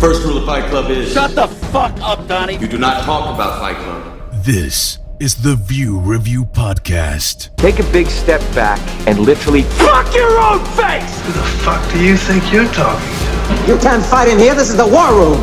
[0.00, 2.56] First rule of Fight Club is Shut the fuck up, Donnie.
[2.58, 4.02] you do not talk about Fight Club.
[4.44, 7.56] This is the View Review Podcast.
[7.56, 8.78] Take a big step back
[9.08, 11.20] and literally fuck your own face!
[11.26, 13.72] Who the fuck do you think you're talking to?
[13.72, 14.54] You can't fight in here.
[14.54, 15.42] This is the war room.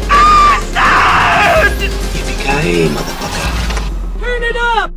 [1.81, 4.19] Yippee-ki-yay, motherfucker.
[4.21, 4.91] Turn it up!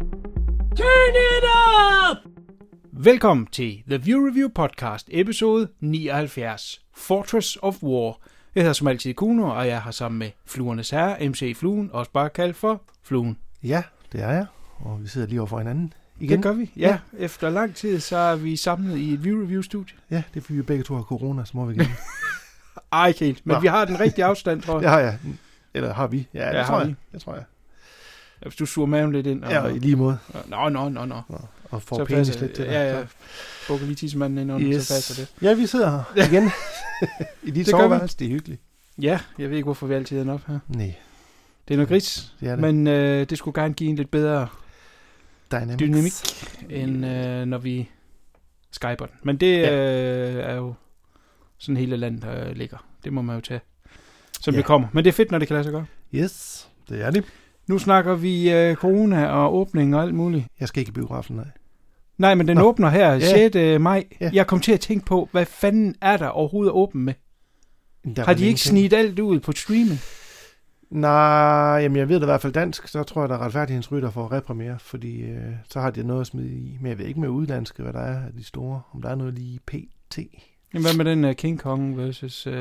[0.76, 2.22] Turn it up!
[2.92, 8.16] Velkommen til The View Review Podcast, episode 79, Fortress of War.
[8.56, 12.10] Jeg hedder som altid Kuno, og jeg har sammen med Fluernes Herre, MC Fluen, også
[12.10, 13.38] bare kaldt for Fluen.
[13.62, 14.46] Ja, det er jeg.
[14.78, 16.36] Og vi sidder lige over for hinanden igen.
[16.36, 16.88] Det gør vi, ja.
[16.88, 16.98] ja.
[17.24, 19.96] Efter lang tid, så er vi samlet i et View Review-studie.
[20.10, 21.86] Ja, det er fordi vi begge to har corona, så må vi igen.
[22.92, 23.60] Ej, ikke helt, men Nå.
[23.60, 24.90] vi har den rigtige afstand, tror jeg.
[24.90, 25.18] har jeg.
[25.74, 26.28] Eller har vi?
[26.34, 26.88] Ja, det Ja, tror jeg.
[26.88, 26.94] vi.
[27.12, 27.44] Det tror jeg.
[28.42, 29.44] Ja, Hvis du suger maven lidt ind.
[29.44, 30.18] Og, Ja, i lige måde.
[30.46, 31.20] Nå, nå, nå, nå.
[31.76, 32.64] Og får Så penis passer- lidt til.
[32.64, 33.04] Ja, ja.
[33.68, 34.86] Bukker lige tissemanden ind under, Yes.
[34.86, 35.46] så passer det.
[35.48, 36.50] Ja, vi sidder her igen.
[37.48, 38.16] I dit soveværelse.
[38.18, 38.60] Det er hyggeligt.
[39.02, 40.58] Ja, jeg ved ikke, hvorfor vi altid ender op her.
[40.68, 40.94] Nej,
[41.68, 42.60] Det er noget gris, det er det.
[42.74, 44.48] men øh, det skulle gerne give en lidt bedre
[45.52, 45.78] Dynamics.
[45.80, 46.12] dynamik,
[46.70, 47.88] end øh, når vi
[48.70, 49.14] skyper den.
[49.22, 49.72] Men det Ja.
[50.30, 50.74] øh, er jo
[51.58, 52.86] sådan hele landet øh, ligger.
[53.04, 53.60] Det må man jo tage,
[54.40, 54.58] som Ja.
[54.58, 54.88] det kommer.
[54.92, 55.86] Men det er fedt, når det kan lade sig gøre.
[56.14, 57.24] Yes, det er det.
[57.66, 60.44] Nu snakker vi øh, corona og åbning og alt muligt.
[60.60, 61.46] Jeg skal ikke i biografen, nej.
[62.18, 62.62] Nej, men den Nå.
[62.62, 63.48] åbner her Ja.
[63.50, 63.80] 6.
[63.80, 64.04] maj.
[64.20, 64.30] Ja.
[64.32, 67.14] Jeg kom til at tænke på, hvad fanden er der overhovedet åben med?
[68.16, 69.98] Der Har de ikke snidt alt ud på streaming?
[70.90, 74.10] Nej, jamen jeg ved det i hvert fald dansk, så tror jeg, der er retfærdighedsrytter
[74.10, 76.78] for repremiere, fordi øh, så har de noget at smide i.
[76.80, 78.80] Men jeg ved ikke med udlandske, hvad der er af de store.
[78.92, 80.18] Om der er noget lige pt.
[80.74, 82.54] Jamen, hvad med den uh, King Kong versus uh,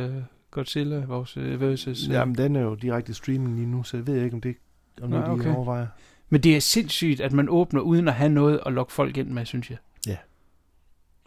[0.51, 2.07] Godzilla vores, uh, versus...
[2.07, 4.55] Uh, Jamen, den er jo direkte streaming lige nu, så jeg ved ikke, om det
[5.01, 5.55] om Nej, noget, de okay.
[5.55, 5.87] overvejer.
[6.29, 9.27] Men det er sindssygt, at man åbner uden at have noget at lokke folk ind
[9.29, 9.77] med, synes jeg.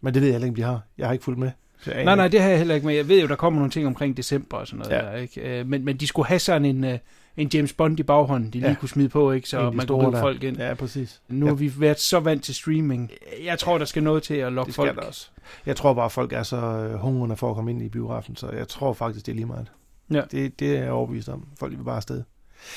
[0.03, 0.81] Men det ved jeg heller ikke, om de har.
[0.99, 1.51] Jeg har ikke fulgt med.
[1.81, 2.95] Så jeg Nej, nej, det har jeg heller ikke med.
[2.95, 5.03] Jeg ved jo, der kommer nogle ting omkring december og sådan noget Ja.
[5.11, 5.61] der, ikke?
[5.61, 6.99] Øh, Men, men de skulle have sådan en, øh,
[7.37, 8.75] en James Bond i baghånden, de lige Ja.
[8.81, 9.49] kunne smide på, ikke?
[9.49, 10.21] Så man kunne der.
[10.21, 10.57] folk ind.
[10.59, 11.21] Ja, præcis.
[11.29, 11.51] Nu Ja.
[11.51, 13.11] har vi været så vant til streaming.
[13.45, 14.97] Jeg tror, der skal noget til at lokke Det skal folk.
[14.99, 15.29] der også.
[15.67, 18.37] Jeg tror bare, at folk er så øh, hungrende for at komme ind i biografen,
[18.37, 19.67] så jeg tror faktisk, det er lige meget.
[20.11, 20.23] Ja.
[20.31, 21.47] Det, det er jeg overbevist om.
[21.59, 22.23] Folk vil bare afsted.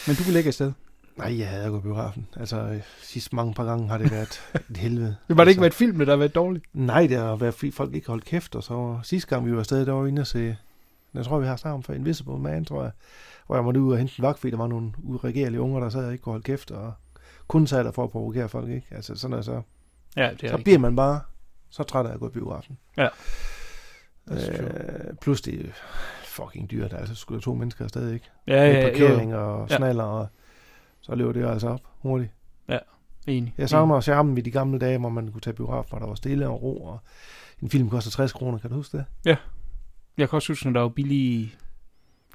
[0.07, 0.71] Men du vil ikke afsted.
[1.17, 2.27] Nej, jeg havde at gå i biografen.
[2.39, 5.15] Altså, øh, sidst mange par gange har det været et helvede.
[5.27, 6.65] Det var det ikke altså, været filmen, der har været dårligt.
[6.73, 9.59] Nej, det har været, fordi folk ikke holdt kæft, og så sidste gang, vi var
[9.59, 10.57] afsted, der var vi inde og se,
[11.13, 12.91] jeg tror, vi har snakket om for Invisible Man, tror jeg,
[13.47, 15.89] hvor jeg måtte ud og hente en vagt, fordi der var nogle uregerlige unger, der
[15.89, 16.93] sad og ikke kunne holde kæft, og
[17.47, 18.87] kun sad der for at provokere folk, ikke?
[18.91, 19.61] Altså, sådan er så,
[20.17, 20.63] Ja, det er så rigtigt.
[20.63, 21.19] bliver man bare
[21.69, 22.77] så træt af at gå i biografen.
[22.97, 23.07] Ja.
[24.31, 24.37] Øh,
[25.21, 25.69] plus det er
[26.25, 28.25] fucking dyrt, altså skulle to mennesker afsted, ikke?
[28.47, 29.77] Ja, Med ja, parkering ja, og Ja.
[29.77, 30.27] snaller, og
[31.11, 32.31] så løber det altså op hurtigt.
[33.27, 33.53] enig.
[33.57, 36.15] Jeg savner charmen ved de gamle dage, hvor man kunne tage biograf, hvor der var
[36.15, 36.99] stille og ro, og
[37.61, 39.05] en film koster 60 kroner, kan du huske det?
[40.17, 41.53] Jeg kan også huske, når der var billige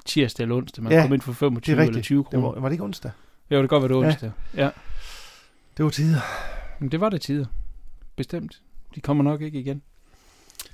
[0.05, 0.83] tirsdag eller onsdag.
[0.85, 2.05] Man Ja, kom ind for 25 det er eller rigtigt.
[2.05, 2.49] 20 Det kroner.
[2.53, 3.11] var, var det ikke onsdag?
[3.51, 4.09] Jo, det kan godt være, det var Ja.
[4.09, 4.31] onsdag.
[4.57, 4.71] Ja.
[5.77, 6.21] Det var tider.
[6.81, 7.47] Men det var det tider.
[8.17, 8.63] Bestemt.
[8.95, 9.83] De kommer nok ikke igen.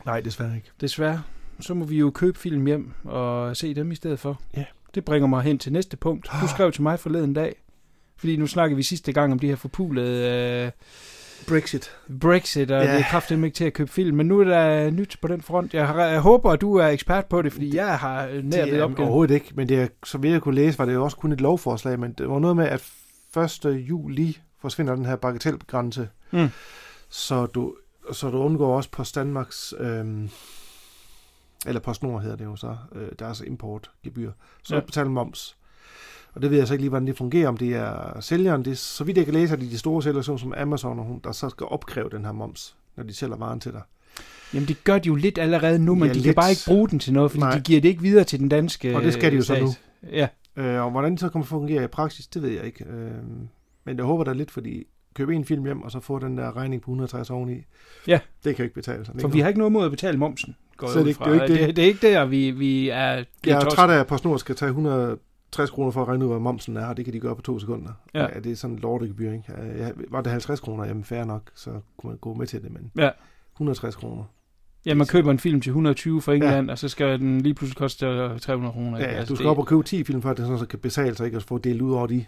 [0.07, 0.71] Nej, desværre ikke.
[0.81, 1.23] Desværre.
[1.61, 4.41] Så må vi jo købe film hjem og se dem i stedet for.
[4.57, 4.65] Ja.
[4.95, 6.29] Det bringer mig hen til næste punkt.
[6.43, 7.62] Du skrev til mig forleden dag,
[8.23, 10.71] fordi nu snakkede vi sidste gang om de her forpulede øh,
[11.49, 11.91] Brexit.
[12.21, 12.93] Brexit, og Ja.
[12.93, 14.17] det er kraftigt ikke til at købe film.
[14.17, 15.75] Men nu er der nyt på den front.
[15.75, 18.73] Jeg, har, jeg håber, at du er ekspert på det, fordi jeg har nær det
[18.75, 19.03] ved opgaven.
[19.09, 21.33] overhovedet ikke, men det er, så vidt jeg kunne læse, var det jo også kun
[21.33, 22.85] et lovforslag, men det var noget med, at
[23.65, 23.65] 1.
[23.89, 26.49] juli forsvinder den her bagatelgrænse, Mm.
[27.09, 27.75] så du,
[28.13, 30.29] så du undgår også på Danmarks, øhm,
[31.67, 34.33] eller PostNord hedder det jo så, øh, deres importgebyr,
[34.63, 34.81] så ja.
[34.81, 35.57] betaler moms.
[36.35, 38.71] Og det ved jeg så ikke lige, hvordan det fungerer, om det er sælgeren, det
[38.71, 41.05] er, så vidt jeg kan læse, at det er de store sælgere, som Amazon, og
[41.05, 43.81] hun, der så skal opkræve den her moms, når de sælger varen til dig.
[44.55, 46.37] Jamen, det gør de jo lidt allerede nu, men Ja, de kan lidt.
[46.37, 47.55] bare ikke bruge den til noget, fordi Nej.
[47.57, 49.63] de giver det ikke videre til den danske Og det skal de jo så stat.
[49.63, 49.71] nu.
[50.13, 52.65] Ja, Øh, og hvordan det så kommer til at fungere i praksis, det ved jeg
[52.65, 52.85] ikke.
[52.85, 53.11] Øh,
[53.85, 56.57] men jeg håber da lidt, fordi købe en film hjem, og så få den der
[56.57, 57.55] regning på 160 oveni.
[58.07, 58.21] Ja.
[58.45, 59.15] Det kan jo ikke betale sig.
[59.21, 60.57] for vi har ikke noget mod at betale momsen.
[60.77, 61.33] Går Så det er fra.
[61.33, 61.67] ikke- det er ikke det.
[61.69, 61.77] det.
[61.77, 62.97] Det er ikke der, vi, vi er...
[62.97, 64.71] Jeg er træt af, at PostNord skal tage
[65.53, 67.43] 160 kroner for at regne ud, hvad momsen er, og det kan de gøre på
[67.43, 67.93] to sekunder.
[68.15, 68.23] Ja.
[68.35, 68.41] Ja.
[68.41, 69.45] det er sådan et lortegebyr, ikke?
[69.77, 72.73] Jeg, var det 50 kroner, jamen fair nok, så kunne man gå med til det,
[72.73, 73.11] men Ja.
[73.55, 74.25] 160 kroner.
[74.87, 76.73] Ja, man køber en film til 120 fra England, ja.
[76.73, 78.99] og så skal den lige pludselig koste øh, 300 kroner.
[78.99, 80.67] Ja, Altså, du skal det- op og købe 10 film, for at det sådan, så
[80.67, 82.25] kan betale sig ikke at få delt ud over de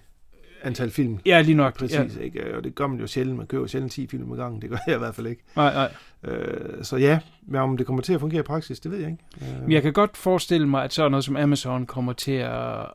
[0.63, 1.19] antal film.
[1.27, 1.79] Ja, lige nok.
[1.79, 2.23] Præcis, Ja.
[2.23, 2.57] ikke?
[2.57, 3.37] Og det gør man jo sjældent.
[3.39, 4.63] Man køber sjældent 10 film ad gangen.
[4.63, 5.43] Det gør jeg i hvert fald ikke.
[5.57, 5.93] Nej, nej.
[6.35, 9.11] Øh, så ja, men om det kommer til at fungere i praksis, det ved jeg
[9.11, 9.25] ikke.
[9.57, 12.87] Øh, Men jeg kan godt forestille mig, at sådan noget som Amazon kommer til at,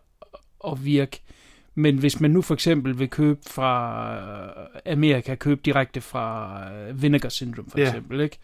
[0.67, 1.21] at virke.
[1.75, 4.13] Men hvis man nu for eksempel vil købe fra
[4.85, 7.87] øh, Amerika, købe direkte fra øh, Vinegar Syndrome for Ja.
[7.87, 8.37] eksempel, ikke?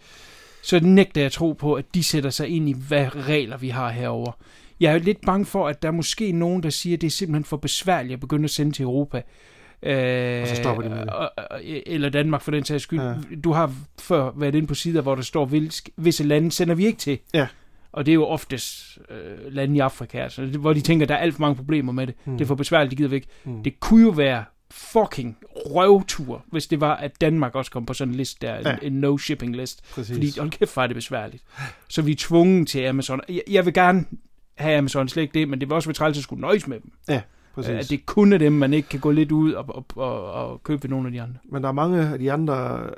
[0.64, 3.70] så nægter jeg at tro på, at de sætter sig ind i, hvad regler vi
[3.70, 4.32] har herover.
[4.80, 7.12] Jeg er lidt bange for, at der er måske nogen, der siger, at det er
[7.12, 9.22] simpelthen for besværligt at begynde at sende til Europa.
[9.84, 11.10] Øh, Og så stopper de med det.
[11.10, 11.32] og-
[11.86, 13.00] Eller Danmark for den sags skyld.
[13.02, 13.14] Ja.
[13.44, 16.86] Du har før været inde på sider, hvor der står, "Hvils- visse lande sender vi
[16.86, 17.20] ikke til.
[17.34, 17.48] Ja.
[17.96, 21.16] Og det er jo oftest øh, lande i Afrika, altså, det- hvor de tænker, der
[21.16, 22.16] er alt for mange problemer med det.
[22.26, 22.34] Mm.
[22.38, 23.28] Det er for besværligt, de gider ikke.
[23.44, 23.64] Mm.
[23.64, 28.12] Det kunne jo være fucking røvtur, hvis det var, at Danmark også kom på sådan
[28.12, 28.70] en liste der, Ja.
[28.70, 28.78] ja.
[28.82, 29.94] en, en no-shipping list.
[29.94, 30.16] Præcis.
[30.16, 31.44] Fordi, hold kæft, er det besværligt.
[31.90, 33.22] Så vi er tvunget til Amazon.
[33.30, 34.06] Jeg, jeg vil gerne
[34.58, 36.92] have Amazon, slet ikke det, men det vil også træls at skulle nøjes med dem.
[37.56, 37.70] Præcis.
[37.72, 40.64] At det kun er dem, man ikke kan gå lidt ud og, og, og, og
[40.64, 41.36] købe ved nogle af de andre.
[41.52, 42.90] Men der er mange af de andre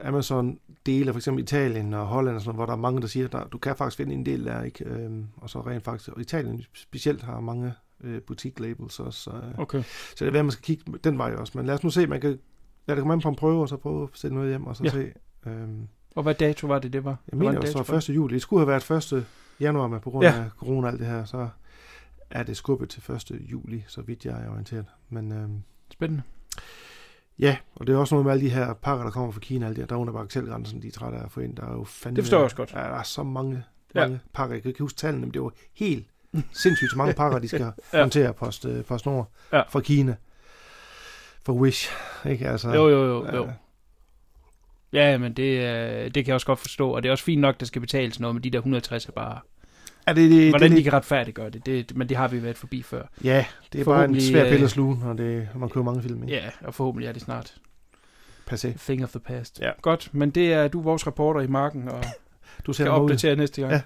[0.88, 3.48] Amazon-dele, for eksempel Italien og Holland, og sådan, hvor der er mange, der siger, at
[3.52, 4.86] du kan faktisk finde en del der, ikke?
[4.86, 7.74] Øhm, og så rent faktisk, og Italien specielt har mange
[8.04, 9.84] øh, butik-labels også, så, øh, Okay.
[9.84, 11.54] så det er værd, man skal kigge den vej også.
[11.58, 12.40] Men lad os nu se, man kan
[12.88, 14.76] lad det komme an på en prøve, og så prøve at sætte noget hjem, og
[14.76, 14.90] så Ja.
[14.90, 15.12] se.
[15.48, 17.10] Øhm, Og hvad dato var det, det var?
[17.12, 18.10] jeg var mener en også, dato det var 1.
[18.16, 18.34] juli.
[18.34, 19.26] Det skulle have været 1.
[19.60, 20.34] januar, men på grund Ja.
[20.34, 21.50] af corona og alt det her, så
[22.30, 23.32] er det skubbet til 1.
[23.52, 24.86] juli, så vidt jeg er orienteret.
[25.10, 25.62] Men øhm, det?
[25.94, 26.24] Spændende.
[27.40, 29.66] Ja, og det er også noget med alle de her pakker, der kommer fra Kina,
[29.66, 31.56] alle de her, der er under bagatelgrænsen, de er trætte af at få ind.
[31.56, 32.16] Der er jo fandme...
[32.16, 32.74] Det forstår jeg også godt.
[32.74, 33.64] Ja, der er så mange,
[33.96, 34.00] Ja.
[34.00, 34.56] mange pakker.
[34.56, 36.08] Jeg kan ikke huske tallene, men det var helt
[36.52, 37.72] sindssygt så mange pakker, de skal Ja.
[37.94, 38.00] ja.
[38.00, 39.62] håndtere post, øh, PostNord Ja.
[39.70, 40.16] fra Kina.
[41.46, 41.92] For Wish,
[42.30, 42.48] ikke?
[42.50, 43.36] Altså, Jo, jo, jo.
[43.36, 43.50] jo.
[44.94, 47.42] Ja, men det, øh, det kan jeg også godt forstå, og det er også fint
[47.42, 49.40] nok, der skal betales noget, men de der 160 er bare...
[50.08, 52.58] er det, det, Hvordan det, de kan retfærdiggøre det, det, men det har vi været
[52.58, 53.04] forbi før.
[53.24, 55.84] Ja, det er bare en svær øh, pille at sluge, når, det, når man køber
[55.84, 56.24] mange film.
[56.24, 56.36] Ikke?
[56.36, 57.56] Ja, og forhåbentlig er det snart
[58.52, 58.68] Passé.
[58.78, 59.60] thing of the past.
[59.62, 59.72] Ja.
[59.82, 62.04] Godt, men det er du er vores reporter i marken, og
[62.66, 63.06] Du ser kan mig ud.
[63.06, 63.74] opdatere næste gang.
[63.74, 63.82] Ja.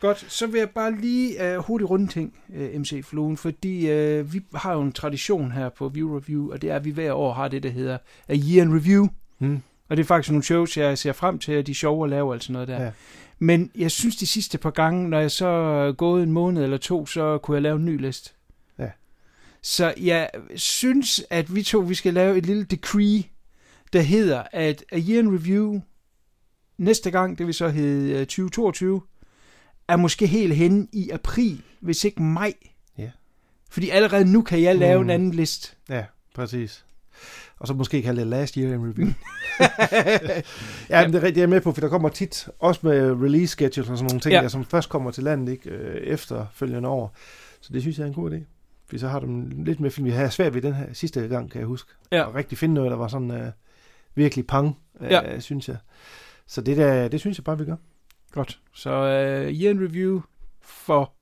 [0.00, 4.32] Godt, så vil jeg bare lige uh, hurtigt runde ting, uh, MC Fluen, fordi uh,
[4.32, 7.12] vi har jo en tradition her på View Review, og det er, at vi hver
[7.12, 7.98] år har det, der hedder
[8.28, 9.06] A Year in Review.
[9.38, 9.62] Hmm.
[9.88, 12.28] Og det er faktisk nogle shows, jeg ser frem til, at de sjove at lave
[12.28, 12.82] og alt sådan noget der.
[12.82, 12.90] Ja.
[13.42, 16.76] Men jeg synes de sidste par gange, når jeg så er gået en måned eller
[16.76, 18.30] to, så kunne jeg lave en ny liste.
[18.78, 18.90] Ja.
[19.62, 23.22] Så jeg synes, at vi to vi skal lave et lille decree,
[23.92, 25.80] der hedder, at A Year in Review
[26.78, 29.02] næste gang, det vil så hedde øh, 2022,
[29.88, 32.52] er måske helt hen i april, hvis ikke maj.
[32.98, 33.10] Ja.
[33.70, 35.04] Fordi allerede nu kan jeg lave Mm.
[35.06, 35.76] en anden liste.
[35.88, 36.04] Ja,
[36.34, 36.84] præcis.
[37.60, 39.08] Og så måske kalde det Last Year in Review.
[40.90, 43.10] ja, men det er rigtigt, jeg er med på, for der kommer tit, også med
[43.12, 44.42] release schedules og sådan nogle ting, Ja.
[44.42, 47.14] der, som først kommer til landet ikke, øh, efterfølgende år.
[47.60, 48.36] Så det synes jeg er en god idé.
[48.86, 50.04] Fordi så har du lidt mere film.
[50.06, 51.90] Vi havde svært ved den her sidste gang, kan jeg huske.
[52.12, 52.22] Ja.
[52.22, 53.50] Og rigtig finde noget, der var sådan øh,
[54.14, 55.40] virkelig pang, øh, Ja.
[55.40, 55.76] synes jeg.
[56.46, 57.76] Så det, der, det synes jeg bare, vi gør.
[58.32, 58.58] Godt.
[58.74, 60.20] Så uh, Year in Review
[60.62, 61.12] for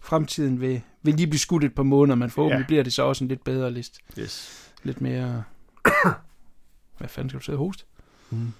[0.00, 2.66] fremtiden vil, vil lige blive skudt et par måneder, men forhåbentlig Ja.
[2.66, 4.00] bliver det så også en lidt bedre liste.
[4.18, 4.70] Yes.
[4.82, 5.42] Lidt mere...
[6.98, 7.84] Hvad fanden skal du sidde og hoste?
[8.30, 8.52] Mm.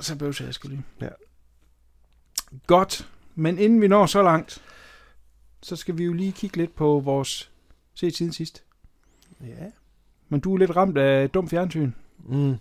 [0.00, 0.84] Så bøvser jeg skal lige.
[1.00, 1.08] Ja.
[2.66, 3.08] Godt.
[3.34, 4.62] Men inden vi når så langt,
[5.62, 7.50] så skal vi jo lige kigge lidt på vores
[7.94, 8.62] se siden sidst.
[9.40, 9.66] Ja.
[10.28, 11.90] Men du er lidt ramt af dum fjernsyn.
[12.18, 12.54] Mm.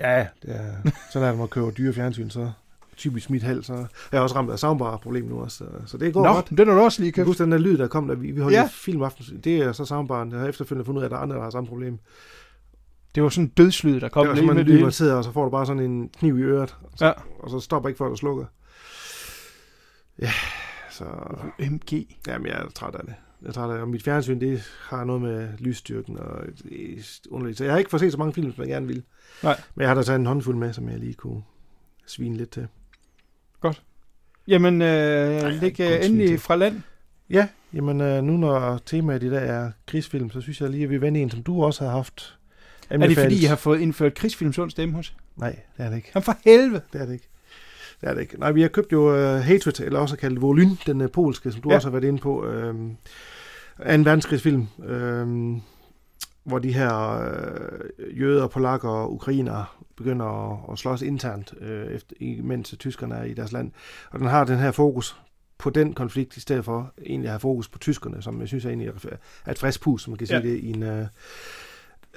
[0.00, 0.72] Ja, det er,
[1.12, 2.52] sådan er det, når man køber dyre fjernsyn, så
[2.96, 3.74] typisk mit held, så
[4.12, 6.48] jeg er også ramt af soundbar-problem nu også, så, så det går Nå, godt.
[6.50, 7.26] den har du også lige købt.
[7.26, 8.60] huske den der lyd, der kom, da vi, vi holdt Ja.
[8.62, 8.68] ja.
[8.72, 9.40] filmaften.
[9.44, 10.32] Det er så soundbaren.
[10.32, 11.98] Jeg har efterfølgende fundet ud af, at der er andre, der har samme problem.
[13.18, 15.32] Det var sådan en dødslyd, der kom det er lige med det sidder, og så
[15.32, 16.76] får du bare sådan en kniv i øret.
[16.82, 17.12] Og så, Ja.
[17.38, 18.44] og så stopper ikke, før du slukker.
[20.18, 20.30] Ja,
[20.90, 21.04] så...
[21.58, 22.06] MG.
[22.26, 23.14] Jamen, jeg er træt af det.
[23.42, 23.82] Jeg er træt af det.
[23.82, 26.38] Og mit fjernsyn, det har noget med lysstyrken og
[26.70, 27.58] er underligt.
[27.58, 29.02] Så jeg har ikke fået set så mange film, som jeg gerne ville.
[29.42, 29.60] Nej.
[29.74, 31.42] Men jeg har da taget en håndfuld med, som jeg lige kunne
[32.06, 32.66] svine lidt til.
[34.48, 36.82] Jamen, øh, jeg læg øh, endelig fra land.
[37.30, 40.90] Ja, jamen øh, nu når temaet i dag er krigsfilm, så synes jeg lige, at
[40.90, 42.37] vi vender en, som du også har haft.
[42.90, 45.14] Er det fordi, jeg har fået indført krigsfilm sunds stemme hos?
[45.36, 46.10] Nej, det er det ikke.
[46.12, 46.82] Han for helvede.
[46.92, 47.28] Det er det ikke.
[48.00, 48.40] Det er det ikke.
[48.40, 51.60] Nej, vi har købt jo uh, Hatred, eller også kaldt Volyn, den uh, polske, som
[51.60, 51.72] du Ja.
[51.72, 51.76] ja.
[51.76, 52.46] også har været inde på.
[52.46, 52.74] Uh,
[53.94, 55.56] en verdenskrigsfilm, uh,
[56.44, 59.64] hvor de her uh, jøder, polakker og ukrainere
[59.96, 63.70] begynder at, at slås internt, uh, efter, imens tyskerne er i deres land.
[64.10, 65.16] Og den har den her fokus
[65.58, 68.64] på den konflikt, i stedet for egentlig at have fokus på tyskerne, som jeg synes
[68.64, 68.88] er, egentlig
[69.46, 70.40] er et frisk pus, som man kan Ja.
[70.40, 70.82] sige det, i en...
[70.82, 71.06] Uh,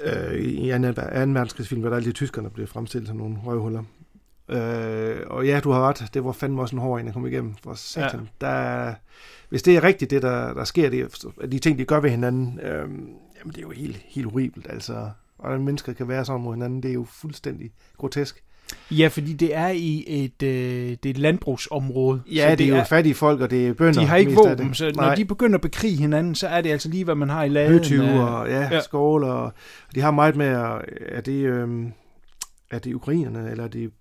[0.03, 3.84] øh, i anden, anden verdenskrigsfilm, hvor der alle de tyskerne blev fremstillet som nogle røvhuller.
[4.50, 7.29] Øh, og ja, du har ret, det var fandme også en hård en at komme
[7.29, 7.55] igennem.
[7.63, 8.48] For satan, ja.
[8.48, 8.93] der,
[9.50, 12.60] hvis det er rigtigt, det der, der sker, det, de ting, de gør ved hinanden,
[12.60, 12.89] øh,
[13.39, 14.67] jamen det er jo helt, helt horribelt.
[14.70, 18.43] Altså, hvordan mennesker kan være sådan mod hinanden, det er jo fuldstændig grotesk.
[18.91, 22.21] Ja, fordi det er i et, øh, det er et landbrugsområde.
[22.31, 24.01] Ja, så det, er jo fattige folk, og det er bønder.
[24.01, 24.77] De har ikke våben, det.
[24.77, 25.15] så når Nej.
[25.15, 27.71] de begynder at bekrige hinanden, så er det altså lige, hvad man har i laden.
[27.71, 28.81] høtyve øh, og ja, ja.
[28.81, 29.53] skål, og
[29.95, 31.93] de har meget med, at er det, øhm,
[32.71, 33.91] er det ukrainerne, eller er det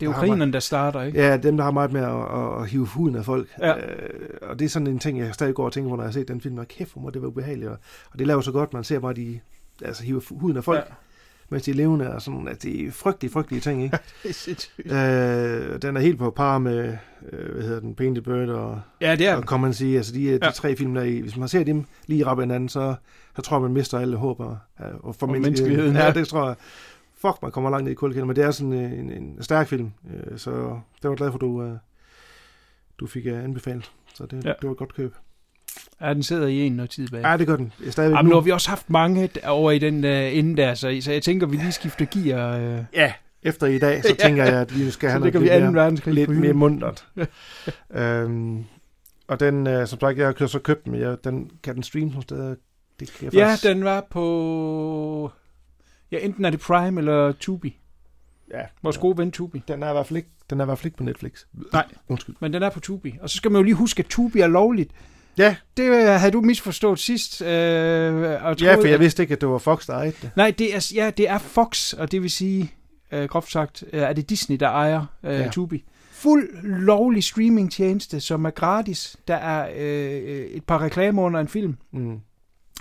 [0.00, 1.22] Det er ukrainerne, der starter, ikke?
[1.22, 3.48] Ja, dem, der har meget med at, at, at hive huden af folk.
[3.60, 3.76] Ja.
[3.78, 6.08] Øh, og det er sådan en ting, jeg stadig går og tænker på, når jeg
[6.08, 6.58] har set den film.
[6.58, 7.70] Og kæft, hvor må det var ubehageligt.
[7.70, 7.76] Og,
[8.12, 9.40] og det laver så godt, man ser bare, de
[9.84, 10.94] altså, hiver huden af folk, Ja.
[11.52, 12.14] Mens de er levende.
[12.14, 13.98] Og sådan, at det er frygtelige, frygtelige ting, ikke?
[14.22, 14.86] Det er sindssygt.
[14.92, 16.96] øh, den er helt på par med,
[17.32, 20.24] øh, hvad hedder den, Painted Bird og, Ja, det er og man sige, altså de,
[20.26, 20.50] de Ja.
[20.50, 22.94] tre film, der er i, hvis man ser dem lige rappe hinanden, så,
[23.36, 24.58] så tror jeg, man mister alle håb og,
[25.02, 26.12] og for Og menneskeligheden, Ja, ja.
[26.12, 26.56] det tror jeg.
[27.16, 29.68] Fuck, man kommer langt ned i kulden, men det er sådan en, en, en stærk
[29.68, 31.72] film, øh, så det var glad for, du, øh,
[33.00, 33.90] du fik øh, anbefalet.
[34.14, 34.48] Så det, ja.
[34.48, 35.14] det var et godt køb.
[36.00, 37.22] Ja, den sidder i en noget tid bag.
[37.22, 37.72] Ja, det gør den.
[37.84, 38.36] Jeg stadigvæk Jamen, nu nu.
[38.36, 41.46] har vi også haft mange over i den uh, ende der, så, så jeg tænker,
[41.46, 42.58] vi lige skifter gear.
[42.78, 43.12] Uh, Ja,
[43.42, 46.10] efter i dag, så tænker jeg, at vi skal have noget lidt, 2.
[46.10, 47.06] mere, lidt mere mundret.
[48.00, 48.64] øhm,
[49.28, 52.10] og den, øh, som sagt, jeg har så købt den, jeg, den, kan den streame
[52.10, 52.54] nogle steder?
[53.00, 53.64] Det kan jeg Ja, faktisk...
[53.64, 55.30] den var på...
[56.12, 57.78] Ja, enten er det Prime eller Tubi.
[58.50, 59.62] ja, Vores gode ven Tubi.
[59.68, 61.44] Den er i hvert fald ikke, den er i hvert fald ikke på Netflix.
[61.72, 61.86] Nej.
[62.08, 62.34] Undskyld.
[62.40, 63.18] Men den er på Tubi.
[63.20, 64.90] Og så skal man jo lige huske, at Tubi er lovligt.
[65.38, 67.42] Ja, Det øh, havde du misforstået sidst.
[67.42, 70.12] Øh, og ja, troede, for jeg at- vidste ikke, at det var Fox, der ejede
[70.22, 70.30] det.
[70.36, 72.72] Nej, det er, ja, det er Fox, og det vil sige,
[73.12, 75.48] øh, groft sagt, øh, er det Disney, der ejer øh, Ja.
[75.48, 75.84] Tubi.
[76.12, 79.16] Fuld lovlig streamingtjeneste, som er gratis.
[79.28, 81.76] Der er øh, et par reklamer under en film.
[81.92, 82.16] Mm.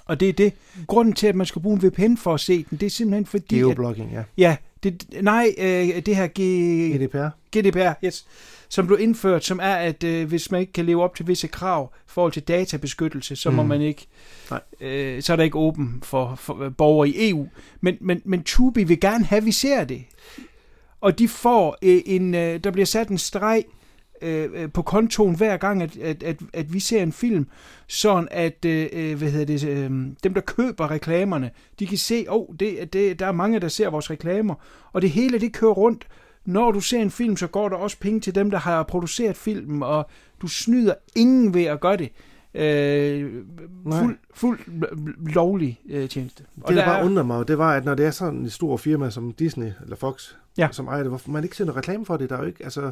[0.05, 0.53] Og det er det.
[0.87, 3.25] Grunden til, at man skal bruge en VPN for at se den, det er simpelthen
[3.25, 4.23] fordi, at, Geoblogging, ja.
[4.37, 6.39] ja, det, nej, øh, det her G,
[6.97, 7.27] GDPR.
[7.57, 8.25] GDPR, yes,
[8.69, 11.47] som blev indført, som er, at øh, hvis man ikke kan leve op til visse
[11.47, 13.67] krav i forhold til databeskyttelse, så må Mm.
[13.69, 14.07] man ikke,
[14.49, 14.59] Nej.
[14.81, 17.47] øh, så er der ikke åben for, for øh, borgere i EU.
[17.81, 20.03] Men, men, men Tubi vil gerne have, at vi ser det.
[21.01, 23.63] Og de får øh, en, øh, der bliver sat en streg
[24.21, 27.47] øh, øh, på kontoen hver gang, at, at, at, at vi ser en film,
[27.87, 29.91] sådan at øh, øh, hvad hedder det, øh,
[30.23, 33.67] dem, der køber reklamerne, de kan se, åh, oh, det, det, der er mange, der
[33.67, 34.55] ser vores reklamer,
[34.93, 36.07] og det hele, det kører rundt.
[36.45, 39.37] Når du ser en film, så går der også penge til dem, der har produceret
[39.37, 40.09] filmen, og
[40.41, 42.11] du snyder ingen ved at gøre det.
[42.53, 43.43] Øh,
[43.91, 44.59] fuld, fuld
[45.33, 46.43] lovlig øh, tjeneste.
[46.67, 49.09] Det, der bare undrer mig, det var, at når det er sådan et stort firma
[49.09, 50.67] som Disney eller Fox, Ja.
[50.71, 52.63] som ejer det, hvorfor man ikke ser noget reklame for det, der er jo ikke,
[52.63, 52.91] altså...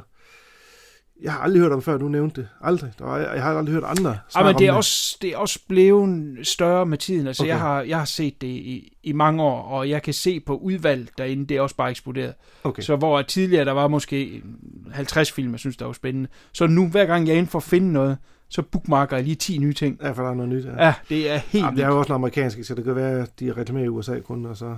[1.23, 2.49] Jeg har aldrig hørt om før, du nævnte det.
[2.61, 2.91] Aldrig.
[2.99, 5.29] Der var, jeg har aldrig hørt andre Ja, snakke men det er, om også, det
[5.29, 7.27] er også blevet større med tiden.
[7.27, 7.49] Altså, okay.
[7.49, 10.57] Jeg, har, jeg har set det i, i mange år, og jeg kan se på
[10.57, 12.33] udvalg derinde, det er også bare eksploderet.
[12.63, 12.81] Okay.
[12.81, 14.43] Så hvor tidligere der var måske
[14.91, 16.29] 50 film, jeg synes, der var spændende.
[16.51, 18.17] Så nu, hver gang jeg er inde for at finde noget,
[18.49, 19.99] så bookmarker jeg lige 10 nye ting.
[20.03, 20.65] Ja, for der er noget nyt.
[20.65, 20.85] Ja.
[20.85, 23.21] Ja, det er helt Jamen, det er jo også en amerikansk, så det kan være,
[23.21, 24.77] at de reklamerer i USA kun, og så...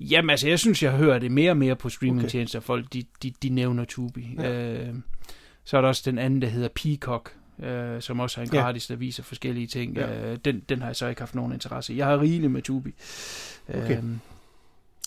[0.00, 2.58] Jamen altså, jeg synes, jeg hører det mere og mere på streamingtjenester.
[2.58, 2.66] Okay.
[2.66, 4.36] Folk, de, de, de nævner Tubi.
[4.38, 4.72] Ja.
[4.72, 4.94] Øh,
[5.64, 8.60] så er der også den anden, der hedder Peacock, øh, som også er en Ja.
[8.60, 9.96] gratis, der viser forskellige ting.
[9.96, 10.12] Ja.
[10.12, 10.32] Ja.
[10.32, 11.96] Øh, den, den har jeg så ikke haft nogen interesse i.
[11.96, 12.94] Jeg har rigeligt med Tubi.
[13.68, 13.96] Okay.
[13.98, 14.04] Øh,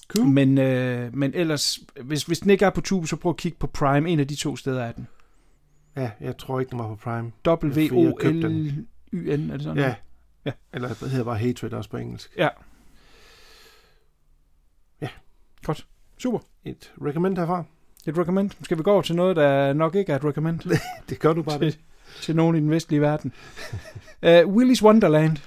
[0.07, 0.27] Cool.
[0.27, 3.57] men, øh, men ellers, hvis, hvis den ikke er på Tubi, så prøv at kigge
[3.57, 4.09] på Prime.
[4.09, 5.07] En af de to steder er den.
[5.95, 7.31] Ja, jeg tror ikke, den var på Prime.
[7.47, 9.77] W-O-L-Y-N, er det sådan?
[9.77, 9.87] Ja.
[9.87, 9.95] Ja.
[10.45, 10.51] ja.
[10.73, 12.31] Eller det hedder bare Hatred også på engelsk.
[12.37, 12.47] Ja.
[15.01, 15.07] Ja.
[15.63, 15.87] Godt.
[16.17, 16.39] Super.
[16.65, 17.63] Et recommend herfra.
[18.07, 18.51] Et recommend.
[18.63, 20.59] Skal vi gå over til noget, der nok ikke er et recommend?
[21.09, 21.73] Det gør du bare det.
[21.73, 21.81] til,
[22.21, 23.33] til nogen i den vestlige verden.
[24.27, 25.37] uh, Willy's Wonderland.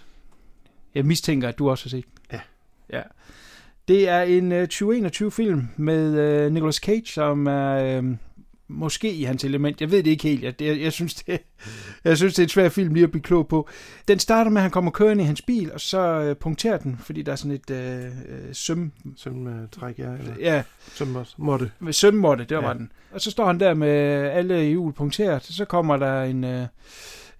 [0.94, 2.04] Jeg mistænker, at du også har set.
[2.32, 2.40] Ja.
[2.92, 3.02] ja.
[3.88, 8.04] Det er en uh, 2021-film med uh, Nicolas Cage, som er uh,
[8.68, 9.80] måske i hans element.
[9.80, 10.44] Jeg ved det ikke helt.
[10.44, 11.40] Jeg, jeg, jeg, synes, det,
[12.04, 13.68] jeg synes, det er en svær film lige at blive klog på.
[14.08, 16.98] Den starter med, at han kommer kørende i hans bil, og så uh, punkterer den,
[17.00, 18.92] fordi der er sådan et uh, uh, søm...
[19.16, 20.12] Søm uh, træk, ja.
[20.12, 20.62] Eller Ja,
[21.92, 22.68] sømmåtte, det var Ja.
[22.68, 22.74] ja.
[22.74, 22.92] den.
[23.12, 23.88] Og så står han der med
[24.30, 26.66] alle hjul punkteret, så kommer der en, øh,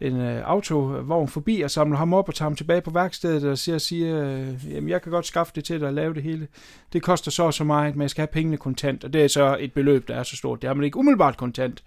[0.01, 3.59] en øh, autovogn forbi og samler ham op og tager ham tilbage på værkstedet og
[3.59, 6.49] siger, siger øh, jamen jeg kan godt skaffe det til dig at lave det hele.
[6.93, 9.29] Det koster så og så meget, men jeg skal have pengene kontant, og det er
[9.29, 10.63] så et beløb, der er så stort.
[10.63, 11.83] Det har man ikke umiddelbart kontant.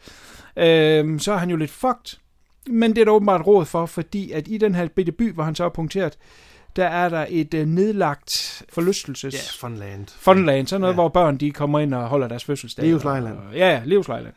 [0.58, 2.18] Øh, så er han jo lidt fucked,
[2.68, 5.44] men det er der åbenbart råd for, fordi at i den her bitte by, hvor
[5.44, 6.18] han så er punkteret,
[6.76, 9.34] der er der et øh, nedlagt forlystelses...
[9.34, 10.08] Ja, Funland.
[10.20, 10.96] Funland, sådan noget, Ja.
[10.96, 12.86] hvor børn de kommer ind og holder deres fødselsdag.
[12.86, 13.38] Livslejland.
[13.38, 14.34] Og- Ja, ja, livslejland.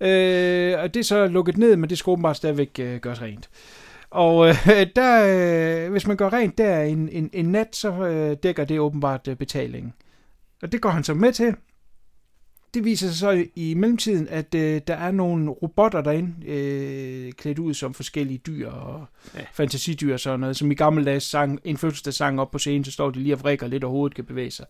[0.00, 3.50] Øh, og det er så lukket ned, men det skal åbenbart stadigvæk øh, gøres rent.
[4.10, 4.56] Og øh,
[4.96, 8.80] der, øh, hvis man gør rent der en, en, en nat, så øh, dækker det
[8.80, 9.92] åbenbart øh, betalingen.
[10.62, 11.54] Og det går han så med til.
[12.74, 17.58] Det viser sig så i, mellemtiden, at øh, der er nogle robotter derinde, øh, klædt
[17.58, 19.40] ud som forskellige dyr og Ja.
[19.54, 22.92] fantasidyr og sådan noget, som i gamle dage sang, en fødselsdagssang op på scenen, så
[22.92, 24.66] står de lige og vrikker lidt, og hovedet kan bevæge sig.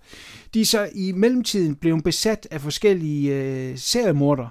[0.55, 4.51] De er så i mellemtiden blevet besat af forskellige øh, seriemordere,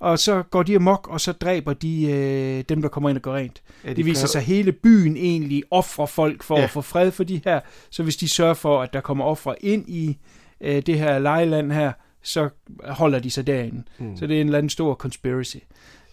[0.00, 3.22] og så går de amok, og så dræber de øh, dem, der kommer ind og
[3.22, 3.62] går rent.
[3.84, 6.64] Ja, Det viser kan- sig, at hele byen egentlig offrer folk for Ja.
[6.64, 7.60] at få fred for de her.
[7.90, 10.18] Så hvis de sørger for, at der kommer ofre ind i
[10.60, 11.92] øh, det her lejeland her,
[12.22, 12.48] så
[12.84, 13.82] holder de sig derinde.
[13.98, 14.16] Mm.
[14.16, 15.56] Så det er en eller anden stor conspiracy.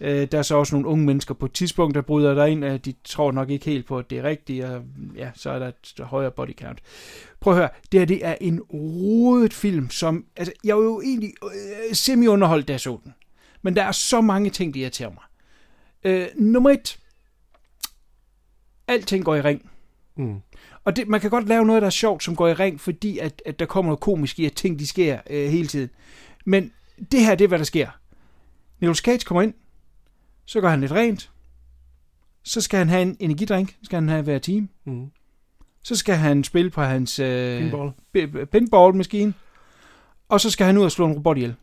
[0.02, 2.66] Øh, der er så også nogle unge mennesker på et tidspunkt, der bryder der ind,
[2.66, 4.82] at de tror nok ikke helt på, at det er rigtigt, og
[5.16, 6.80] ja, så er der et højere body count.
[7.40, 11.02] Prøv at høre, det her det er en rodet film, som, altså, jeg var jo
[11.02, 13.14] egentlig øh, semi-underholdt, da jeg så den.
[13.62, 15.24] Men der er så mange ting, der irriterer mig.
[16.04, 17.00] Øh, nummer et.
[18.88, 19.70] Alting går i ring.
[20.16, 20.42] Mm.
[20.84, 23.18] Og det, man kan godt lave noget, der er sjovt, som går i ring, fordi
[23.18, 25.90] at, at der kommer noget komisk i, at ting de sker øh, hele tiden.
[26.46, 26.72] Men
[27.12, 27.90] det her, det er, hvad der sker.
[28.80, 29.54] Nicolas Cage kommer ind,
[30.46, 31.32] så gør han lidt rent,
[32.44, 35.12] så skal han have en energidrink, skal han have hver time, Mm.
[35.84, 37.92] så skal han spille på hans øh, Pinball.
[38.46, 39.34] pinball-maskine,
[40.30, 41.56] og så skal han ud og slå en robot ihjel.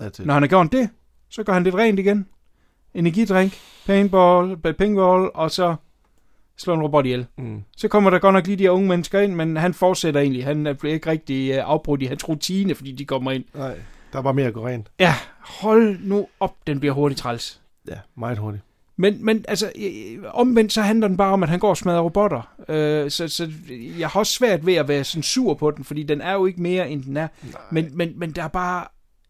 [0.00, 0.26] That's it.
[0.26, 0.90] Når han har gjort det,
[1.28, 2.26] så gør han lidt rent igen.
[2.94, 3.52] Energidrink,
[3.86, 5.76] paintball, pinball, og så
[6.56, 7.26] slår en robot ihjel.
[7.38, 7.62] Mm.
[7.76, 10.44] Så kommer der godt nok lige de her unge mennesker ind, men han fortsætter egentlig.
[10.44, 13.44] Han er ikke rigtig øh, afbrudt i hans rutine, fordi de kommer ind.
[13.54, 13.78] Nej,
[14.12, 14.90] der er bare mere at gå rent.
[14.98, 17.60] Ja, hold nu op, den bliver hurtigt træls.
[17.88, 18.64] Ja, meget hurtigt.
[18.96, 19.72] Men, men altså,
[20.30, 22.54] omvendt så handler den bare om, at han går og smadrer robotter.
[22.68, 23.50] Øh, så, så
[23.98, 26.46] jeg har også svært ved at være sådan sur på den, fordi den er jo
[26.46, 27.28] ikke mere, end den er.
[27.70, 28.86] Men, men, men der er bare...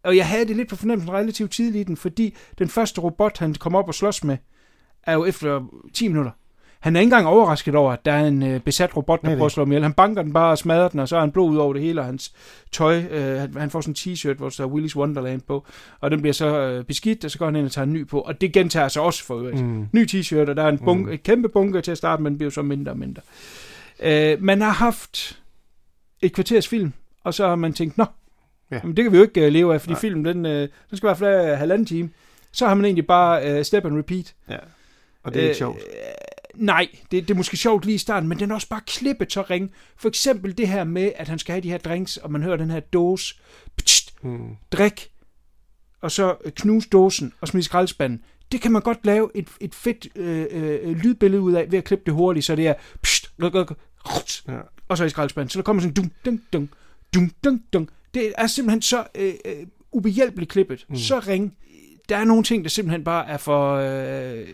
[0.08, 3.38] Og jeg havde det lidt på fornemmelsen relativt tidligt i den, fordi den første robot,
[3.38, 4.36] han kommer op og slås med,
[5.02, 5.60] er jo efter
[5.94, 6.30] 10 minutter.
[6.80, 9.46] Han er ikke engang overrasket over, at der er en øh, besat robot, der prøver
[9.46, 9.82] at slå ham ihjel.
[9.82, 11.82] Han banker den bare og smadrer den, og så har han blod ud over det
[11.82, 12.32] hele, og hans
[12.72, 15.66] tøj, øh, han, han får sådan en t-shirt, hvor der står Willy's Wonderland på,
[16.00, 18.06] og den bliver så øh, beskidt, og så går han ind og tager en ny
[18.06, 19.64] på, og det gentager sig også for øvrigt.
[19.64, 19.86] Mm.
[19.92, 21.12] Ny t-shirt, og der er en, bunke, Mm.
[21.12, 23.22] et kæmpe bunke til at starte, men den bliver så mindre og mindre.
[24.02, 25.38] Øh, man har haft
[26.22, 26.92] et kvarters film,
[27.24, 28.04] og så har man tænkt, nå,
[28.70, 28.80] Ja.
[28.84, 30.00] men det kan vi jo ikke uh, leve af, fordi Nej.
[30.00, 32.10] filmen, den, uh, den skal i hvert fald have halvanden time.
[32.52, 34.34] Så har man egentlig bare uh, step and repeat.
[34.50, 34.56] Ja.
[35.22, 35.76] Og det er ikke sjovt.
[35.76, 35.82] Øh,
[36.54, 39.32] nej, det, det er måske sjovt lige i starten, men den er også bare klippet
[39.32, 39.70] så ring.
[39.96, 42.56] For eksempel det her med, at han skal have de her drinks, og man hører
[42.56, 43.34] den her dåse,
[43.76, 44.56] pst, Mm.
[44.72, 45.10] drik,
[46.00, 48.22] og så øh, knuse dåsen og smide skraldespanden.
[48.52, 51.84] Det kan man godt lave et, et fedt øh, øh, lydbillede ud af, ved at
[51.84, 53.74] klippe det hurtigt, så det er pst, luk, luk,
[54.14, 54.58] ruts, Ja.
[54.88, 55.50] og så i skraldespanden.
[55.50, 56.68] Så der kommer sådan dum, dum, dum,
[57.14, 57.88] dum, dum, dum.
[58.14, 60.86] Det er simpelthen så øh, øh, ubehjælpeligt klippet.
[60.88, 60.96] Mm.
[60.96, 61.56] Så ring.
[62.08, 63.74] Der er nogle ting, der simpelthen bare er for...
[63.74, 64.48] Øh,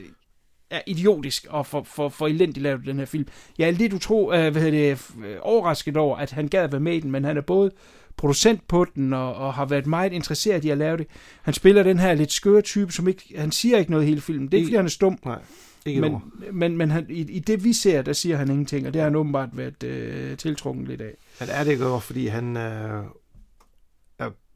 [0.70, 3.26] er idiotisk og for, for, for elendigt lavet den her film.
[3.58, 6.72] Jeg er lidt utro, øh, hvad hedder det, øh, overrasket over, at han gad at
[6.72, 7.70] være med i den, men han er både
[8.16, 11.06] producent på den og, og har været meget interesseret i at lave det.
[11.42, 14.46] Han spiller den her lidt skøre type, som ikke, han siger ikke noget hele filmen.
[14.46, 15.38] Det er ikke, fordi han er stum, Nej,
[15.86, 18.86] ikke men, men, men, men han, i, i det vi ser, der siger han ingenting,
[18.86, 21.14] og det har han åbenbart været øh, tiltrukket lidt af.
[21.40, 23.04] Men er det ikke fordi han øh,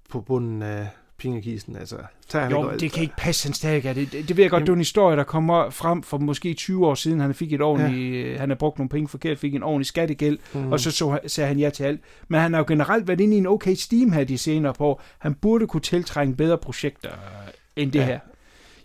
[0.08, 1.76] på bunden af pengekisten?
[1.76, 1.96] Altså,
[2.28, 2.80] tager han Jo, ikke alt?
[2.80, 4.12] det kan ikke passe, han stadig er det.
[4.12, 6.54] Det, det ved jeg godt, Jamen- det er en historie, der kommer frem for måske
[6.54, 7.20] 20 år siden.
[7.20, 8.38] Han fik et ordentligt, ja.
[8.38, 10.72] han har brugt nogle penge forkert, fik en ordentlig skattegæld, Mm.
[10.72, 12.00] og så, så sagde han ja til alt.
[12.28, 14.84] Men han har jo generelt været inde i en okay steam her de senere på.
[14.86, 15.02] år.
[15.18, 18.04] Han burde kunne tiltrænge bedre projekter øh, end det Ja.
[18.04, 18.18] her.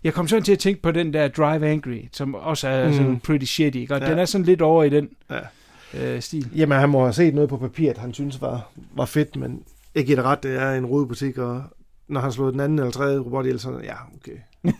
[0.04, 2.90] Jeg kom sådan til at tænke på den der Drive Angry, som også er Mm.
[2.90, 2.96] mm.
[2.96, 3.94] sådan pretty shitty, ikke?
[3.94, 4.10] og Ja.
[4.10, 6.14] den er sådan lidt over i den Ja.
[6.14, 6.48] øh, stil.
[6.56, 9.62] Jamen, han må have set noget på papiret, han synes var, var fedt, men
[9.94, 11.64] jeg giver det ret, det er en rodebutik, og
[12.08, 14.36] når han slår den anden eller tredje robot ihjel, så ja, okay.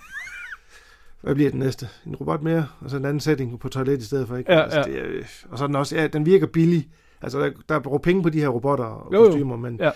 [1.20, 1.88] Hvad bliver den næste?
[2.06, 4.52] En robot mere, og så en anden setting på toilet i stedet for, ikke?
[4.52, 4.84] Ja, altså, ja.
[4.84, 6.88] Det er, øh, og så er den også, ja, den virker billig.
[7.22, 9.90] Altså, der, der er brugt penge på de her robotter og Jo, kostymer, men Ja.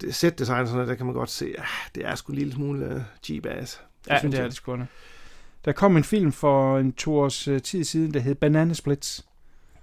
[0.00, 2.52] det set design sådan der kan man godt se, ah, det er sgu en lille
[2.52, 3.82] smule uh, cheap ass.
[4.08, 4.78] Ja, synes det er det sgu.
[5.64, 9.24] Der kom en film for en to års øh, tid siden, der hed Banana Splits.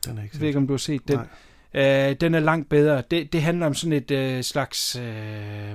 [0.06, 1.16] Den er ikke Jeg ved ikke, om du har set den.
[1.18, 1.28] Nej.
[1.74, 3.04] Øh, den er langt bedre.
[3.12, 5.72] Det, det handler om sådan et øh, slags øh,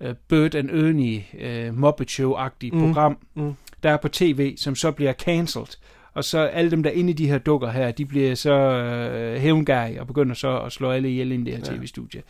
[0.00, 2.80] øh, Bird and Ernie øh, Muppet Show-agtigt Mm.
[2.80, 3.54] program, Mm.
[3.82, 5.76] der er på tv, som så bliver cancelled.
[6.14, 8.52] Og så alle dem, der er inde i de her dukker her, de bliver så
[8.52, 11.76] øh, hævngærige og begynder så at slå alle ihjel i det her Ja.
[11.76, 12.22] tv-studie.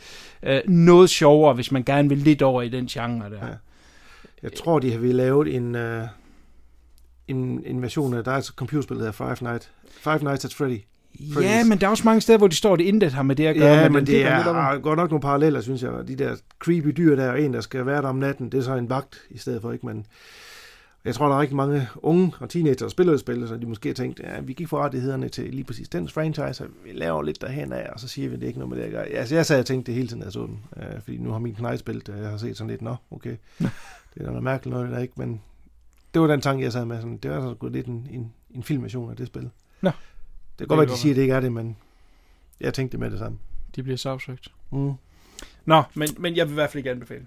[0.43, 3.47] Øh, noget sjovere, hvis man gerne vil lidt over i den genre der.
[3.47, 3.53] Ja.
[4.43, 6.03] Jeg tror, de har vi lavet en, uh,
[7.29, 10.55] en, en version af, der er et computerspil, der hedder Five, Night, Five Nights at
[10.55, 10.79] Freddy.
[11.21, 13.37] Ja, ja, men der er også mange steder, hvor de står, det intet har med
[13.37, 13.75] det at gøre.
[13.75, 14.57] Ja, men det lidt over.
[14.57, 15.91] er godt nok nogle paralleller, synes jeg.
[16.09, 18.63] De der creepy dyr, der er en, der skal være der om natten, det er
[18.63, 19.87] så en vagt i stedet for, ikke?
[19.87, 20.07] Men
[21.05, 23.89] jeg tror, der er rigtig mange unge og teenager, der spiller spil, så de måske
[23.89, 27.23] har tænkt, ja, vi gik for rettighederne til lige præcis den franchise, og vi laver
[27.23, 29.07] lidt derhen af, og så siger vi, det er ikke noget med det at gøre.
[29.07, 31.31] Altså, jeg sad og tænkte det hele tiden, da jeg så den, øh, fordi nu
[31.31, 33.37] har min spillet, og jeg har set sådan lidt, nå, okay,
[34.15, 35.41] det er noget mærkeligt noget, der ikke, men
[36.15, 38.33] det var den tanke, jeg sad med, sådan, det var så sgu lidt en, en,
[38.51, 39.51] en filmation af det spil.
[39.81, 39.91] Nå.
[40.59, 41.77] Det kan godt være, de siger, det ikke er det, men
[42.61, 43.39] jeg tænkte det med det samme.
[43.77, 44.49] De bliver sagsøgt.
[44.71, 44.93] Mm.
[45.65, 47.27] Nå, men, men jeg vil i hvert fald ikke anbefale.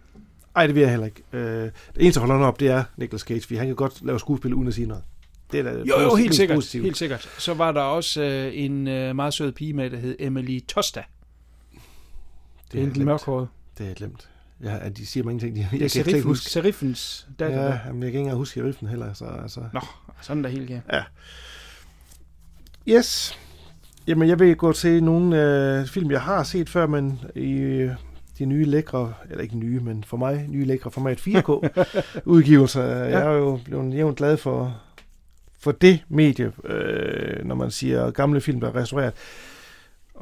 [0.56, 1.22] Ej, det vil jeg heller ikke.
[1.34, 4.20] Øh, det eneste, der holder op, det er Nicolas Cage, fordi han kan godt lave
[4.20, 5.04] skuespil uden at sige noget.
[5.52, 6.56] Det er da Jo, jo, helt sikkert.
[6.58, 6.84] positivt.
[6.84, 7.30] Helt sikkert.
[7.38, 11.04] Så var der også øh, en øh, meget sød pige med, der hed Emily Tosta.
[12.72, 13.48] Det er en mørkhåret.
[13.78, 14.30] Det er glemt.
[14.63, 15.56] Ja, at de siger mange ting.
[15.56, 16.50] De, jeg er kan ikke huske.
[16.50, 17.58] Serifens datter.
[17.62, 17.80] Ja, Ja.
[17.86, 19.13] jamen, jeg kan ikke engang huske sheriffen heller.
[19.13, 19.62] Så, altså.
[19.74, 19.80] Nå,
[20.22, 20.84] sådan der helt galt.
[22.88, 23.39] Yes.
[24.08, 25.44] Jamen, jeg vil gå til nogle
[25.80, 27.91] øh, film, jeg har set før, men i øh,
[28.39, 32.84] de nye lækre, eller ikke nye, men for mig nye lækre format 4K-udgivelser.
[32.88, 32.94] ja.
[32.94, 34.82] Jeg er jo blevet jævnt glad for,
[35.60, 39.13] for det medie, øh, når man siger gamle film, der er restaureret.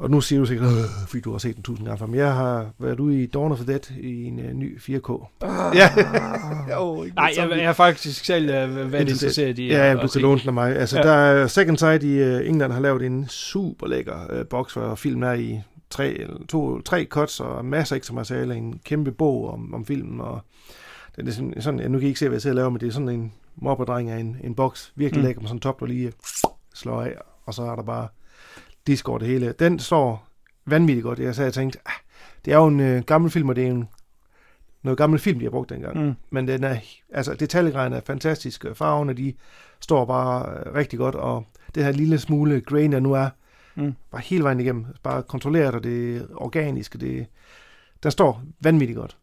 [0.00, 2.14] Og nu siger du sikkert, øh, fordi du har set den tusind gange før, men
[2.14, 5.26] jeg har været ude i Dawn of the Dead i en øh, ny 4K.
[5.74, 5.88] Ja.
[6.82, 9.58] oh, Nej, jeg, jeg er faktisk selv uh, været Interesseret.
[9.58, 10.76] i Ja, at- du at se kan låne den af mig.
[10.76, 11.08] Altså, Ja.
[11.08, 11.12] ja.
[11.12, 14.94] der er Second Sight i uh, England har lavet en super lækker uh, boks, hvor
[14.94, 15.60] filmen er i
[15.90, 19.84] tre, eller to, tre cuts og masser af ekstra materiale, en kæmpe bog om, om
[19.86, 20.40] filmen, og
[21.16, 22.70] det er sådan, sådan, ja, nu kan I ikke se, hvad jeg sidder og laver,
[22.70, 25.26] men det er sådan en mobberdreng af en, en boks, virkelig mm.
[25.26, 26.12] lækker med sådan en top, der lige
[26.74, 27.14] slår af,
[27.46, 28.08] og så er der bare
[28.86, 29.54] disk over det hele.
[29.58, 30.26] Den står
[30.66, 31.18] vanvittigt godt.
[31.18, 31.92] Jeg, så jeg tænkte, ah,
[32.44, 33.88] det er jo en uh, gammel film, og det er en
[34.82, 36.04] noget gammel film, de har brugt dengang.
[36.06, 36.14] Mm.
[36.30, 36.76] Men den er,
[37.12, 38.64] altså detaljegraden er fantastisk.
[38.74, 39.34] Farverne, de
[39.80, 43.28] står bare øh, rigtig godt, og det her lille smule grain, der nu er,
[43.74, 43.94] Mm.
[44.10, 47.26] bare hele vejen igennem, bare kontrolleret, og det er organisk, og det,
[48.02, 49.16] der står vanvittigt godt.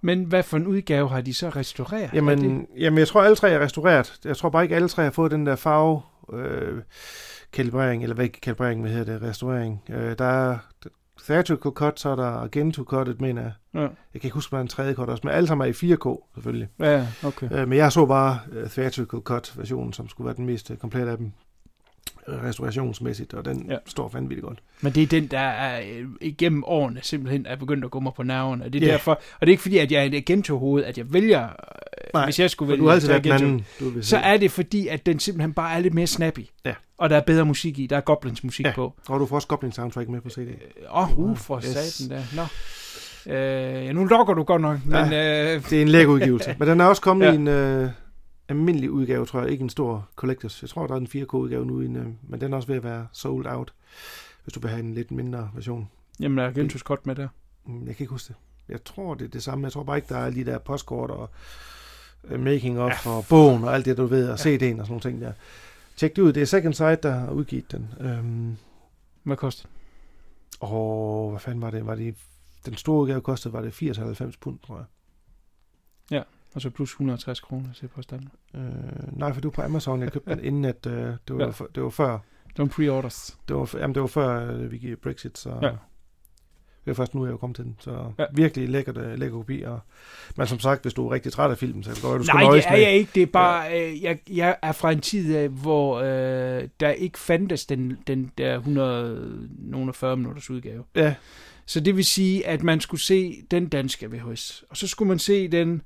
[0.00, 2.02] Men hvad for en udgave har de så restaureret?
[2.04, 4.20] Er det- Jamen, jamen, jeg tror, alle tre er restaureret.
[4.24, 6.82] Jeg tror bare ikke, alle tre har fået den der farve øh,
[7.52, 9.82] kalibrering, eller hvad ikke kalibrering, hvad hedder det, restaurering.
[9.90, 10.58] Øh, der er
[11.22, 13.52] theatrical cut, så er der Argento cuttet, mener jeg.
[13.74, 15.72] Ja, Jeg kan ikke huske, hvad der en tredje cut også, men alle sammen er
[15.84, 16.68] i 4K, selvfølgelig.
[16.80, 17.48] ja okay.
[17.52, 20.76] Øh, men jeg så bare uh, theatrical cut versionen, som skulle være den mest uh,
[20.76, 21.32] komplette af dem øh,
[22.28, 23.72] restaurationsmæssigt, og den Ja.
[23.72, 23.78] ja.
[23.86, 24.58] står vanvittigt godt.
[24.80, 28.12] Men det er den, der er øh, igennem årene simpelthen er begyndt at gå mig
[28.16, 28.64] på nerverne.
[28.64, 28.92] Og det er Ja.
[28.92, 31.50] derfor, og det er ikke fordi, at jeg er et agento-hoved, at jeg vælger, Nej,
[32.14, 34.36] Nej, hvis jeg skulle vælge du har altid været den Agento, anden, du så er
[34.36, 36.40] det fordi, at den simpelthen bare er lidt mere snappy.
[36.64, 36.74] Ja.
[36.98, 37.86] Og der er bedre musik i.
[37.86, 38.72] Der er Goblins musik Ja.
[38.74, 38.94] på.
[39.08, 40.48] Og du får også Goblin Soundtrack med på CD.
[40.90, 41.64] Åh, oh, uh, for Yes.
[41.64, 42.22] satan der.
[42.36, 42.42] Nå.
[43.32, 46.54] Øh, ja, nu lokker du godt nok, men øh, Det er en lækker udgivelse.
[46.58, 47.30] Men den er også kommet Ja.
[47.30, 47.36] ja.
[47.36, 47.90] i en øh,
[48.48, 49.50] almindelig udgave, tror jeg.
[49.50, 50.62] Ikke en stor collectors.
[50.62, 53.06] Jeg tror, der er en 4K-udgave nu, øh, men den er også ved at være
[53.12, 53.74] sold out,
[54.44, 55.90] hvis du vil have en lidt mindre version.
[56.20, 57.28] jamen, der er Agentos godt med der.
[57.66, 58.36] Mm, Jeg kan ikke huske det.
[58.68, 59.64] Jeg tror, det er det samme.
[59.64, 61.30] Jeg tror bare ikke, der er lige der postkort og
[62.24, 63.10] øh, making of ja.
[63.10, 65.32] og bogen og alt det, du ved, og CD'en og sådan nogle ting der.
[65.96, 66.32] Tjek det ud.
[66.32, 67.88] Det er Second Sight, der har udgivet den.
[68.00, 68.56] Øhm,
[69.22, 69.68] Hvad koster
[70.60, 71.86] og hvad fanden var det?
[71.86, 72.14] Var det
[72.66, 74.84] den store udgave kostede, var det 80-90 pund, tror jeg.
[76.54, 78.28] Og så plus 160 kroner til på standen.
[78.54, 78.60] Øh,
[79.18, 80.02] nej, for du er på Amazon.
[80.02, 81.44] Jeg købte den inden, at øh, det, var, Ja.
[81.60, 81.64] ja.
[81.74, 83.38] det var før, Det var pre-orders.
[83.48, 85.66] det var, jamen, det var før øh, vi gik Brexit, så Ja.
[85.66, 85.72] ja.
[86.84, 87.76] det er først nu, jeg er kommet til den.
[87.80, 87.96] Så Ja.
[88.18, 88.24] ja.
[88.34, 89.62] virkelig lækkert, øh, lækker kopi.
[89.62, 89.80] Og,
[90.36, 92.24] men som sagt, hvis du er rigtig træt af filmen, så kan det godt du
[92.24, 93.10] skal Nej, nøjes det er jeg ikke.
[93.14, 97.18] Det er bare, øh, jeg, jeg er fra en tid, af, hvor øh, der ikke
[97.18, 100.84] fandtes den, den der 100, nogle 40 minutters udgave.
[100.96, 101.14] Ja,
[101.66, 105.18] Så det vil sige, at man skulle se den danske VHS, og så skulle man
[105.18, 105.82] se den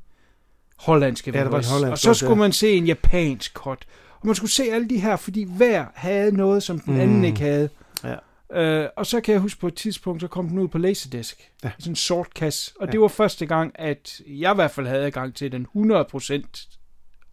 [0.79, 3.87] hollandske Ja, der var en hollandsk og så skulle man se en japansk cut.
[4.21, 7.25] Og man skulle se alle de her, fordi hver havde noget, som den anden Mm.
[7.25, 7.69] ikke havde.
[8.05, 8.15] Ja.
[8.53, 11.35] Øh, og så kan jeg huske på et tidspunkt, så kom den ud på Laserdisc.
[11.65, 11.71] Ja.
[11.79, 12.73] Sådan en sort kasse.
[12.81, 12.93] Og Ja.
[12.93, 16.79] det var første gang, at jeg i hvert fald havde adgang til den 100%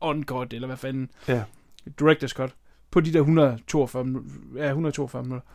[0.02, 1.44] on-cut, eller hvad fanden, ja.
[2.02, 2.52] director's cut,
[2.92, 4.30] på de der 142 minutter.
[4.56, 5.48] Ja, 142 minutter.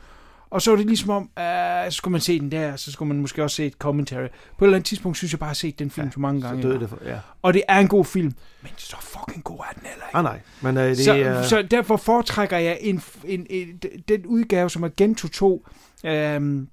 [0.50, 1.42] Og så var det ligesom om, uh,
[1.84, 4.26] så skulle man se den der, så skulle man måske også se et commentary.
[4.58, 6.10] På et eller andet tidspunkt synes jeg bare, at jeg har set den film ja,
[6.12, 6.62] så mange Så gange.
[6.62, 7.18] døde det for, ja.
[7.42, 8.32] Og det er en god film,
[8.62, 10.16] men så fucking god er den heller ikke.
[10.18, 10.40] Ah, nej.
[10.60, 11.42] Men øh, det så, er...
[11.42, 15.66] så derfor foretrækker jeg en, en, en, den udgave, som Agento 2,
[16.06, 16.68] øhm,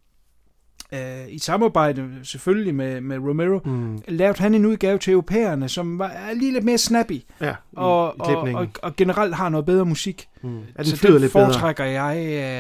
[0.94, 6.00] øh, i samarbejde selvfølgelig med, med Romero, Mm, lavede han en udgave til europæerne, som
[6.00, 9.66] var er lige lidt mere snappy, ja, i, og, og, og, og generelt har noget
[9.66, 10.28] bedre musik.
[10.42, 10.58] mm.
[10.58, 11.46] Ja, den så den lidt bedre.
[11.46, 12.18] foretrækker jeg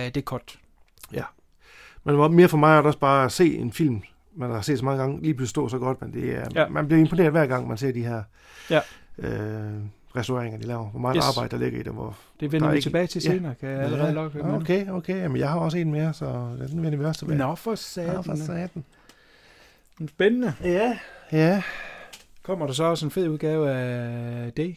[0.08, 0.56] øh, det kort.
[2.06, 4.02] Men mere for mig er det også bare at se en film,
[4.36, 6.62] man har set så mange gange, lige pludselig stå så godt, men det er, Ja.
[6.62, 6.68] ja.
[6.70, 8.24] man bliver imponeret hver gang, man ser de her
[8.70, 8.80] Ja.
[9.18, 9.74] øh,
[10.16, 10.90] restaureringer, de laver.
[10.90, 11.24] Hvor meget Yes.
[11.38, 11.94] arbejde, der ligger i det.
[11.94, 12.06] Hvor,
[12.40, 13.30] Det Der vender er vi ikke- tilbage til ja.
[13.32, 14.54] senere, kan jeg allerede lokke med.
[14.54, 15.16] Okay, okay.
[15.22, 16.26] Jamen, jeg har også en mere, så
[16.72, 17.38] den vender vi også tilbage.
[17.38, 18.24] Nå, for Nå, satan.
[18.24, 18.84] for satan.
[20.10, 20.54] Spændende.
[20.64, 20.98] Ja.
[21.32, 21.64] Ja,
[22.44, 24.76] Kommer der så også en fed udgave af det?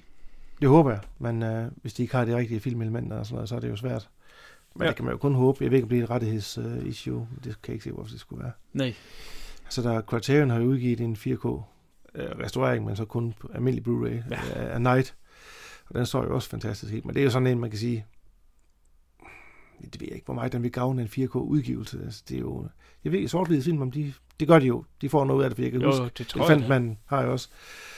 [0.61, 1.01] det håber jeg.
[1.19, 3.69] Men øh, hvis de ikke har de rigtige filmelementer og sådan noget, så er det
[3.71, 4.09] jo svært.
[4.75, 4.89] Men Ja.
[4.89, 5.65] det kan man jo kun håbe.
[5.65, 7.17] Jeg ved ikke, om det er et rettigheds-issue.
[7.17, 8.53] Uh, det kan jeg ikke se, hvorfor det skulle være.
[8.73, 8.95] Nej.
[9.71, 11.47] Så der Criterion har jo udgivet en 4K
[12.15, 14.41] øh, restaurering, men så kun på almindelig Blu-ray Ja.
[14.57, 14.69] ja.
[14.69, 15.15] af Night.
[15.89, 17.05] Og den står jo også fantastisk helt.
[17.05, 18.07] Men det er jo sådan en, man kan sige,
[19.93, 22.01] det ved jeg ikke, hvor meget den vil gavne en 4K-udgivelse.
[22.05, 22.69] Altså, det er jo,
[23.05, 24.85] jeg ved, sort film, om de, det gør de jo.
[25.01, 26.11] De får noget af det, for jeg kan Jo, huske.
[26.19, 26.51] det tror jeg.
[26.57, 27.49] Elefant, man har jo også.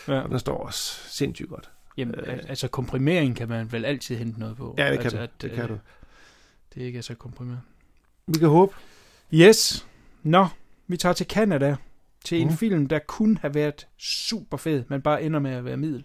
[0.09, 0.21] Ja.
[0.21, 1.71] Og den står også sindssygt godt.
[1.97, 2.33] Jamen, Øh.
[2.33, 4.75] al- altså komprimering kan man vel altid hente noget på.
[4.79, 5.23] Ja, det kan altså, du.
[5.23, 5.79] At, Det kan øh, du.
[6.75, 7.61] Det ikke er så komprimeret.
[8.27, 8.75] Vi kan håbe.
[9.35, 9.87] Yes.
[10.23, 10.47] Nå,
[10.87, 11.77] vi tager til Canada.
[12.25, 15.77] til en film, der kunne have været super fed, men bare ender med at være
[15.77, 16.05] middel.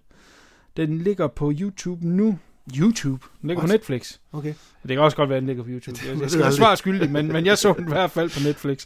[0.78, 2.40] Den ligger på YouTube nu.
[2.78, 3.26] YouTube?
[3.42, 3.80] Den ligger på What?
[3.80, 4.20] Netflix.
[4.32, 4.54] Okay.
[4.84, 6.00] Det kan også godt være, at den ligger på YouTube.
[6.22, 8.86] Jeg, skal være svar skyldig, men, men jeg så den i hvert fald på Netflix.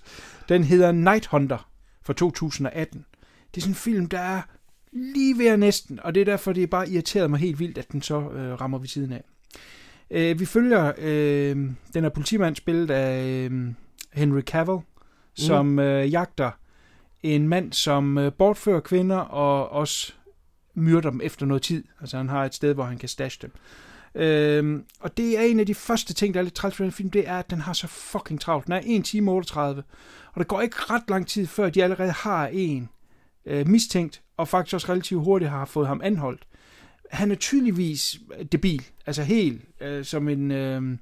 [0.50, 1.70] Den hedder Night Hunter
[2.02, 3.06] fra 2018.
[3.56, 4.42] Det er sådan en film, der er
[4.92, 7.78] lige ved at næsten, og det er derfor, det er bare irriteret mig helt vildt,
[7.78, 9.24] at den så øh, rammer ved siden af.
[10.12, 11.56] Øh, vi følger øh,
[11.94, 13.68] den her politimand spillet af øh,
[14.14, 14.80] Henry Cavill,
[15.36, 16.52] som øh, jagter
[17.24, 20.14] en mand, som øh, bortfører kvinder og også
[20.74, 21.84] myrder dem efter noget tid.
[22.02, 23.52] Altså han har et sted, hvor han kan stashe dem.
[24.16, 26.92] Øhm, og det er en af de første ting, der er lidt træls ved den
[26.92, 28.66] film, det er, at den har så fucking travlt.
[28.66, 29.84] Den er 1 time 38,
[30.34, 32.90] og der går ikke ret lang tid, før de allerede har en
[33.46, 36.48] øh, mistænkt, og faktisk også relativt hurtigt har fået ham anholdt.
[37.12, 38.20] Han er tydeligvis
[38.52, 40.52] debil, altså helt øh, som en...
[40.52, 40.98] Øh,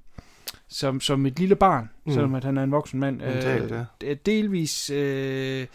[0.69, 2.11] som, som et lille barn, mm.
[2.11, 3.17] selvom at han er en voksen mand.
[3.17, 4.13] Mentalt, øh, ja.
[4.13, 5.67] Delvis øh,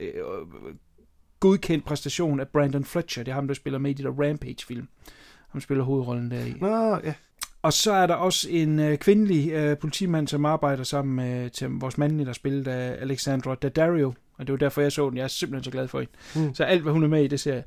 [0.00, 0.10] øh,
[1.40, 3.22] godkendt præstation af Brandon Fletcher.
[3.22, 4.88] Det er ham, der spiller med i de der Rampage-film.
[5.48, 6.54] Han spiller hovedrollen der i.
[6.60, 7.14] Nå, ja.
[7.62, 11.68] Og så er der også en øh, kvindelig øh, politimand, som arbejder sammen med til
[11.68, 14.14] vores mandlige, der spillet af Alexandra Daddario.
[14.38, 15.16] Og det var derfor, jeg så den.
[15.16, 16.12] Jeg er simpelthen så glad for hende.
[16.48, 16.54] Mm.
[16.54, 17.64] Så alt, hvad hun er med i, det ser jeg.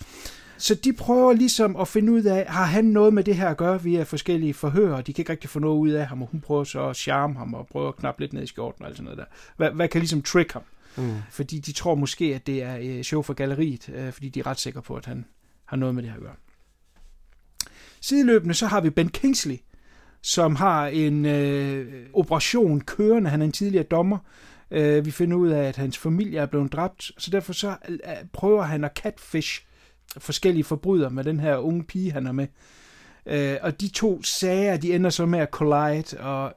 [0.57, 3.57] Så de prøver ligesom at finde ud af, har han noget med det her at
[3.57, 6.27] gøre via forskellige forhør, og de kan ikke rigtig få noget ud af ham, og
[6.31, 8.87] hun prøver så at charme ham og prøver at knappe lidt ned i skjorten og
[8.87, 9.25] alt sådan noget der.
[9.57, 10.61] Hvad, hvad kan ligesom trick ham?
[10.97, 11.15] Mm.
[11.31, 14.47] Fordi de tror måske, at det er øh, show for galleriet, øh, fordi de er
[14.47, 15.25] ret sikre på, at han
[15.65, 16.35] har noget med det her at gøre.
[18.01, 19.57] Sideløbende så har vi Ben Kingsley,
[20.21, 23.29] som har en øh, operation kørende.
[23.29, 24.17] Han er en tidligere dommer.
[24.71, 27.97] Øh, vi finder ud af, at hans familie er blevet dræbt, så derfor så øh,
[28.33, 29.65] prøver han at catfish
[30.17, 32.47] forskellige forbrydere med den her unge pige, han er med.
[33.25, 36.53] Øh, og de to sager, de ender så med at collide, og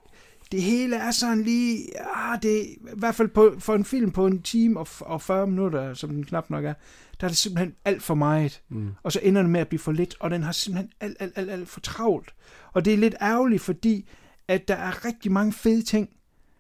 [0.53, 4.27] det hele er sådan lige, ah, det, i hvert fald på, for en film på
[4.27, 6.75] en time og, og 40 minutter, som den knap nok er,
[7.21, 8.63] der er det simpelthen alt for meget.
[8.69, 8.91] Mm.
[9.03, 11.33] Og så ender det med at blive for lidt, og den har simpelthen alt, alt,
[11.37, 12.35] alt, alt for travlt.
[12.73, 14.09] Og det er lidt ærgerligt, fordi
[14.49, 16.09] at der er rigtig mange fede ting,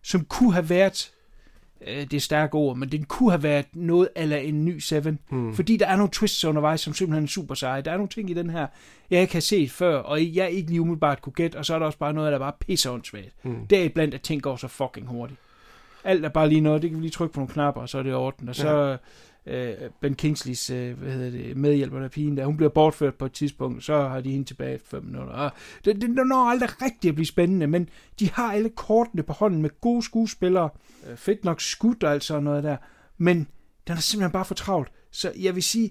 [0.02, 1.12] som kunne have været,
[1.86, 5.18] øh, det er stærke ord, men det kunne have været noget eller en ny Seven.
[5.30, 5.54] Mm.
[5.54, 7.82] Fordi der er nogle twists undervejs, som simpelthen er super seje.
[7.82, 8.66] Der er nogle ting i den her,
[9.10, 11.78] jeg ikke har set før, og jeg ikke lige umiddelbart kunne gætte, og så er
[11.78, 13.32] der også bare noget, der bare pisser åndssvagt.
[13.42, 13.66] Mm.
[13.66, 15.40] Det er blandt, at ting går så fucking hurtigt.
[16.04, 17.98] Alt er bare lige noget, det kan vi lige trykke på nogle knapper, og så
[17.98, 18.48] er det i orden.
[18.48, 18.96] Og så
[19.46, 23.26] øh, Ben Kingsleys øh, hvad hedder det, medhjælper der pigen der, hun bliver bortført på
[23.26, 25.32] et tidspunkt, så har de hende tilbage efter fem minutter.
[25.32, 25.50] Og
[25.84, 27.88] det, det, det når aldrig rigtigt at blive spændende, men
[28.20, 30.70] de har alle kortene på hånden med gode skuespillere,
[31.10, 32.76] øh, fedt nok skudt og alt sådan noget der,
[33.18, 33.48] men
[33.86, 34.92] den er simpelthen bare for travlt.
[35.10, 35.90] Så jeg vil sige,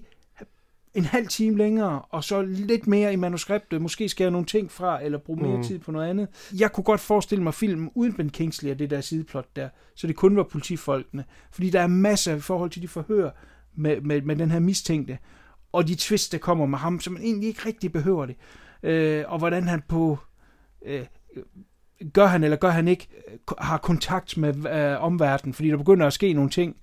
[0.96, 5.04] en halv time længere, og så lidt mere i manuskriptet, måske skære nogle ting fra,
[5.04, 5.62] eller bruge mere mm.
[5.62, 6.28] tid på noget andet.
[6.58, 10.06] Jeg kunne godt forestille mig filmen uden Ben Kingsley og det der sideplot der, så
[10.06, 11.24] det kun var politifolkene.
[11.50, 13.30] Fordi der er masser i forhold til de forhør
[13.74, 15.18] med, med, med den her mistænkte,
[15.72, 18.36] og de twist, der kommer med ham, som man egentlig ikke rigtig behøver det.
[18.82, 20.18] Øh, og hvordan han på...
[20.86, 21.06] Øh,
[22.12, 23.08] gør han eller gør han ikke,
[23.58, 26.76] har kontakt med øh, omverdenen, fordi der begynder at ske nogle ting,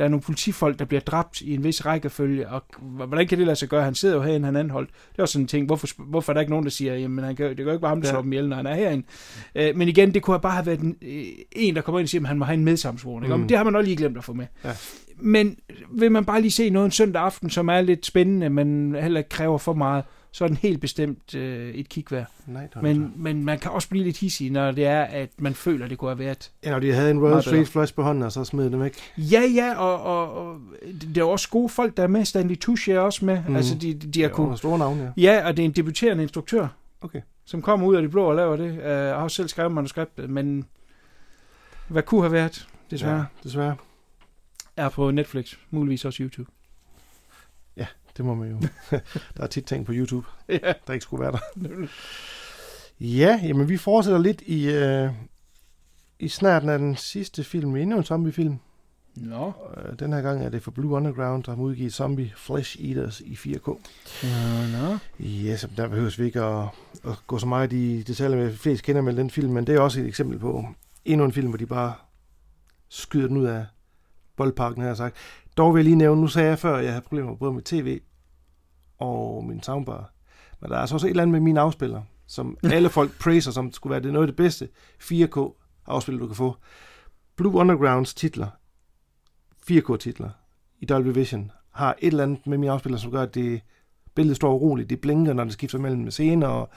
[0.00, 3.46] der er nogle politifolk, der bliver dræbt i en vis rækkefølge, og hvordan kan det
[3.46, 3.84] lade sig gøre?
[3.84, 4.90] Han sidder jo herinde, han er anholdt.
[5.12, 7.24] Det er også sådan en ting, hvorfor, hvorfor er der ikke nogen, der siger, jamen
[7.24, 8.12] han kan, det kan jo ikke være ham, der Ja.
[8.12, 9.06] slår dem ihjel, når han er herinde.
[9.54, 12.08] Øh, men igen, det kunne bare have været en, øh, en der kommer ind og
[12.08, 13.26] siger, at han må have en medsamsvoren.
[13.28, 13.40] Mm.
[13.40, 13.48] Mm.
[13.48, 14.46] Det har man også lige glemt at få med.
[14.64, 14.70] Ja.
[15.16, 15.56] Men
[15.92, 19.18] vil man bare lige se noget en søndag aften, som er lidt spændende, men heller
[19.20, 22.26] ikke kræver for meget, så er den helt bestemt øh, et kig værd.
[22.46, 25.84] Nej, Men, men man kan også blive lidt hissig, når det er, at man føler,
[25.84, 28.22] at det kunne have været Ja, når de havde en Royal Street flush på hånden,
[28.22, 28.96] og så smed dem ikke.
[29.18, 30.60] Ja, ja, og, og, og
[31.00, 32.24] det er også gode folk, der er med.
[32.24, 33.42] Stanley Tucci er også med.
[33.48, 33.56] Mm.
[33.56, 34.48] Altså, de, de har Det kunne...
[34.50, 35.22] var store navne, ja.
[35.34, 36.68] Ja, og det er en debuterende instruktør,
[37.00, 37.20] Okay.
[37.44, 38.70] som kommer ud af det blå og laver det.
[38.70, 40.64] Uh, jeg har selv skrevet manuskriptet, men
[41.88, 43.76] hvad kunne have været, desværre, Ja, desværre.
[44.76, 46.50] er på Netflix, muligvis også YouTube.
[48.20, 48.58] Det må man jo.
[49.36, 51.86] der er tit ting på YouTube, Ja, der ikke skulle være der.
[53.00, 55.10] Ja, jamen vi fortsætter lidt i, øh,
[56.18, 57.76] i snart af den sidste film.
[57.76, 58.58] Endnu en zombiefilm.
[59.16, 59.52] Nå.
[59.76, 63.20] Øh, den her gang er det for Blue Underground, der har udgivet Zombie Flesh Eaters
[63.20, 63.66] i 4K.
[63.66, 64.98] Nå, nå.
[65.20, 66.68] Ja, så der behøver vi ikke at,
[67.04, 69.80] at gå så meget i detaljer med, flest kender med den film, men det er
[69.80, 70.64] også et eksempel på
[71.04, 71.94] endnu en film, hvor de bare
[72.88, 73.66] skyder den ud af
[74.36, 75.16] boldparken, har jeg sagt.
[75.56, 77.62] Dog vil jeg lige nævne, nu sagde jeg før, at jeg havde problemer både med
[77.62, 78.00] tv
[79.00, 80.12] og min soundbar.
[80.60, 83.50] Men der er altså også et eller andet med mine afspillere, som alle folk praiser,
[83.50, 84.68] som skulle være det noget af det bedste
[85.02, 86.56] 4K afspiller, du kan få.
[87.36, 88.46] Blue Undergrounds titler,
[89.70, 90.30] 4K-titler
[90.78, 93.60] i Dolby Vision, har et eller andet med mine afspillere, som gør, at det,
[94.14, 94.90] billedet står uroligt.
[94.90, 96.68] Det blinker, når det skifter mellem scener, og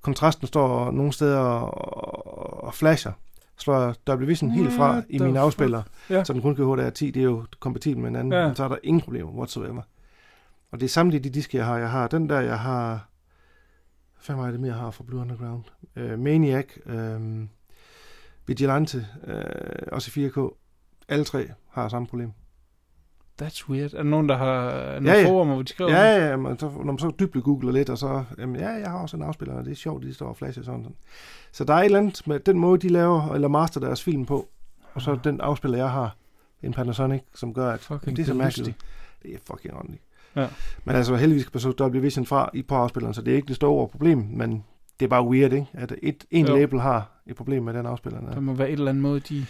[0.00, 3.12] kontrasten står nogle steder og, og flasher.
[3.58, 6.24] slår Dolby Vision helt fra i mine afspillere, Ja.
[6.24, 7.04] så den kun kan HDR10.
[7.06, 8.54] Det er jo kompatibel med hinanden, ja.
[8.54, 9.82] så er der ingen problemer whatsoever.
[10.72, 11.78] Og det er samtlige de diske, jeg har.
[11.78, 13.08] Jeg har den der, jeg har...
[14.14, 15.64] Hvad fanden var det mere, jeg har fra Blue Underground?
[15.96, 17.48] Uh, Maniac, um,
[18.46, 19.32] Vigilante, uh,
[19.92, 20.58] også i 4K.
[21.08, 22.32] Alle tre har samme problem.
[23.42, 23.92] That's weird.
[23.92, 25.28] Er der nogen, der har nogle Ja, ja.
[25.28, 25.90] forumer, hvor de skriver?
[25.90, 28.90] Ja, ja, men så, når man så dybt googler lidt, og så, jamen, ja, jeg
[28.90, 30.96] har også en afspiller, og det er sjovt, de står og flasher sådan, sådan.
[31.52, 34.26] Så der er et eller andet med den måde, de laver, eller master deres film
[34.26, 34.48] på,
[34.94, 36.16] og så den afspiller, jeg har,
[36.62, 38.76] en Panasonic, som gør, at Fucking det er så mærkeligt.
[39.22, 40.02] Det er fucking åndeligt.
[40.36, 40.46] Ja.
[40.84, 43.48] Men altså, heldigvis kan så Dolby Vision fra i på afspilleren, så det er ikke
[43.48, 44.64] det store problem, men
[45.00, 45.66] det er bare weird, ikke?
[45.74, 46.56] At et, en Jo.
[46.56, 48.20] label har et problem med den afspiller.
[48.20, 49.46] Der må være et eller andet måde, de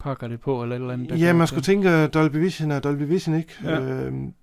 [0.00, 1.08] pakker det på, eller et eller andet.
[1.10, 3.52] der Ja, man skulle tænke, Dolby Vision er Dolby Vision, ikke?
[3.64, 3.80] Ja.
[3.80, 4.34] Øhm,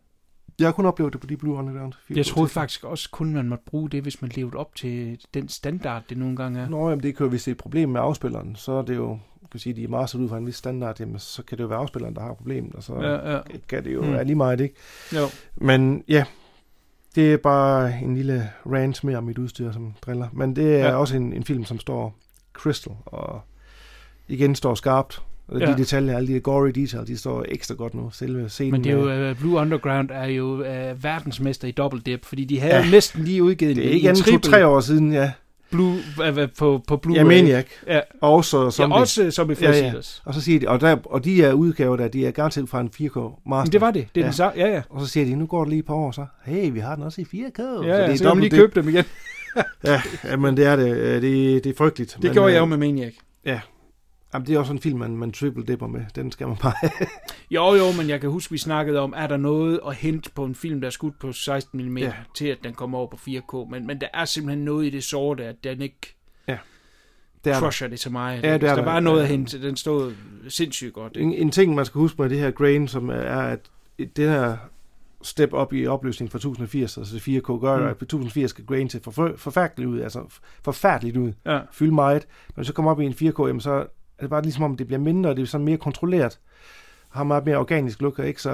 [0.59, 1.93] jeg har kun oplevet det på de Blue Underground.
[2.09, 5.49] Jeg troede faktisk også kun, man måtte bruge det, hvis man levede op til den
[5.49, 6.69] standard, det nogle gange er.
[6.69, 8.95] Nå, jamen det kan jo, hvis det er et problem med afspilleren, så er det
[8.95, 9.19] jo,
[9.51, 11.67] kan sige, de er masteret ud fra en vis standard, jamen, så kan det jo
[11.67, 13.39] være afspilleren, der har problemet, og så Ja, ja.
[13.69, 14.11] kan det jo Mm.
[14.11, 14.75] være lige meget, ikke?
[15.15, 15.25] Jo.
[15.55, 16.25] Men ja,
[17.15, 20.27] det er bare en lille rant mere om mit udstyr, som driller.
[20.33, 20.95] Men det er ja.
[20.95, 22.15] også en, en film, som står
[22.53, 23.41] crystal, og
[24.27, 25.21] igen står skarpt.
[25.51, 25.65] Og Ja.
[25.65, 28.09] de detaljer, alle de gory details, de står ekstra godt nu.
[28.13, 32.01] Selve scenen Men det er jo, uh, Blue Underground er jo uh, verdensmester i double
[32.05, 32.83] dip, fordi de havde ja.
[32.83, 32.91] Ja.
[32.91, 35.31] næsten lige udgivet det er en, ikke en triple to-tre år siden, ja.
[35.71, 37.15] Blue, uh, på, på Blu-ray.
[37.15, 37.65] Ja, Maniac.
[37.87, 39.93] Ja, Og så ja som også som i Ja, ja.
[40.25, 42.81] Og så siger de, og, der, og de er udgaver der, de er garanteret fra
[42.81, 43.63] en 4K master.
[43.63, 44.07] Men det var det.
[44.15, 44.27] Det er Ja.
[44.27, 44.51] den så.
[44.55, 44.81] Ja, ja.
[44.89, 46.95] Og så siger de, nu går det lige et par år, så hey, vi har
[46.95, 47.61] den også i 4K.
[47.61, 49.03] Ja, så ja, det er så kan man dobbelt lige købe dem igen.
[49.83, 51.21] Ja, ja, men det er det.
[51.21, 52.13] Det, det er frygteligt.
[52.15, 53.13] Det men, gjorde jeg jo med Maniac.
[54.33, 56.01] Jamen, det er også en film, man, man triple dipper med.
[56.15, 56.73] Den skal man bare.
[57.51, 60.45] Jo, jo, men jeg kan huske, vi snakkede om, er der noget at hente på
[60.45, 62.03] en film, der er skudt på 16 mm, ja.
[62.05, 62.13] Ja.
[62.35, 63.71] til at den kommer over på 4K.
[63.71, 66.15] Men, men der er simpelthen noget i det sorte, at den ikke
[66.47, 66.57] er
[67.45, 67.59] der.
[67.59, 68.43] crusher det så meget.
[68.43, 68.83] Ja, det er der der.
[68.85, 69.23] bare noget Ja.
[69.23, 69.61] at hente.
[69.61, 70.13] Den stod
[70.49, 71.17] sindssygt godt.
[71.17, 73.59] En, en ting, man skal huske med det her grain, som er, at
[73.97, 74.57] det her
[75.21, 77.85] step op i opløsning fra 1080, altså 4K, gør, Mm.
[77.87, 81.59] at på 1080 skal grain til for, forfærdeligt ud, altså forfærdeligt ud, Ja.
[81.71, 82.27] fylde meget.
[82.55, 83.85] Når vi så kommer op i en 4K, jamen så
[84.21, 86.39] er det bare ligesom om, det bliver mindre, og det er sådan mere kontrolleret.
[87.09, 88.51] Har meget mere organisk look, og ikke så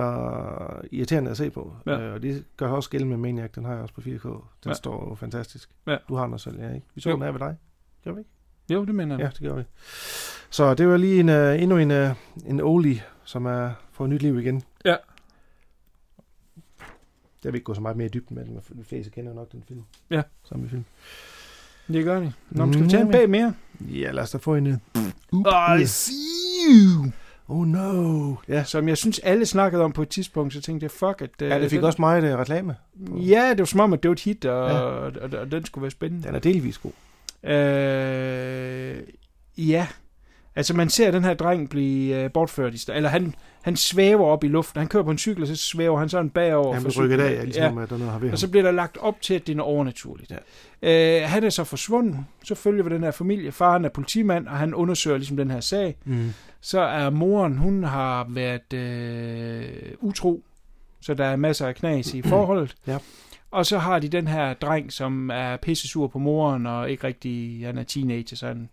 [0.92, 1.74] irriterende at se på.
[1.86, 2.00] Ja.
[2.00, 4.28] Øh, og det gør også gældende med Maniac, den har jeg også på 4K.
[4.64, 4.74] Den Ja.
[4.74, 5.70] står jo fantastisk.
[5.88, 5.98] Ja.
[6.10, 6.88] Du har den også selv, ja, ikke?
[6.96, 7.16] Vi så Jo.
[7.16, 7.56] den her ved dig.
[8.04, 8.30] Gør vi ikke?
[8.70, 9.24] Jo, det mener jeg.
[9.24, 9.64] Ja, det gør vi.
[10.50, 14.22] Så det var lige en, uh, endnu en, uh, en oldie, som er får nyt
[14.22, 14.62] liv igen.
[14.86, 14.96] Ja.
[17.44, 19.34] Jeg vil ikke gå så meget mere i dybden med den, men de fleste kender
[19.34, 19.84] nok den film.
[20.10, 20.22] Ja.
[20.44, 20.86] Samme film.
[21.88, 22.32] Det gør de.
[22.50, 23.12] Nå, men skal vi tage en Mm.
[23.12, 23.54] bag mere?
[23.82, 24.82] Ja, lad os da få en...
[25.32, 26.14] Uh, I see
[26.70, 27.12] you.
[27.48, 28.36] Oh no.
[28.48, 31.30] Ja, Som jeg synes, alle snakkede om på et tidspunkt, så tænkte jeg, fuck, at...
[31.50, 32.76] ja det fik den, også meget uh, reklame.
[33.16, 34.80] Ja, det var som om, at det var et hit, og, Ja.
[34.80, 36.28] og, og, og den skulle være spændende.
[36.28, 36.92] Den er delvis god.
[37.50, 38.98] Øh,
[39.58, 39.88] ja.
[40.58, 44.44] Altså, man ser den her dreng blive øh, bortført i Eller han, han svæver op
[44.44, 44.80] i luften.
[44.80, 46.74] Han kører på en cykel, og så svæver han sådan bagover.
[46.74, 47.84] Han blev rykket af, ligesom ja.
[47.84, 48.32] at der er noget har ved.
[48.32, 50.34] Og så bliver der lagt op til, at det er noget overnaturligt.
[50.82, 51.22] Ja.
[51.22, 52.26] Øh, han er så forsvundet.
[52.44, 53.52] Så følger vi den her familie.
[53.52, 55.98] Faren er politimand, og han undersøger ligesom den her sag.
[56.06, 56.34] Mm.
[56.62, 60.44] Så er moren, hun har været øh, utro.
[61.02, 62.76] Så der er masser af knas i forholdet.
[62.88, 62.98] Ja.
[63.52, 67.66] Og så har de den her dreng, som er pissesur på moren, og ikke rigtig,
[67.66, 68.70] han er teenager, så han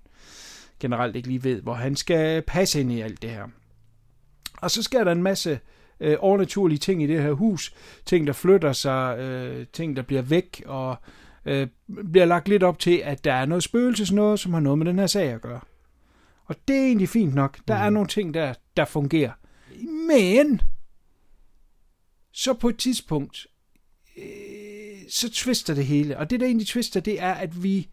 [0.80, 3.46] generelt ikke lige ved, hvor han skal passe ind i alt det her.
[4.56, 5.60] Og så sker der en masse
[6.00, 7.74] øh, overnaturlige ting i det her hus.
[8.06, 10.96] Ting, der flytter sig, øh, ting, der bliver væk, og
[11.44, 11.66] øh,
[12.12, 14.86] bliver lagt lidt op til, at der er noget spøgelses noget, som har noget med
[14.86, 15.60] den her sag at gøre.
[16.44, 17.58] Og det er egentlig fint nok.
[17.68, 19.32] Der er nogle ting, der, der fungerer.
[20.08, 20.60] Men,
[22.32, 23.46] så på et tidspunkt,
[24.16, 24.24] øh,
[25.08, 26.18] så twister det hele.
[26.18, 27.88] Og det, der egentlig twister, det er, at vi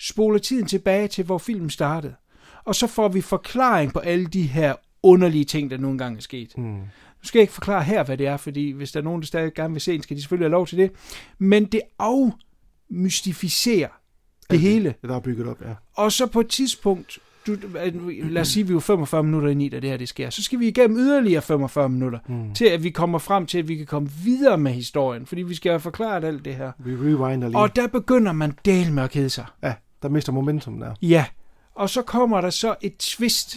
[0.00, 2.14] spoler tiden tilbage til, hvor filmen startede.
[2.64, 6.20] Og så får vi forklaring på alle de her underlige ting, der nogle gange er
[6.22, 6.58] sket.
[6.58, 6.62] Mm.
[6.64, 9.26] Nu skal jeg ikke forklare her, hvad det er, fordi hvis der er nogen, der
[9.26, 10.90] stadig gerne vil se den, skal de selvfølgelig have lov til det.
[11.38, 11.80] Men det
[12.90, 13.88] afmystificerer
[14.50, 14.94] det hele.
[15.02, 15.74] Det der er bygget op, ja.
[15.96, 17.56] Og så på et tidspunkt, du,
[18.22, 20.30] lad os sige, vi er jo 45 minutter ind i, da det her det sker,
[20.30, 22.54] så skal vi igennem yderligere 45 minutter, Mm.
[22.54, 25.54] til at vi kommer frem til, at vi kan komme videre med historien, fordi vi
[25.54, 26.72] skal have forklaret alt det her.
[26.78, 27.58] Vi rewinder lige.
[27.58, 29.46] Og der begynder man del med at kede sig.
[29.62, 29.74] Ja,
[30.04, 30.94] der mister momentum der.
[31.02, 31.24] Ja,
[31.74, 33.56] og så kommer der så et twist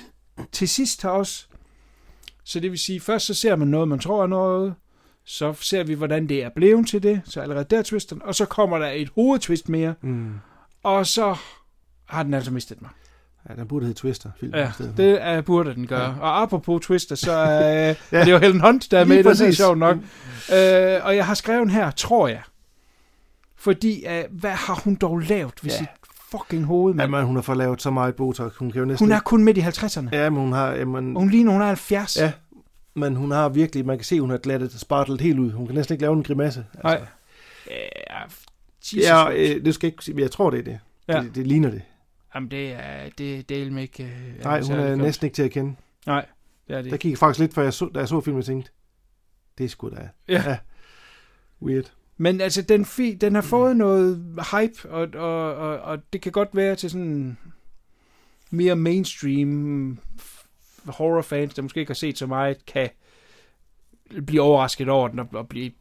[0.52, 1.46] til sidst her også.
[2.44, 4.74] Så det vil sige, først så ser man noget, man tror er noget,
[5.26, 8.36] så ser vi, hvordan det er blevet til det, så allerede der er twisten, og
[8.36, 10.34] så kommer der et hovedtwist mere, Mm.
[10.84, 11.36] og så
[12.06, 12.90] har den altså mistet mig.
[13.50, 14.30] Ja, den burde hedde Twister.
[14.40, 16.02] Film, Ja, det er, burde den gøre.
[16.16, 16.20] Ja.
[16.22, 17.32] Og apropos Twister, så
[17.62, 17.90] er ja.
[17.90, 19.98] Det er jo Helen Hunt, der er med i den her, sjovt nok.
[20.54, 22.42] Øh, og jeg har skrevet her, tror jeg.
[23.56, 25.78] Fordi, uh, hvad har hun dog lavet ved Ja.
[25.78, 25.88] sit
[26.32, 27.12] fucking hoved, mand.
[27.12, 28.56] Jamen, hun har fået lavet så meget Botox.
[28.56, 29.06] Hun kan jo næsten...
[29.08, 30.10] Hun er kun midt i 50'erne.
[30.12, 30.72] Ja, men hun har...
[30.74, 32.18] Jamen, Hun ligner, hun er 70.
[32.18, 32.32] Ja,
[32.94, 33.86] men hun har virkelig...
[33.86, 35.52] Man kan se, hun har glattet spartlet helt ud.
[35.52, 36.66] Hun kan næsten ikke lave en grimasse.
[36.84, 37.02] Nej.
[37.72, 37.76] Ja,
[38.82, 39.04] Jesus.
[39.04, 40.80] Ja, øh, det skal jeg ikke sige, men jeg tror, det er det.
[41.08, 41.22] Ja.
[41.22, 41.82] Det, det ligner det.
[42.36, 44.04] Jamen, det er, det, det er ikke...
[44.04, 45.00] Øh, Nej, hun er godt.
[45.00, 45.76] næsten ikke til at kende.
[46.06, 46.26] Nej,
[46.68, 48.46] det er det Der gik faktisk lidt, før jeg så, da jeg så filmen, og
[48.46, 48.72] tænkte,
[49.58, 50.44] det er sgu da Ja.
[50.50, 50.58] ja.
[51.62, 51.92] weird.
[52.18, 56.32] Men altså, den, fi, den har fået noget hype, og, og, og, og det kan
[56.32, 57.38] godt være til sådan
[58.52, 60.00] mere mainstream
[60.86, 62.90] horrorfans, der måske ikke har set så meget, kan
[64.26, 65.72] blive overrasket over den og, og blive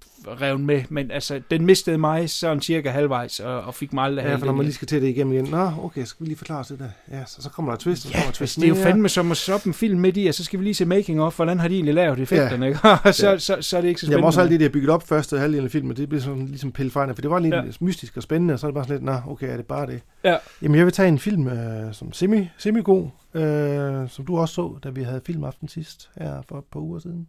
[0.40, 0.82] revet med.
[0.88, 4.46] Men altså, den mistede mig sådan cirka halvvejs, og, og fik mig aldrig Ja, for
[4.46, 5.44] når man lige skal til det igennem igen.
[5.44, 6.88] Nå, okay, skal vi lige forklare det der?
[7.18, 9.08] Ja, så, så kommer der twist, og så Ja, kommer twist det er jo fandme
[9.08, 11.36] som at stoppe en film midt i, og så skal vi lige se making of,
[11.36, 12.68] hvordan har de egentlig lavet effekterne, ja.
[12.68, 13.12] ikke?
[13.12, 13.38] så, Ja.
[13.38, 14.26] så, så, er det ikke så Jamen spændende.
[14.26, 16.72] også alt det, der er bygget op første halvdel af filmen, det bliver sådan ligesom
[16.72, 17.62] pille fejl, for det var lidt Ja.
[17.80, 19.86] mystisk og spændende, og så er det bare sådan lidt, nå, okay, er det bare
[19.86, 20.00] det?
[20.24, 20.36] Ja.
[20.62, 24.78] Jamen, jeg vil tage en film øh, som semi, semi-god, øh, som du også så,
[24.84, 27.26] da vi havde filmaften sidst, her for et par uger siden.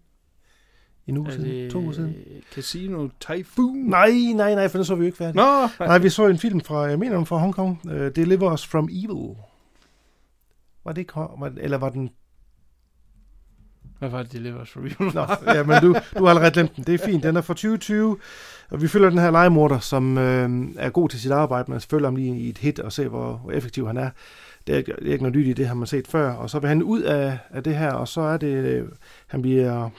[1.08, 2.16] En uge Er siden, det to uger siden.
[2.56, 3.78] Casino Typhoon?
[3.78, 5.36] Nej, nej, nej, for det så vi jo ikke færdigt.
[5.36, 5.68] Nå!
[5.80, 8.90] Nej, vi så en film fra, jeg mener, den fra Hongkong, uh, Deliver Us From
[8.92, 9.36] Evil.
[10.86, 12.10] Var det ikke, var, eller var den
[14.00, 15.14] Hvad var det, det lever for real?
[15.46, 16.84] Nå, ja, men du, du har allerede glemt den.
[16.84, 17.24] Det er fint.
[17.24, 18.18] Den er fra 2020,
[18.70, 21.72] og vi følger den her legemorder, som øh, er god til sit arbejde.
[21.72, 24.10] Man følger ham lige i et hit og se, hvor, hvor effektiv han er.
[24.68, 26.32] Det er, ikke- det er ikke noget nyt i det, har man set før.
[26.32, 28.88] Og så vil han ud af, af det her, og så er det, øh,
[29.28, 29.90] han bliver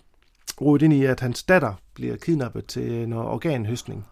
[0.60, 4.06] rodet ind i, at hans datter bliver kidnappet til noget organhøstning.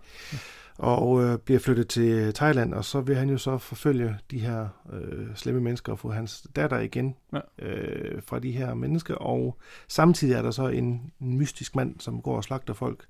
[0.78, 4.68] Og øh, bliver flyttet til Thailand, og så vil han jo så forfølge de her
[4.92, 7.66] øh, slemme mennesker og få hans datter igen Ja.
[7.66, 9.14] øh, fra de her mennesker.
[9.14, 9.56] Og
[9.88, 13.04] samtidig er der så en, en mystisk mand, som går og slagter folk,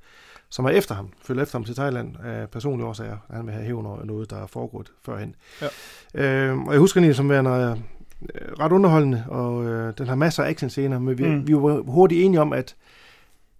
[0.48, 3.16] som er efter ham, følger efter ham til Thailand af personlige årsager.
[3.30, 5.34] Han vil have hævn over noget, der er foregået førhen.
[5.62, 5.66] Ja.
[6.14, 7.82] Øh, og jeg husker den som værende
[8.22, 11.46] øh, ret underholdende, og øh, den har masser af actionscener, men vi, mm.
[11.48, 12.76] vi var hurtigt enige om, at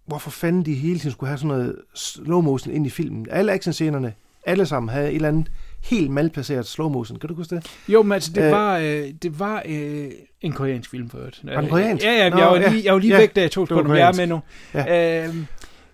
[0.07, 3.27] hvorfor fanden de hele tiden skulle have sådan noget slow motion ind i filmen.
[3.29, 4.13] Alle actionscenerne,
[4.45, 5.51] alle sammen havde et eller andet
[5.83, 7.19] helt malplaceret slow motion.
[7.19, 7.65] Kan du huske det?
[7.87, 8.51] Jo, men altså, det Øh.
[8.51, 10.07] var, øh, det var øh,
[10.41, 11.41] en koreansk film for øvrigt.
[11.43, 12.05] Var den koreansk?
[12.05, 12.69] Ja, ja, Nå, jeg var ja.
[12.71, 14.39] lige, jeg var lige Ja, væk, da jeg tog den, jeg er med nu.
[14.73, 15.27] Ja.
[15.27, 15.35] Øh,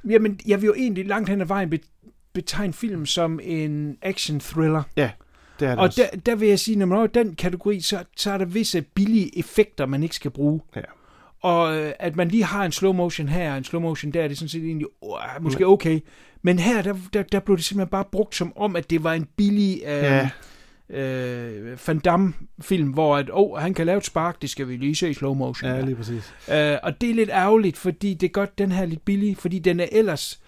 [0.10, 1.80] jamen, jeg vil jo egentlig langt hen ad vejen be-
[2.34, 4.84] betegne film som en action-thriller.
[4.96, 5.10] Det er
[5.60, 6.08] det Og også.
[6.14, 8.46] der, der vil jeg sige, når man er i den kategori, så, så er der
[8.46, 10.62] visse billige effekter, man ikke skal bruge.
[10.76, 10.82] Ja.
[11.44, 14.22] Og øh, at man lige har en slow motion her og en slow motion der,
[14.22, 16.00] det er sådan set egentlig uh, måske okay.
[16.42, 19.14] Men her, der, der, der blev det simpelthen bare brugt som om, at det var
[19.14, 20.30] en billig øh, Ja.
[20.90, 24.96] øh, Van Damme-film, hvor at, oh, han kan lave et spark, det skal vi lige
[24.96, 25.72] se i slow motion.
[25.72, 26.34] Ja, lige præcis.
[26.52, 29.38] Øh, og det er lidt ærgerligt, fordi det er godt, den her er lidt billig,
[29.38, 30.42] fordi den er ellers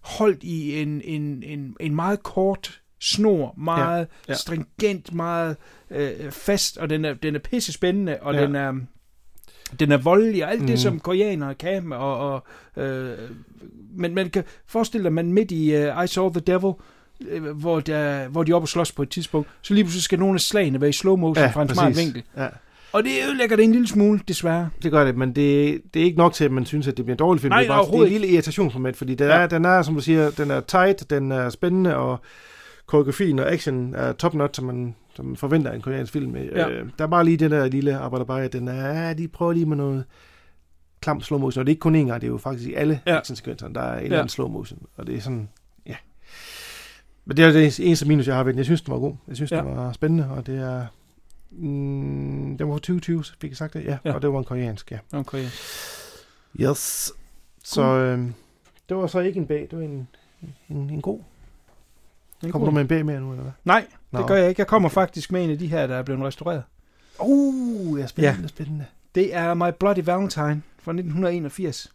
[0.00, 3.98] holdt i en, en, en, en meget kort snor, meget
[4.28, 4.34] ja, ja.
[4.34, 5.56] stringent, meget
[5.90, 8.42] øh, fast, og den er, den er pisse spændende, og ja.
[8.42, 8.72] den er
[9.80, 10.66] den er voldelig, og alt mm.
[10.66, 12.44] Det, som koreanere kan, og, og
[12.82, 13.10] øh,
[13.96, 16.72] men man kan forestille dig, at man midt i uh, I Saw the Devil,
[17.28, 20.02] øh, hvor, der, hvor de er oppe og slås på et tidspunkt, så lige pludselig
[20.02, 22.22] skal nogle af slagene være i slow motion ja, fra en smart vinkel.
[22.36, 22.46] Ja,
[22.92, 24.70] Og det ødelægger det en lille smule, desværre.
[24.82, 27.04] det gør det, men det, det er ikke nok til, at man synes, at det
[27.04, 27.50] bliver en dårlig film.
[27.50, 29.34] Nej, det er, bare, det er en lille irritationsmoment, fordi den, Ja.
[29.34, 32.20] er, den er, som du siger, den er tight, den er spændende, og
[32.86, 36.36] koreografien og action er top notch, som man, som forventer en koreansk film.
[36.36, 36.68] Ja.
[36.68, 39.52] Øh, der er bare lige den der lille arbejder bare, den er, ja, de prøver
[39.52, 40.04] lige med noget
[41.00, 42.74] klam slow motion, og det er ikke kun én gang, det er jo faktisk i
[42.74, 43.18] alle Ja.
[43.18, 44.04] actionsekvenserne, der er en Ja.
[44.04, 45.48] eller anden slow motion, og det er sådan,
[45.86, 45.96] ja.
[47.24, 48.58] Men det er det eneste minus, jeg har ved den.
[48.58, 49.14] Jeg synes, den var god.
[49.28, 49.56] Jeg synes, Ja.
[49.56, 50.86] den var spændende, og det er...
[51.50, 53.84] Mm, den var fra 2020, fik jeg sagt det?
[53.84, 54.12] Ja, Ja.
[54.14, 54.98] og det var en koreansk, ja.
[55.12, 55.44] Okay.
[56.60, 57.12] Yes.
[57.64, 58.18] Så øh,
[58.88, 60.08] det var så ikke en bag, det var en,
[60.68, 61.20] en, en god.
[62.50, 63.52] Kommer du med en bag mere nu, eller hvad?
[63.64, 64.26] Nej, det Nå.
[64.26, 64.60] gør jeg ikke.
[64.60, 66.62] Jeg kommer faktisk med en af de her, der er blevet restaureret.
[67.20, 68.48] Uh, ja, spændende, Ja.
[68.48, 68.84] spændende.
[69.14, 71.92] Det er My Bloody Valentine fra 1981.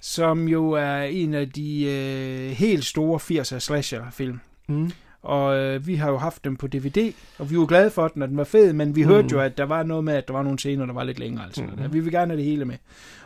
[0.00, 4.40] Som jo er en af de øh, helt store 80'er slasher-film.
[4.68, 4.90] Mm.
[5.22, 8.22] Og øh, vi har jo haft dem på DVD, og vi var glade for den,
[8.22, 9.08] og den var fed, men vi mm.
[9.08, 11.18] hørte jo, at der var noget med, at der var nogle scener, der var lidt
[11.18, 11.44] længere.
[11.44, 11.62] Altså.
[11.62, 11.92] Mm.
[11.92, 12.76] Vi vil gerne have det hele med.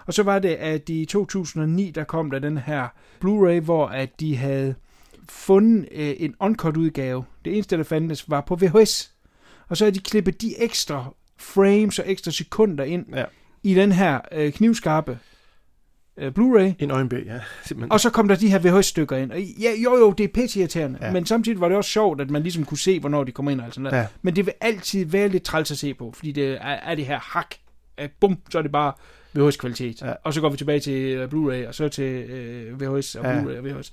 [0.06, 2.88] Og så var det, at i 2009, der kom der den her
[3.24, 4.74] Blu-ray, hvor at de havde
[5.28, 7.24] fundet øh, en uncut udgave.
[7.44, 9.12] Det eneste, der fandtes, var på VHS.
[9.68, 13.24] Og så havde de klippet de ekstra frames og ekstra sekunder ind Ja.
[13.62, 15.18] i den her øh, knivskarpe
[16.16, 16.72] øh, Blu-ray.
[16.78, 17.40] En øjenbæg, ja.
[17.64, 17.92] Simpelthen.
[17.92, 19.32] Og så kom der de her VHS-stykker ind.
[19.32, 20.68] Og ja, jo, jo, det er pisse.
[21.00, 21.12] Ja.
[21.12, 23.60] Men samtidig var det også sjovt, at man ligesom kunne se, hvornår de kom ind.
[23.60, 23.96] Og sådan noget.
[23.98, 24.06] Ja.
[24.22, 27.06] Men det vil altid være lidt træls at se på, fordi det er, er det
[27.06, 27.54] her hak.
[27.96, 28.92] At bum, så er det bare
[29.34, 30.02] VHS-kvalitet.
[30.02, 30.12] Ja.
[30.24, 33.40] Og så går vi tilbage til øh, Blu-ray, og så til øh, VHS og Ja.
[33.42, 33.92] Blu-ray og VHS.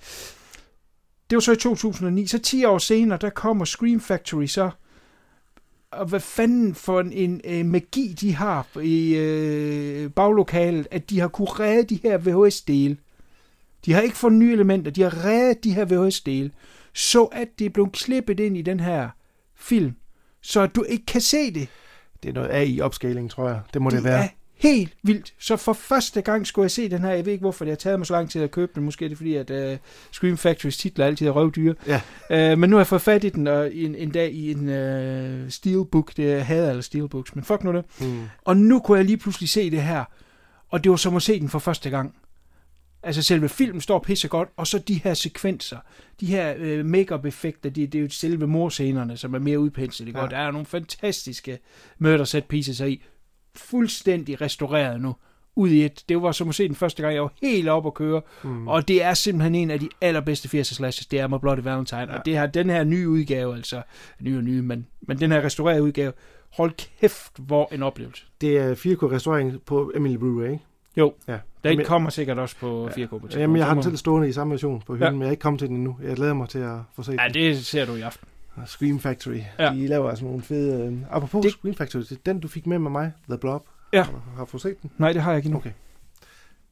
[1.34, 2.28] Det var så i 2009.
[2.28, 4.70] Så 10 år senere, der kommer Scream Factory så
[5.92, 11.20] og hvad fanden for en, en, en magi de har i øh, baglokalet, at de
[11.20, 12.98] har kunne redde de her VHS-dele.
[13.86, 16.52] De har ikke fået nye elementer, de har reddet de her VHS-dele,
[16.94, 19.10] så at det er blevet klippet ind i den her
[19.56, 19.96] film,
[20.42, 21.68] så at du ikke kan se det.
[22.24, 23.62] Det er noget AI-opscaling, tror jeg.
[23.74, 24.30] Det må det, Det være.
[24.64, 25.34] Helt vildt.
[25.40, 27.10] Så for første gang skulle jeg se den her.
[27.10, 28.84] Jeg ved ikke, hvorfor det har taget mig så lang tid at købe den.
[28.84, 29.78] Måske er det fordi, at uh,
[30.12, 31.76] Scream Factories titler altid er røvdyre.
[31.88, 32.02] Ja.
[32.54, 34.70] Uh, men nu har jeg fået fat i den og en, en dag i en
[34.70, 36.18] uh, steelbook.
[36.18, 37.86] Det havde alle steelbooks, men fuck nu det.
[38.02, 38.24] Mm.
[38.42, 40.04] Og nu kunne jeg lige pludselig se det her.
[40.70, 42.16] Og det var som at se den for første gang.
[43.06, 45.78] Altså selve filmen står pisse godt, og så de her sekvenser,
[46.20, 50.08] de her øh, make-up effekter, det, det er jo selve morscenerne, som er mere udpenslet.
[50.08, 50.20] Ja.
[50.20, 50.32] Godt.
[50.32, 51.60] Der er nogle fantastiske
[52.00, 53.04] murder set pieces i,
[53.56, 55.16] fuldstændig restaureret nu,
[55.56, 56.04] ud i et.
[56.10, 58.68] Det var som at se den første gang, jeg var helt op at køre, mm.
[58.68, 62.02] og det er simpelthen en af de allerbedste 80'er slashes, det er med Bloody Valentine,
[62.02, 62.18] ja.
[62.18, 63.82] og det her, den her nye udgave, altså,
[64.20, 66.14] ny og nye, men, men den her restaurerede udgave,
[66.54, 68.26] hold kæft, hvor en oplevelse.
[68.42, 70.60] Det er 4K-restaurering på Emily Blu-ray, ikke?
[70.98, 71.38] Jo, Ja.
[71.64, 73.06] den Jamen, kommer sikkert også på 4K.
[73.06, 75.08] på et Jamen, jeg har den selv stående i samme version på hylden, Ja.
[75.08, 75.12] ja.
[75.12, 75.98] men jeg er ikke kommet til den endnu.
[76.04, 78.28] Jeg glæder mig til at få set Ja, det ser du i aften.
[78.66, 79.40] Scream Factory.
[79.60, 79.70] Ja.
[79.74, 80.86] De laver altså nogle fede...
[80.88, 80.98] Øh...
[81.12, 81.52] Apropos Det-.
[81.54, 83.66] Scream Factory, det er den, du fik med med mig, The Blob.
[83.94, 84.04] Ja.
[84.04, 84.92] Har, har du set den?
[84.98, 85.58] Nej, det har jeg ikke endnu.
[85.60, 85.72] Okay.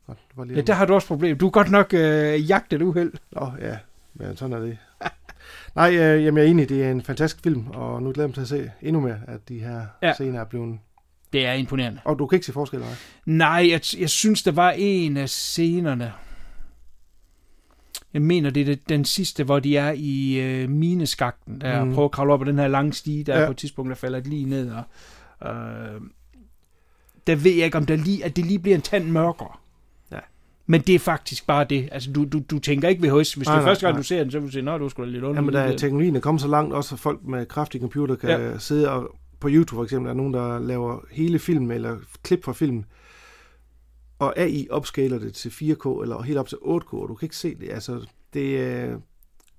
[0.08, 1.38] Godt, det var lige Ja, der har du også problem.
[1.38, 3.14] Du er godt nok øh, jagtet uheld.
[3.32, 3.78] Nå, ja,
[4.14, 4.78] men sådan er det.
[5.76, 8.28] Nej, øh, jamen, jeg er enig, det er en fantastisk film, og nu glæder jeg
[8.30, 10.14] mig til at se endnu mere, at de her Ja.
[10.14, 10.80] scener er blevet...
[11.34, 12.00] Det er imponerende.
[12.06, 12.90] Og du kan ikke se forskel, nej?
[13.26, 16.14] Nej, jeg, jeg synes, der var en af scenerne.
[18.14, 21.94] Jeg mener, det er den sidste, hvor de er i øh, mineskakten, der mm.
[21.94, 23.46] Prøver at kravle op ad den her lange stige, der ja.
[23.46, 24.72] På et tidspunkt, der falder lige ned.
[25.40, 26.02] Og, øh,
[27.28, 29.52] der ved jeg ikke, om der lige, at det lige bliver en tand mørkere.
[30.12, 30.20] Ja.
[30.66, 31.90] Men det er faktisk bare det.
[31.92, 33.34] Altså, du, du, du tænker ikke VHS.
[33.34, 34.00] Hvis Nej, det er nej, første gang, nej.
[34.00, 35.36] du ser den, så vil du sige, nå, du skulle lidt under.
[35.36, 38.30] Jamen, der er teknologien er kommet så langt, også at folk med kraftige computer kan
[38.30, 38.58] Ja.
[38.58, 39.16] sidde og...
[39.40, 42.84] På YouTube for eksempel er nogen, der laver hele film eller klip fra film,
[44.22, 47.36] og AI opskaler det til 4K eller helt op til 8K, og du kan ikke
[47.38, 47.70] se det.
[47.72, 49.00] Altså, det er...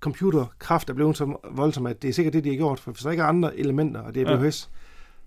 [0.01, 2.81] Computerkraft er blevet så voldsom, at det er sikkert det, de har gjort.
[2.81, 4.37] For hvis der ikke er andre elementer, og det er Ja.
[4.37, 4.71] VHS,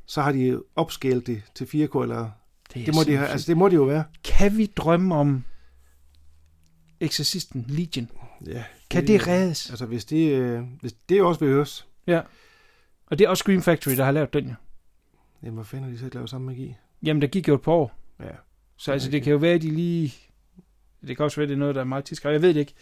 [0.05, 2.29] så har de opskalt det til 4K, eller er
[2.75, 4.03] det må, de have, altså, det må det jo være.
[4.23, 5.43] Kan vi drømme om
[6.99, 8.09] Exorcisten Legion?
[8.47, 9.69] Ja, Kan det reddes?
[9.69, 12.21] Altså, hvis det, øh, hvis det er også VHS, Ja.
[13.07, 14.55] Og det er også Scream Factory, der har lavet den, ja.
[15.43, 16.75] jamen, hvor fanden har de så ikke lavet samme magi?
[17.03, 17.95] Jamen, der gik jo et par år.
[18.19, 18.25] Ja.
[18.77, 20.13] Så altså, det kan jo være, at de lige...
[21.07, 22.33] Det kan også være, det er noget, der er meget tidsskrevet.
[22.33, 22.73] Jeg ved det ikke.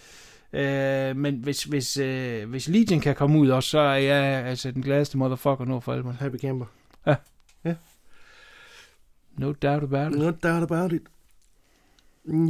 [1.09, 4.71] Øh, men hvis, hvis, øh, hvis Legion kan komme ud også, så er jeg altså
[4.71, 6.11] den gladeste motherfucker nu for alvor.
[6.11, 6.65] Happy Camper.
[9.37, 10.17] No doubt about it.
[10.19, 11.01] No doubt about it.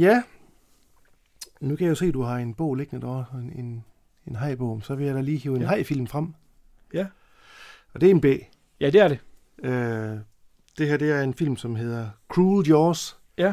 [0.00, 0.22] Ja.
[1.60, 3.84] Nu kan jeg jo se, at du har en bog liggende derovre, en, en,
[4.26, 4.80] en hajbog.
[4.84, 5.68] Så vil jeg da lige hive en Ja.
[5.68, 6.34] hajfilm frem.
[6.94, 7.06] Ja.
[7.94, 8.24] Og det er en B.
[8.80, 9.18] Ja, det er det.
[9.64, 10.18] Øh,
[10.78, 13.16] det her det er en film, som hedder Cruel Jaws.
[13.38, 13.52] Ja.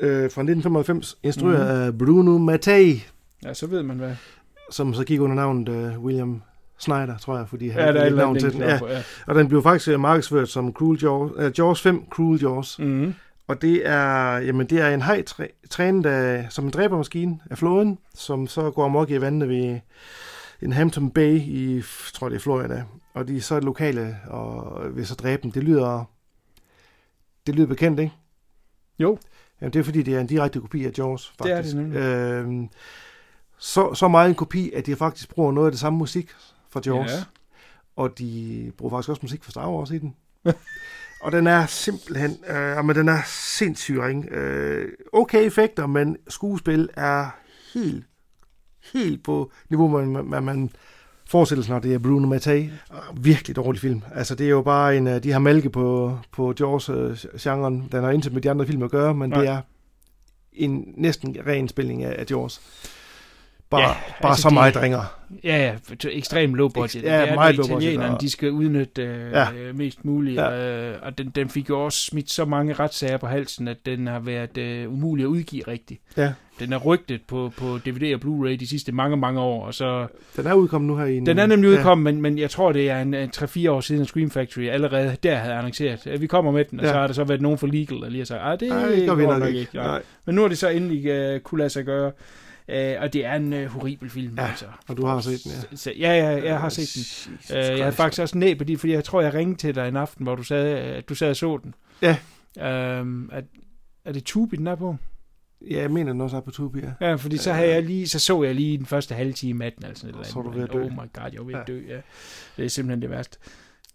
[0.00, 1.82] Øh, fra 1995, instrueret mm.
[1.82, 3.04] af Bruno Mattei,
[3.44, 4.14] Ja, så ved man hvad.
[4.70, 6.42] som så gik under navnet øh, William
[6.78, 8.60] Snyder, tror jeg, fordi han Ja, der er navn til den.
[8.60, 8.78] Ja.
[8.78, 8.88] på.
[8.88, 9.02] Ja.
[9.26, 12.78] Og den blev faktisk øh, markedsført som Cruel Jaws, uh, Jaws 5 Cruel Jaws.
[12.78, 13.14] Mm-hmm.
[13.48, 17.58] Og det er, jamen det er en haj træ, trænet af, som en dræbermaskine af
[17.58, 19.80] floden, som så går amok i vandene ved
[20.62, 21.82] en Hampton Bay i,
[22.14, 22.84] tror det er Florida.
[23.14, 25.52] Og de er så lokale og vil så dræbe dem.
[25.52, 26.04] Det lyder,
[27.46, 28.12] det lyder bekendt, ikke?
[28.98, 29.18] Jo.
[29.60, 31.76] Jamen det er fordi, det er en direkte kopi af Jaws, Det er faktisk.
[31.76, 31.98] det nemlig.
[32.00, 32.68] Øhm,
[33.58, 36.30] så, så meget en kopi, at de faktisk bruger noget af det samme musik
[36.70, 37.10] fra Jaws.
[37.10, 37.24] Ja.
[37.96, 40.16] Og de bruger faktisk også musik fra Star Wars i den.
[41.22, 44.28] og den er simpelthen, øh, men den er sindssyg ring.
[44.30, 47.30] Øh, okay effekter, men skuespil er
[47.74, 48.04] helt,
[48.92, 50.70] helt på niveau, man, man, man
[51.68, 52.70] når det er Bruno Mattei.
[53.16, 54.02] Virkelig dårlig film.
[54.14, 57.88] Altså, det er jo bare en, øh, de har mælke på, på Jaws-genren.
[57.92, 59.40] Den har intet med de andre film at gøre, men Nej.
[59.40, 59.60] det er
[60.52, 62.60] en næsten ren spilling af, af Jaws.
[63.70, 65.18] Bare, Ja, bare altså, så de- meget ringer.
[65.44, 67.02] Ja, ja, ekstremt low budget.
[67.02, 69.38] Ek- ja, det er, meget low budget, de skal udnytte øh, ja.
[69.52, 69.72] Ja.
[69.72, 70.36] mest muligt.
[70.36, 70.90] Ja.
[70.92, 74.06] Øh, og den, den fik jo også smidt så mange retssager på halsen, at den
[74.06, 76.00] har været øh, umulig at udgive rigtigt.
[76.16, 76.32] Ja.
[76.62, 80.06] Den er rygtet på, på DVD og Blu-ray de sidste mange, mange år, og så...
[80.36, 81.26] Den er udkommet nu her i en...
[81.26, 84.02] Den er nemlig udkommet, men, men jeg tror, det er en, en 3-4 år siden,
[84.02, 86.88] at Scream Factory allerede der havde annonceret, at vi kommer med den, og ja.
[86.88, 86.94] Ja.
[86.94, 88.68] så har der så været nogen for legal, der lige har sagt, at det,
[89.06, 89.70] gør vi nok ikke.
[89.74, 89.86] Nej.
[89.86, 90.02] Nej.
[90.26, 92.12] Men nu har det så endelig øh, kunne lade sig gøre,
[92.68, 94.34] øh, og det er en øh, horribel film.
[94.38, 94.66] Ja, altså.
[94.88, 95.76] og du har set den, ja.
[95.76, 97.56] Så, ja, ja, jeg har set den.
[97.56, 99.88] Øh, jeg havde faktisk også næ på de, fordi jeg tror, jeg ringede til dig
[99.88, 101.74] en aften, hvor du sagde, at du sad og så den.
[102.02, 102.16] Ja.
[102.60, 103.40] Øhm, er,
[104.04, 104.96] er det Tubi, den er på?
[105.70, 107.14] Ja, jeg mener, den også er på Tubi, ja.
[107.14, 109.84] Fordi så, havde jeg lige, så så jeg lige den første halve time af den.
[109.86, 110.82] Altså, eller Så er du ved at dø.
[110.84, 111.72] Oh my god, jeg var ved at Ja.
[111.74, 111.96] dø, ja.
[112.56, 113.38] Det er simpelthen det værste.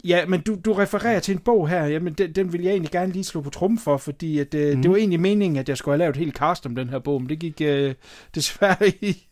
[0.04, 2.90] Ja, men du, du refererer til en bog her, jamen den, den vil jeg egentlig
[2.90, 4.82] gerne lige slå på trum for, fordi at, øh, Mhm.
[4.82, 6.98] det var egentlig meningen, at jeg skulle have lavet et helt cast om den her
[6.98, 7.94] bog, men det gik øh,
[8.34, 9.26] desværre i,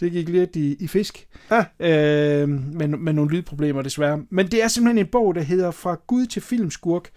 [0.00, 1.64] det gik lidt i, i fisk, Ah.
[1.80, 4.22] øh, med, med nogle lydproblemer desværre.
[4.30, 7.10] Men det er simpelthen en bog, der hedder Fra Gud til Filmskurk,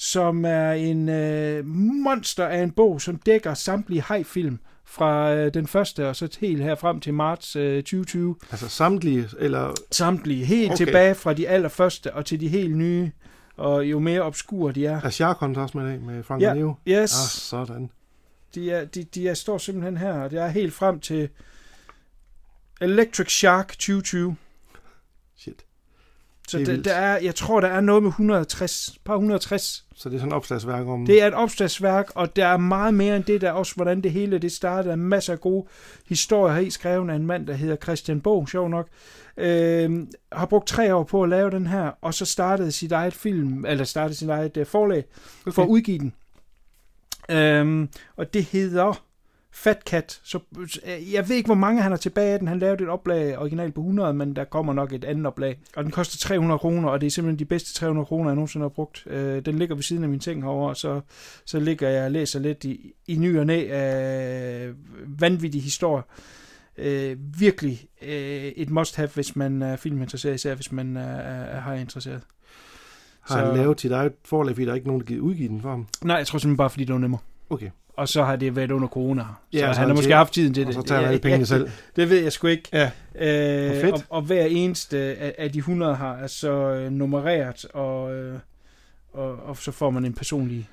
[0.00, 1.66] som er en øh,
[2.04, 6.62] monster af en bog, som dækker samtlige hajfilm fra øh, den første og så helt
[6.62, 8.36] her frem til marts øh, 2020.
[8.50, 9.72] Altså samtlige, eller...
[9.92, 10.76] Samtlige, helt Okay.
[10.84, 13.10] tilbage fra de allerførste og til de helt nye,
[13.56, 15.00] og jo mere obskure de er.
[15.02, 16.74] Er Sharkon også med med Frank Ja, Neo?
[16.88, 17.90] yes, Ah, sådan.
[18.54, 21.28] de, er, de, de er, står simpelthen her, og det er helt frem til
[22.80, 24.36] Electric Shark 2020.
[25.36, 25.64] Shit.
[26.48, 29.84] Så Det er der, er, jeg tror, der er noget med 160, par 160.
[29.94, 31.06] Så det er sådan et opslagsværk om...
[31.06, 34.00] Det er et opslagsværk, og der er meget mere end det, der er også, hvordan
[34.00, 34.92] det hele det startede.
[34.92, 35.66] Er masser af gode
[36.08, 38.88] historier her i skrevet af en mand, der hedder Christian Bog, sjov nok.
[39.36, 43.14] Øh, har brugt tre år på at lave den her, og så startede sit eget
[43.14, 45.04] film, eller startede sit eget uh, forlag
[45.46, 45.54] okay.
[45.54, 46.12] for at udgive den.
[47.30, 49.04] Øhm, og det hedder
[49.62, 50.20] Fat Cat.
[50.24, 50.38] Så,
[50.86, 52.48] øh, jeg ved ikke, hvor mange han har tilbage af den.
[52.48, 55.58] Han lavede et oplag originalt på 100, men der kommer nok et andet oplag.
[55.76, 58.64] Og den koster 300 kroner, og det er simpelthen de bedste 300 kroner, jeg nogensinde
[58.64, 59.04] har brugt.
[59.06, 61.00] Øh, den ligger ved siden af min ting herovre, så,
[61.44, 64.70] så ligger jeg og læser lidt i, i ny og næ af
[65.06, 66.02] vanvittige historier.
[66.78, 68.08] Øh, virkelig øh,
[68.56, 72.20] et must-have, hvis man er filminteresseret, især hvis man er, er, er hajinteresseret.
[73.20, 75.48] Har han så- lavet sit eget forlag, fordi der er ikke nogen, der gider udgive
[75.48, 75.86] den for ham?
[76.04, 77.20] Nej, jeg tror simpelthen bare, fordi det var nemmere.
[77.50, 77.70] Okay.
[77.98, 79.22] Og så har det været under corona.
[79.22, 80.74] Så Ja, ja, så han har måske siger- haft tiden til Og det.
[80.74, 81.70] så tager han alle pengene selv.
[81.96, 82.68] Det ved jeg sgu ikke.
[82.72, 82.90] Ja.
[83.14, 83.94] Øh, fedt.
[83.94, 88.38] Og, og hver eneste af, af de 100 har er så øh, nummereret, og, øh,
[89.12, 90.68] og, og så får man en personlig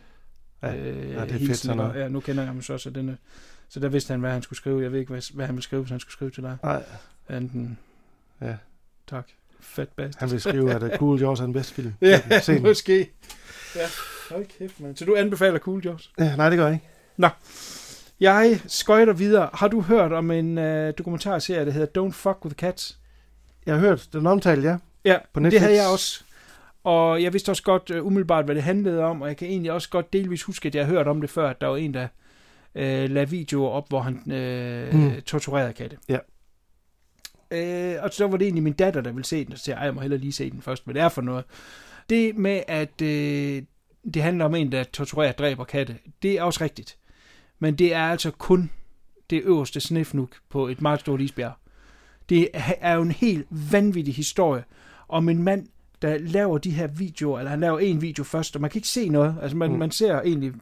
[0.64, 2.02] Ja, øh, ja, det er fedt sådan og- noget.
[2.04, 3.18] Ja, nu kender jeg ham så, så, denne,
[3.70, 4.82] så der vidste han, hvad han skulle skrive.
[4.84, 6.58] Jeg ved ikke, hvad, hvad han ville skrive, hvis han skulle skrive til dig.
[6.64, 6.84] Nej,
[7.30, 7.78] Enten,
[8.42, 8.54] Ja.
[9.10, 9.28] tak,
[9.60, 10.20] fat bast.
[10.20, 11.94] han vil skrive, at uh, Cool Jaws er den bedste film.
[12.02, 12.62] Ja, den.
[12.64, 13.10] måske.
[13.76, 13.82] Ja,
[14.32, 14.96] hold kæft, man.
[14.96, 16.12] Så du anbefaler Cool Jaws?
[16.20, 16.86] Ja, nej, det gør jeg ikke.
[18.20, 19.50] Jeg skøjter videre.
[19.54, 23.00] Har du hørt om en øh, dokumentarserie, der hedder Don't Fuck With Cats?
[23.66, 24.78] Jeg har hørt den omtale, ja.
[25.06, 25.62] Ja, På det Netflix.
[25.62, 26.24] havde jeg også.
[26.84, 29.72] Og jeg vidste også godt uh, umiddelbart, hvad det handlede om, og jeg kan egentlig
[29.72, 31.94] også godt delvis huske, at jeg har hørt om det før, at der var en,
[31.94, 32.08] der
[32.76, 35.22] uh, lavede videoer op, hvor han uh, Mm.
[35.22, 35.98] torturerede katte.
[36.10, 36.18] Ja.
[37.52, 39.76] Uh, og så var det egentlig min datter, der ville se den, og så sagde
[39.78, 41.46] jeg, "Ej, jeg må hellere lige se den først, hvad det er for noget.
[42.10, 43.64] Det med, at uh,
[44.14, 46.98] det handler om en, der torturerer og dræber katte, det er også rigtigt.
[47.60, 48.70] Men det er altså kun
[49.30, 51.54] det øverste snefnuk på et meget stort isbjerg.
[52.30, 54.64] Det er jo en helt vanvittig historie
[55.08, 55.68] om en mand,
[56.02, 58.88] der laver de her videoer, eller han laver en video først, og man kan ikke
[58.88, 59.36] se noget.
[59.42, 59.78] Altså man, Mm.
[59.78, 60.54] man ser egentlig,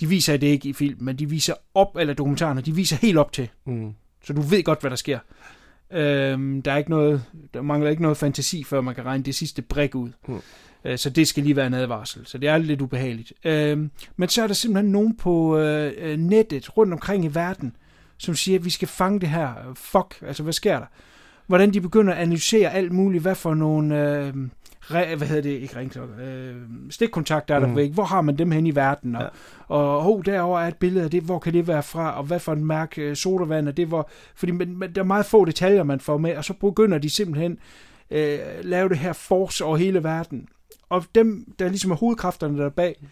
[0.00, 3.18] de viser det ikke i film, men de viser op, eller dokumentarerne, de viser helt
[3.18, 3.94] op til, Mm.
[4.24, 5.18] så du ved godt, hvad der sker.
[5.90, 9.34] Øhm, der er ikke noget, der mangler ikke noget fantasi, før man kan regne det
[9.34, 10.10] sidste brik ud.
[10.28, 10.40] Mm.
[10.84, 12.26] Øh, så det skal lige være en advarsel.
[12.26, 13.32] Så det er lidt ubehageligt.
[13.44, 17.76] Øhm, men så er der simpelthen nogen på øh, øh, nettet rundt omkring i verden,
[18.18, 19.52] som siger, at vi skal fange det her.
[19.74, 20.86] Fuck, altså hvad sker der?
[21.46, 24.32] Hvordan de begynder at analysere alt muligt, hvad for nogle, øh,
[24.80, 26.54] re, hvad hedder det, ikke ringklokker, øh,
[26.90, 27.76] stikkontakter er der Mm.
[27.76, 29.28] væk, hvor har man dem hen i verden, og, Ja.
[29.70, 29.74] ja.
[29.76, 32.38] og hov, derovre er et billede af det, hvor kan det være fra, og hvad
[32.40, 35.44] for en mærke øh, sodavand er det, hvor, fordi man, man, der er meget få
[35.44, 37.58] detaljer, man får med, og så begynder de simpelthen
[38.10, 40.48] øh, lave det her force over hele verden.
[40.88, 43.06] Og dem, der ligesom er hovedkræfterne der er bag,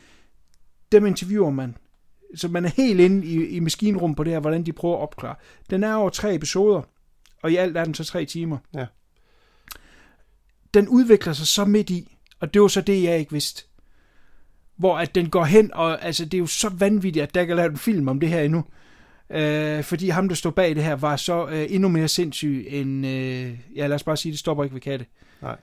[0.92, 1.76] dem interviewer man.
[2.34, 5.02] Så man er helt inde i, i maskinrum på det her, hvordan de prøver at
[5.02, 5.34] opklare.
[5.70, 6.82] Den er over tre episoder,
[7.42, 8.58] og i alt er den så tre timer.
[8.74, 8.86] Ja.
[10.74, 13.64] Den udvikler sig så midt i, og det var så det, jeg ikke vidste.
[14.76, 17.50] Hvor at den går hen, og altså, det er jo så vanvittigt, at der ikke
[17.50, 18.64] er lavet en film om det her endnu.
[19.30, 23.06] Øh, fordi ham, der stod bag det her, var så øh, endnu mere sindssyg end...
[23.06, 25.06] Øh, ja, lad os bare sige, det stopper ikke ved katte.
[25.42, 25.56] Nej.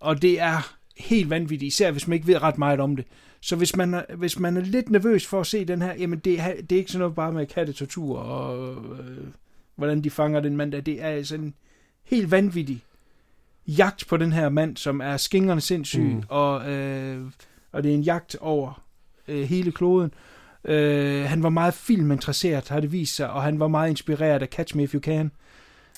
[0.00, 3.04] Og det er helt vanvittigt, især hvis man ikke ved ret meget om det.
[3.40, 6.18] Så hvis man er, hvis man er lidt nervøs for at se den her, jamen
[6.18, 9.16] det, er- det er ikke sådan noget bare med kattetortur og øh,
[9.76, 10.80] hvordan de fanger den mand der.
[10.80, 11.54] Det er altså en
[12.04, 12.82] helt vanvittig
[13.66, 16.08] jagt på den her mand, som er skingrende sindssyg, Mm.
[16.14, 16.22] mm.
[16.28, 17.20] og, øh,
[17.72, 18.82] og det er en jagt over
[19.28, 20.10] øh, hele kloden.
[20.64, 24.48] Øh, han var meget filminteresseret, har det vist sig, og han var meget inspireret af
[24.48, 25.30] Catch Me If You Can.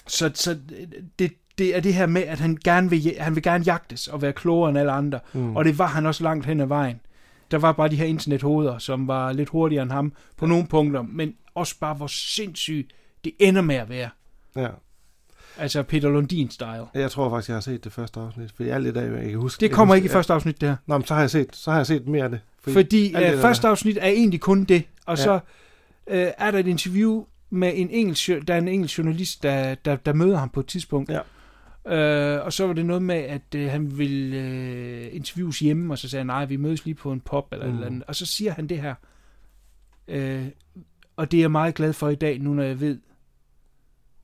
[0.07, 0.59] Så, så
[1.19, 4.23] det, det er det her med, at han gerne vil, han vil gerne jagtes og
[4.23, 5.21] være klogere end alle andre.
[5.33, 5.57] Mm.
[5.57, 7.01] Og det var han også langt hen ad vejen.
[7.51, 11.03] Der var bare de her internethoveder, som var lidt hurtigere end ham på nogle punkter,
[11.03, 12.93] men også bare hvor sindssygt
[13.25, 14.09] det ender med at være.
[14.57, 14.69] Ja.
[15.59, 17.01] Altså Peter Lundin-style.
[17.01, 19.35] Jeg tror faktisk, jeg har set det første afsnit, for alt det der, jeg kan
[19.39, 19.61] huske.
[19.61, 20.77] Det jeg kommer ikke i første afsnit, det her.
[20.87, 22.41] Nå, men så har jeg set, så har jeg set mere af det.
[22.61, 25.23] Fordi det øh, der- første afsnit er egentlig kun det, og Ja.
[25.25, 25.33] så
[26.07, 29.97] øh, er der et interview med en engelsk, der er en engelsk journalist, der, der,
[29.97, 31.11] der møder ham på et tidspunkt.
[31.11, 31.19] Ja.
[31.87, 35.99] Øh, og så var det noget med, at øh, han ville øh, interviews hjemme, og
[35.99, 37.75] så sagde han, nej, vi mødes lige på en pop eller mm.
[37.75, 38.03] eller andet.
[38.03, 38.95] Og så siger han det her.
[40.09, 40.47] Øh,
[41.17, 42.99] og det er jeg meget glad for i dag, nu når jeg ved,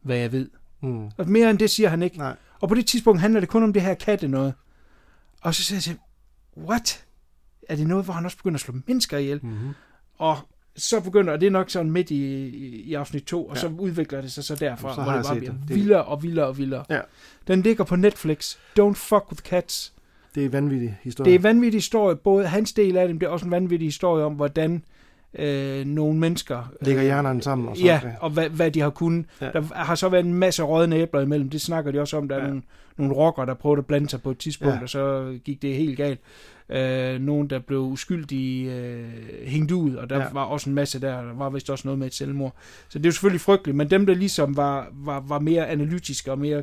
[0.02, 0.50] hvad jeg ved.
[0.80, 1.04] Mm.
[1.04, 2.18] Og mere end det siger han ikke.
[2.18, 2.36] Nej.
[2.60, 4.54] Og på det tidspunkt handler det kun om det her katte noget.
[5.40, 5.96] Og så siger jeg
[6.64, 7.04] what?
[7.68, 9.40] Er det noget, hvor han også begynder at slå mennesker ihjel?
[9.42, 9.72] Mm-hmm.
[10.18, 10.36] Og
[10.76, 12.46] så begynder, og det er nok sådan midt i,
[12.84, 13.60] i, afsnit 2, og Ja.
[13.60, 15.76] så udvikler det sig så derfra, Så så hvor det bare bliver det.
[15.76, 16.84] Vildere og vildere og vildere.
[16.90, 17.00] Ja.
[17.48, 18.56] Den ligger på Netflix.
[18.80, 19.92] Don't fuck with cats.
[20.34, 21.24] Det er en vanvittig historie.
[21.30, 23.50] Det er en vanvittig historie, både hans del af det, men det er også en
[23.50, 24.82] vanvittig historie om, hvordan
[25.38, 26.72] øh, nogle mennesker...
[26.80, 27.68] Lægger øh, hjernerne sammen.
[27.68, 29.26] Og så, Ja, og hvad, hvad de har kunnet.
[29.40, 29.50] Ja.
[29.50, 31.50] Der har så været en masse rådne æbler imellem.
[31.50, 32.28] Det snakker de også om.
[32.28, 32.46] Der er Ja.
[32.46, 32.62] nogle,
[32.96, 34.82] nogle rockere, der prøvede at blande sig på et tidspunkt, ja.
[34.82, 36.20] og så gik det helt galt.
[36.68, 39.12] Øh, nogen, der blev uskyldige øh,
[39.46, 40.28] hængt ud, og der Ja.
[40.32, 41.22] var også en masse der.
[41.22, 42.54] Der var vist også noget med et selvmord.
[42.88, 46.30] Så det er jo selvfølgelig frygteligt, men dem, der ligesom var, var, var mere analytiske
[46.32, 46.62] og mere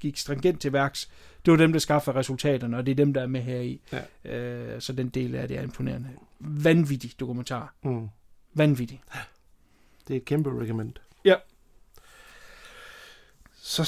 [0.00, 1.10] gik stringent til værks,
[1.44, 3.80] det var dem, der skaffede resultaterne, og det er dem, der er med her i.
[4.24, 4.36] Ja.
[4.36, 6.08] Øh, så den del af det er imponerende.
[6.40, 7.74] Vanvittig dokumentar.
[7.82, 8.08] Mm.
[8.54, 9.02] Vanvittig.
[10.08, 10.92] Det er et kæmpe recommend.
[11.24, 11.34] Ja.
[13.62, 13.84] Så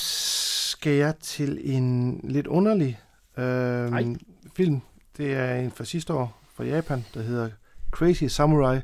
[0.70, 3.00] skal jeg til en lidt underlig
[3.36, 3.42] Ej.
[3.44, 4.16] øh,
[4.56, 4.80] film.
[5.16, 7.50] Det er en fra sidste år fra Japan, der hedder
[7.90, 8.80] Crazy Samurai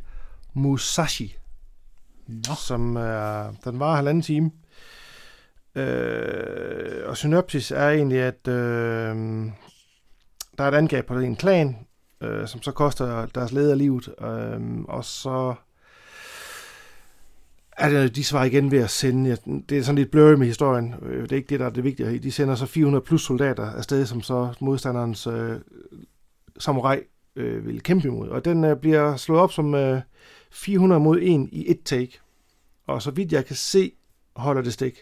[0.55, 1.37] Musashi,
[2.27, 2.55] Nå.
[2.59, 4.51] som er, den var halvanden time.
[5.75, 9.17] Øh, og synopsis er egentlig, at øh,
[10.59, 11.77] der er et angreb på en klan,
[12.21, 15.55] øh, som så koster deres leder livet, øh, og så
[17.73, 19.37] er det, de svarer igen ved at sende, ja,
[19.69, 21.85] det er sådan lidt blurry med historien, øh, det er ikke det, der er det
[21.85, 22.19] vigtige.
[22.19, 25.61] De sender så 400 plus soldater afsted, som så modstanderens øh,
[26.61, 27.01] samurai
[27.37, 28.29] øh, vil kæmpe imod.
[28.29, 30.01] Og den øh, bliver slået op som øh,
[30.51, 32.21] 400 mod 1 i et take.
[32.87, 33.93] Og så vidt jeg kan se,
[34.37, 34.99] holder det stik.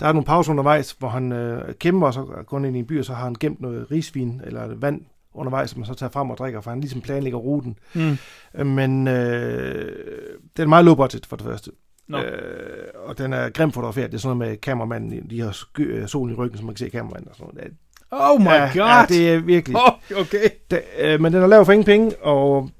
[0.00, 2.78] Der er nogle pauser undervejs, hvor han øh, kæmper, og så går han ind i
[2.78, 5.00] en by, og så har han gemt noget risvin eller vand
[5.34, 7.78] undervejs, som man så tager frem og drikker, for han ligesom planlægger ruten.
[7.94, 8.16] Mm.
[8.54, 11.70] Øh, Men øh, det er meget low budget for det første.
[12.08, 12.18] Nå.
[12.18, 14.10] Øh, og den er grimt fotograferet.
[14.10, 16.74] Det er sådan noget med kameramanden, de har sky- øh, solen i ryggen, så man
[16.74, 17.72] kan se kameramanden og sådan noget.
[18.10, 18.74] Oh my ja, god!
[18.74, 19.76] Ja, det er virkelig.
[19.76, 20.48] Oh, okay.
[20.70, 22.70] Da, øh, men den er lavet for ingen penge, og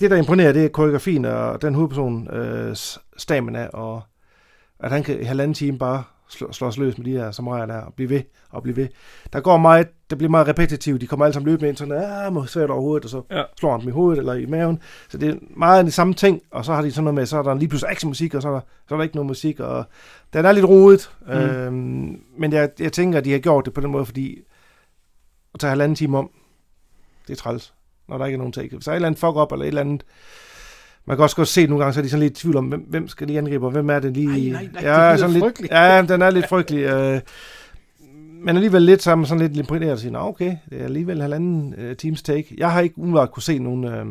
[0.00, 2.76] det, der imponerer, det er koreografien og den hovedperson, øh,
[3.16, 4.02] stamina, og
[4.80, 7.66] at han kan i halvanden time bare slå, slå os løs med de her samuraier
[7.66, 8.88] der, og blive ved, og blive ved.
[9.32, 12.32] Der går meget, det bliver meget repetitivt, de kommer alle sammen løbende ind, sådan, ah,
[12.32, 13.42] må svært over hovedet, og så Ja.
[13.60, 14.80] slår han dem i hovedet eller i maven.
[15.08, 17.38] Så det er meget de samme ting, og så har de sådan noget med, så
[17.38, 19.60] er der lige pludselig actionmusik, og så er der, så er der ikke noget musik,
[19.60, 19.84] og
[20.32, 21.32] den er lidt rodet, mm.
[21.32, 24.38] øhm, men jeg, jeg tænker, at de har gjort det på den måde, fordi
[25.54, 26.30] at tage halvanden time om,
[27.26, 27.74] det er træls,
[28.08, 28.76] når der ikke er nogen take.
[28.76, 30.04] Hvis der er et eller andet fuck up, eller et eller andet,
[31.06, 32.66] man kan også godt se nogle gange, så er de sådan lidt i tvivl om,
[32.66, 34.26] hvem, hvem skal de angribe, og hvem er det lige...
[34.52, 35.70] Nej, nej, nej, det ja, lyder sådan lidt.
[35.70, 36.82] Ja, den er lidt frygtelig.
[36.84, 37.20] Øh,
[38.40, 41.74] men alligevel lidt sammen, sådan lidt imponeret og sige, "Nå, okay, det er alligevel halvanden
[41.78, 42.54] øh, times take.
[42.58, 43.84] Jeg har ikke umiddelbart kunne se nogen...
[43.84, 44.06] Øh,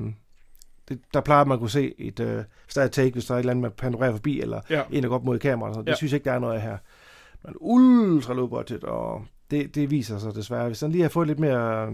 [0.89, 2.44] det, der plejer man at kunne se et, øh,
[2.84, 4.82] et take, hvis der er et eller andet, man panorerer forbi, eller Ja.
[4.91, 5.74] en, der går op mod kameraet.
[5.76, 5.86] sådan.
[5.86, 5.96] Det Ja.
[5.96, 6.78] synes jeg ikke, der er noget af her.
[7.46, 9.22] Men ultra low budget, og
[9.52, 10.68] det, det viser sig desværre.
[10.68, 11.86] Hvis den lige har fået lidt mere...
[11.88, 11.91] Øh,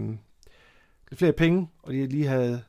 [1.10, 2.60] lidt flere penge, og de lige havde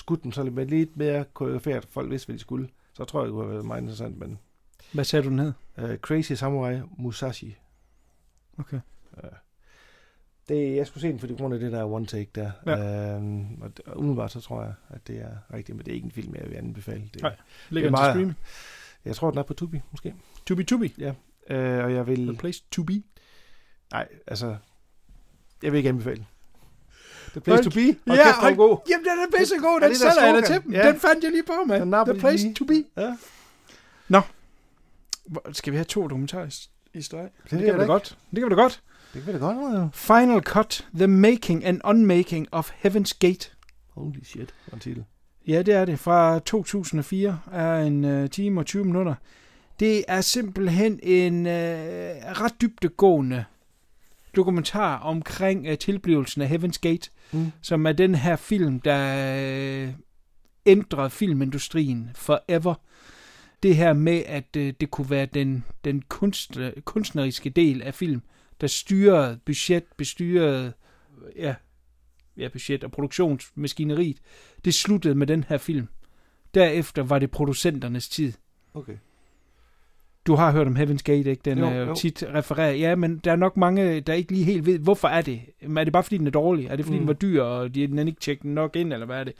[0.00, 3.26] skudt den så lidt, lidt mere koreograferet, folk vidste, hvad de skulle, så tror jeg,
[3.26, 4.38] det kunne have været meget interessant, men
[4.92, 5.52] Hvad sagde du, den hed?
[5.82, 7.56] uh, Crazy Samurai Musashi.
[8.58, 8.80] Okay.
[10.48, 12.50] Det, jeg skulle se den, for grund af det der one take der.
[12.66, 13.14] Ja.
[13.16, 15.94] Øhm, og, det- og umiddelbart så tror jeg, at det er rigtigt, men det er
[15.94, 17.10] ikke en film, jeg vil anbefale.
[17.14, 17.36] Det, Nej.
[17.70, 18.36] Ligger Det til streaming?
[19.04, 20.14] Jeg tror, den er på Tubi, måske.
[20.46, 20.90] Be to be.
[21.50, 22.26] Øh, og jeg vil...
[22.26, 23.02] The place to be.
[23.92, 24.56] Nej, altså...
[25.62, 26.26] Jeg vil ikke anbefale.
[27.30, 27.80] The Place to Be.
[27.80, 28.76] Ja, Og kæft, den er og- god.
[28.90, 29.80] Jamen, den er pisse god.
[29.80, 30.72] Den det der sælger jeg da til dem.
[30.72, 30.88] Ja.
[30.88, 31.80] Den fandt jeg lige på, med.
[31.80, 32.54] Den Napoli The place lige.
[32.54, 32.84] to be.
[32.96, 33.14] Ja.
[35.24, 37.28] Hvor- Skal vi have to dokumentarer i- i streg?
[37.44, 38.18] Det, ved kan vi da godt.
[38.30, 38.82] Det kan vi da godt.
[39.14, 39.88] Det kan vi da godt noget, jo.
[39.92, 40.86] Final Cut.
[40.94, 43.50] The Making and Unmaking of Heaven's Gate.
[43.94, 45.04] Holy shit, en titel.
[45.46, 45.98] Ja, det er det.
[45.98, 49.14] Fra 2004 er en uh, time og 20 minutter.
[49.80, 53.44] Det er simpelthen en uh, ret dybdegående
[54.36, 57.52] dokumentar omkring uh, tilblivelsen af Heaven's Gate, Mm.
[57.62, 59.94] som er den her film, der uh,
[60.66, 62.74] ændrede filmindustrien forever.
[63.62, 68.22] Det her med, at uh, det kunne være den, den kunst, kunstneriske del af film,
[68.60, 70.72] der styrede budget, bestyrede
[71.36, 71.54] ja,
[72.36, 74.16] ja, budget og produktionsmaskineriet.
[74.64, 75.88] Det sluttede med den her film.
[76.54, 78.32] Derefter var det producenternes tid.
[78.74, 78.96] Okay.
[80.26, 81.42] Du har hørt om Heaven's Gate, ikke?
[81.44, 81.94] Den Jo, er jo jo.
[81.94, 82.80] tit refereret.
[82.80, 85.40] Ja, men der er nok mange, der ikke lige helt ved, hvorfor er det?
[85.76, 86.66] Er det bare fordi, den er dårlig?
[86.66, 87.00] Er det fordi, mm.
[87.00, 89.32] Den var dyr, og de den ikke tjekket nok ind, eller hvad er det?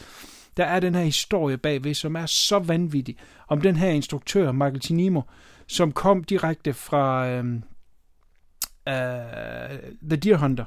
[0.56, 3.16] Der er den her historie bagved, som er så vanvittig.
[3.48, 5.20] Om den her instruktør, Michael Tinimo,
[5.66, 7.62] som kom direkte fra øhm,
[8.86, 9.78] af
[10.10, 10.64] The Deer Hunter.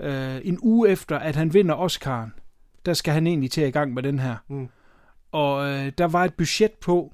[0.00, 2.40] Øh, en uge efter, at han vinder Oscar'en,
[2.86, 4.36] der skal han egentlig til i gang med den her.
[4.48, 4.68] Mm.
[5.32, 7.12] Og øh, der var et budget på,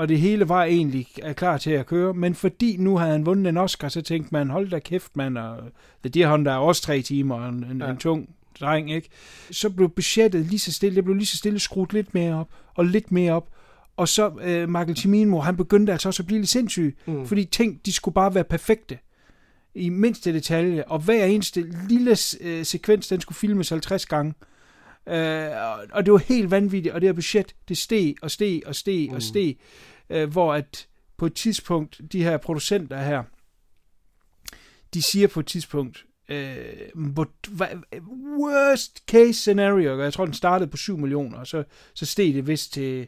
[0.00, 3.26] og det hele var egentlig er klar til at køre, men fordi nu havde han
[3.26, 5.58] vundet en Oscar, så tænkte man, hold da kæft, mand, og
[6.04, 7.90] The Deer Hunter er også tre timer, og en, en, Ja.
[7.90, 8.28] en tung
[8.60, 9.08] dreng, ikke?
[9.50, 12.48] Så blev budgettet lige så stille, det blev lige så stille skruet lidt mere op,
[12.74, 13.48] og lidt mere op,
[13.96, 17.26] og så øh, Michael Cimino, han begyndte altså også at blive lidt sindssyg, mm.
[17.26, 18.98] fordi ting, de skulle bare være perfekte
[19.74, 24.34] i mindste detalje, og hver eneste lille øh, sekvens, den skulle filmes 50 gange.
[25.08, 25.14] Øh,
[25.50, 28.74] og- og det var helt vanvittigt, og det her budget, det steg og steg og
[28.74, 29.14] steg mm.
[29.14, 29.56] og steg,
[30.10, 30.86] øh, hvor at
[31.16, 33.22] på et tidspunkt, de her producenter her,
[34.94, 36.56] de siger på et tidspunkt, øh,
[37.48, 37.68] hvad,
[38.38, 42.34] worst case scenario, og jeg tror, den startede på 7 millioner, og så, så steg
[42.34, 43.06] det vist til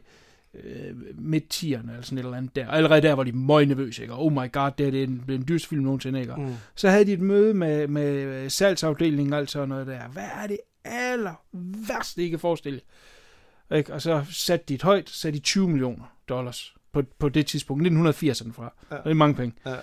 [0.53, 2.67] øh, midt 10'erne, eller sådan et eller andet der.
[2.67, 4.13] Og allerede der var de møg nervøse, ikke?
[4.13, 6.35] Og oh my god, det er det er den, den dyreste film nogensinde, ikke?
[6.37, 6.53] Mm.
[6.75, 10.07] Så havde de et møde med, med salgsafdelingen og alt sådan noget der.
[10.07, 11.45] Hvad er det aller
[11.87, 12.81] værste, I kan forestille?
[13.75, 13.93] Ikke?
[13.93, 17.87] Og så satte de et højt, satte de 20 millioner dollars på, på det tidspunkt,
[17.87, 18.73] 1980'erne fra.
[18.91, 18.95] Ja.
[18.95, 19.55] Det er mange penge.
[19.65, 19.75] Ja.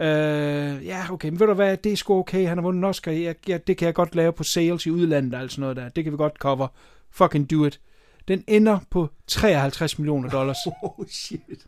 [0.00, 2.84] Øh, ja, okay, men ved du hvad, det er sgu okay, han har vundet en
[2.84, 5.76] Oscar, ja, ja, det kan jeg godt lave på sales i udlandet og sådan noget
[5.76, 6.68] der, det kan vi godt cover,
[7.10, 7.80] fucking do it.
[8.28, 10.56] Den ender på 53 millioner dollars.
[10.82, 11.66] Oh, shit.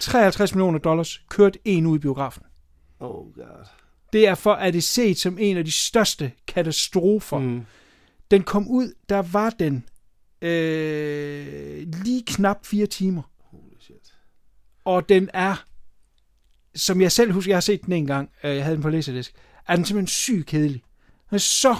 [0.00, 2.42] 53 millioner dollars, kørt en ud i biografen.
[3.00, 3.66] Oh, god.
[4.12, 7.38] Det er for, at det set som en af de største katastrofer.
[7.38, 7.62] Mm.
[8.30, 9.84] Den kom ud, der var den
[10.42, 13.22] øh, lige knap fire timer.
[14.86, 15.64] Og den er,
[16.74, 18.88] som jeg selv husker, jeg har set den en gang, øh, jeg havde den på
[18.88, 19.32] læsedisk,
[19.68, 20.82] er den simpelthen syg kedelig.
[21.30, 21.76] Den er så,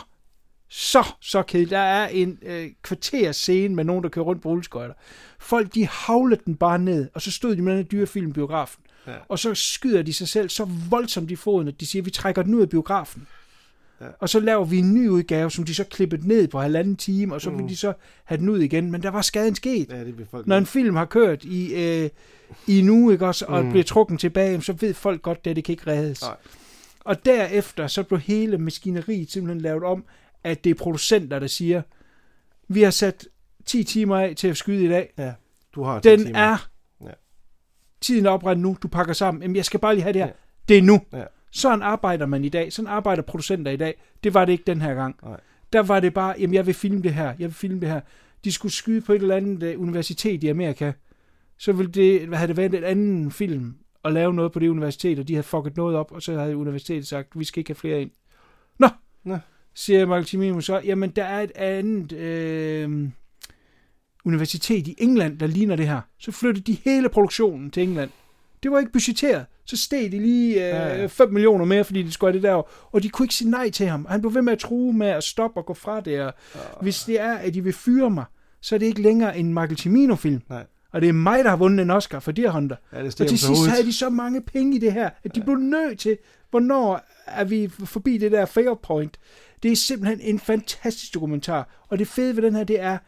[0.68, 1.70] så, så kedelig.
[1.70, 4.94] Der er en øh, kvarters scene med nogen, der kører rundt på rulleskøjter.
[5.38, 8.28] Folk, de havlede den bare ned, og så stod de med den her dyre film
[8.30, 8.82] i biografen.
[9.06, 9.12] Ja.
[9.28, 12.10] Og så skyder de sig selv så voldsomt i foden, at de siger, at vi
[12.10, 13.26] trækker den ud af biografen.
[14.00, 14.06] Ja.
[14.18, 17.34] Og så laver vi en ny udgave, som de så klippet ned på halvanden time,
[17.34, 17.92] og så vil de så
[18.24, 18.90] have den ud igen.
[18.90, 19.90] Men der var skaden sket.
[19.90, 20.46] Ja, det folk...
[20.46, 22.10] Når en film har kørt i, øh,
[22.66, 23.70] i en uge, ikke også, og mm.
[23.70, 26.22] bliver trukken tilbage, så ved folk godt, at det kan ikke reddes.
[26.22, 26.36] Nej.
[27.00, 30.04] Og derefter, så blev hele maskineriet simpelthen lavet om,
[30.44, 31.82] at det er producenter, der siger,
[32.68, 33.28] vi har sat
[33.66, 35.12] 10 timer af til at skyde i dag.
[35.18, 35.32] Ja,
[35.74, 36.38] du har 10 Den timer.
[36.38, 36.68] er,
[37.04, 37.10] Ja.
[38.00, 39.42] tiden er oprettet nu, du pakker sammen.
[39.42, 40.26] Jamen, jeg skal bare lige have det her.
[40.26, 40.32] Ja.
[40.68, 41.00] Det er nu.
[41.12, 41.24] Ja.
[41.52, 42.72] Sådan arbejder man i dag.
[42.72, 43.94] Sådan arbejder producenter i dag.
[44.24, 45.16] Det var det ikke den her gang.
[45.22, 45.40] Nej.
[45.72, 48.00] Der var det bare, jamen jeg vil filme det her, jeg vil filme det her.
[48.44, 50.92] De skulle skyde på et eller andet uh, universitet i Amerika.
[51.58, 53.74] Så ville det, havde det været en anden film
[54.04, 56.56] at lave noget på det universitet, og de havde fucket noget op, og så havde
[56.56, 58.10] universitetet sagt, vi skal ikke have flere ind.
[58.78, 58.88] Nå,
[59.24, 59.38] Nå.
[59.74, 63.08] siger Cimino så, jamen der er et andet øh,
[64.24, 66.00] universitet i England, der ligner det her.
[66.18, 68.10] Så flyttede de hele produktionen til England.
[68.62, 69.46] Det var ikke budgetteret.
[69.66, 71.00] Så steg de lige øh, Ja, ja, ja.
[71.00, 71.06] ja.
[71.06, 72.94] 5 millioner mere, fordi de skulle have det der.
[72.94, 74.06] Og de kunne ikke sige nej til ham.
[74.08, 76.20] Han blev ved med at true med at stoppe og gå fra det.
[76.20, 76.32] Og
[76.80, 78.24] hvis det er, at de vil fyre mig,
[78.60, 80.42] så er det ikke længere en Michael Cimino-film.
[80.48, 80.64] Nej.
[80.92, 82.76] Og det er mig, der har vundet en Oscar for Deer Hunter.
[82.92, 85.40] Ja, det og til sidst havde de så mange penge i det her, at de
[85.40, 86.18] blev nødt til,
[86.50, 89.18] hvornår er vi forbi det der fail point.
[89.62, 91.68] Det er simpelthen en fantastisk dokumentar.
[91.88, 92.98] Og det fede ved den her, det er,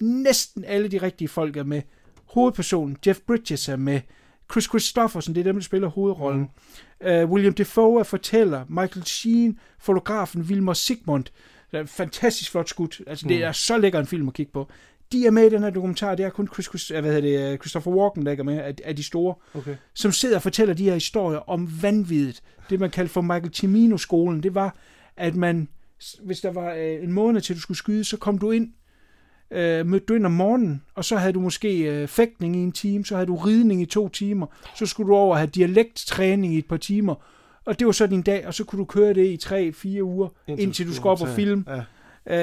[0.00, 1.82] næsten alle de rigtige folk er med.
[2.24, 4.00] Hovedpersonen, Jeff Bridges er med.
[4.50, 6.40] Chris Christopherson, det er dem, der spiller hovedrollen.
[7.00, 7.06] Mm.
[7.06, 8.64] Uh, William Defoe er fortæller.
[8.68, 11.24] Michael Sheen, fotografen Wilmer Sigmund.
[11.72, 13.04] Det er fantastisk flot skud.
[13.06, 14.68] Altså, det er så lækker en film at kigge på.
[15.12, 16.14] De er med i den her dokumentar.
[16.14, 18.58] Det er kun Chris, Chris, hvad hedder det, øh, Christopher Walken, der ikke er med,
[18.58, 19.76] af, af de store Okay.
[19.94, 22.42] som sidder og fortæller de her historier om vanvittigt.
[22.70, 24.76] Det, man kaldte for Michael Cimino-skolen, det var,
[25.16, 25.68] at man,
[26.22, 28.72] hvis der var øh, en måned til, du skulle skyde, så kom du ind,
[29.50, 32.72] øh, mødte du ind om morgenen, og så havde du måske øh, fægtning i en
[32.72, 36.58] time, så havde du ridning i to timer, så skulle du over have dialekttræning i
[36.58, 37.14] et par timer,
[37.64, 40.04] og det var så din dag, og så kunne du køre det i tre, fire
[40.04, 41.64] uger, indtil, indtil du skulle op og filme.
[41.68, 41.82] Ja.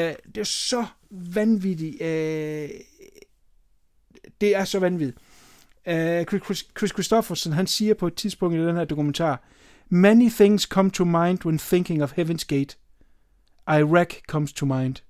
[0.09, 2.01] Øh, det er så vanvittigt.
[2.01, 2.69] Øh,
[4.41, 5.17] det er så vanvittigt.
[5.87, 9.43] Øh, Chris, Chris, han siger på et tidspunkt i den her dokumentar,
[9.89, 12.77] Many things come to mind when thinking of Heaven's Gate.
[13.67, 15.01] Iraq comes to mind.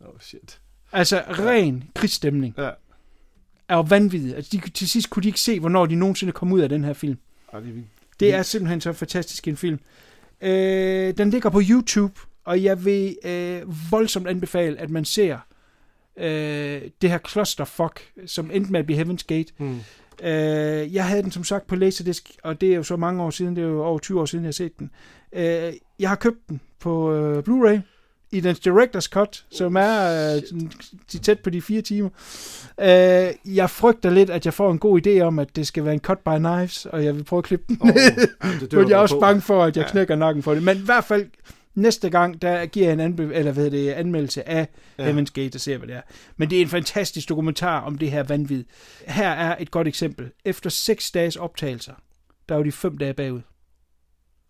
[0.00, 0.60] Oh, shit.
[0.94, 2.70] Altså, ren krigsstemning Ja.
[3.68, 4.34] er jo vanvittigt.
[4.36, 6.84] Altså, de, til sidst kunne de ikke se, hvornår de nogensinde kom ud af den
[6.84, 7.18] her film.
[7.52, 7.86] Ej, det er vildt.
[8.20, 9.78] Det er simpelthen så fantastisk en film.
[10.40, 15.38] Øh, den ligger på YouTube, og jeg vil øh, voldsomt anbefale, at man ser
[16.16, 19.52] øh, det her clusterfuck, som endte med at blive Heaven's Gate.
[19.58, 19.78] Mm.
[20.22, 23.30] Øh, jeg havde den som sagt på Laserdisc, og det er jo så mange år
[23.30, 24.90] siden, det er jo over 20 år siden, jeg har set den.
[25.32, 27.78] Øh, jeg har købt den på øh, Blu-ray
[28.34, 30.42] i dens director's cut, som er øh,
[31.22, 32.08] tæt på de fire timer.
[32.80, 35.94] Øh, jeg frygter lidt, at jeg får en god idé om, at det skal være
[35.94, 37.94] en cut by knives, og jeg vil prøve at klippe den Åh, ned.
[38.44, 39.20] ja, det dør Men jeg er også på.
[39.20, 39.90] bange for, at jeg Ja.
[39.90, 40.62] knækker nakken for det.
[40.62, 41.26] Men i hvert fald,
[41.74, 44.68] næste gang, der giver jeg en anbe- eller hvad det, anmeldelse af
[44.98, 45.04] Ja.
[45.06, 45.12] ja.
[45.12, 46.00] Heaven's Gate og ser, hvad det er.
[46.36, 48.64] Men det er en fantastisk dokumentar om det her vanvid.
[49.06, 50.30] Her er et godt eksempel.
[50.44, 51.92] Efter seks dages optagelser,
[52.48, 53.40] der var de fem dage bagud.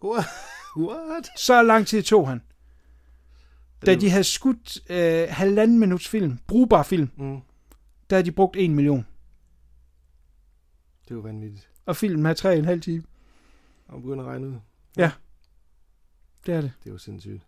[0.05, 0.25] What?
[0.79, 1.29] What?
[1.39, 2.41] Så lang tid tog han.
[3.87, 7.41] Da de havde skudt øh, halvanden minuts film, brugbar film, Mm,
[8.11, 9.07] der havde de brugt en million.
[11.05, 11.69] det er jo vanvittigt.
[11.87, 13.03] Og filmen har tre og en halv time.
[13.89, 14.55] Og begynder at regne ud.
[16.47, 16.73] Det er det.
[16.85, 17.43] Det er jo sindssygt.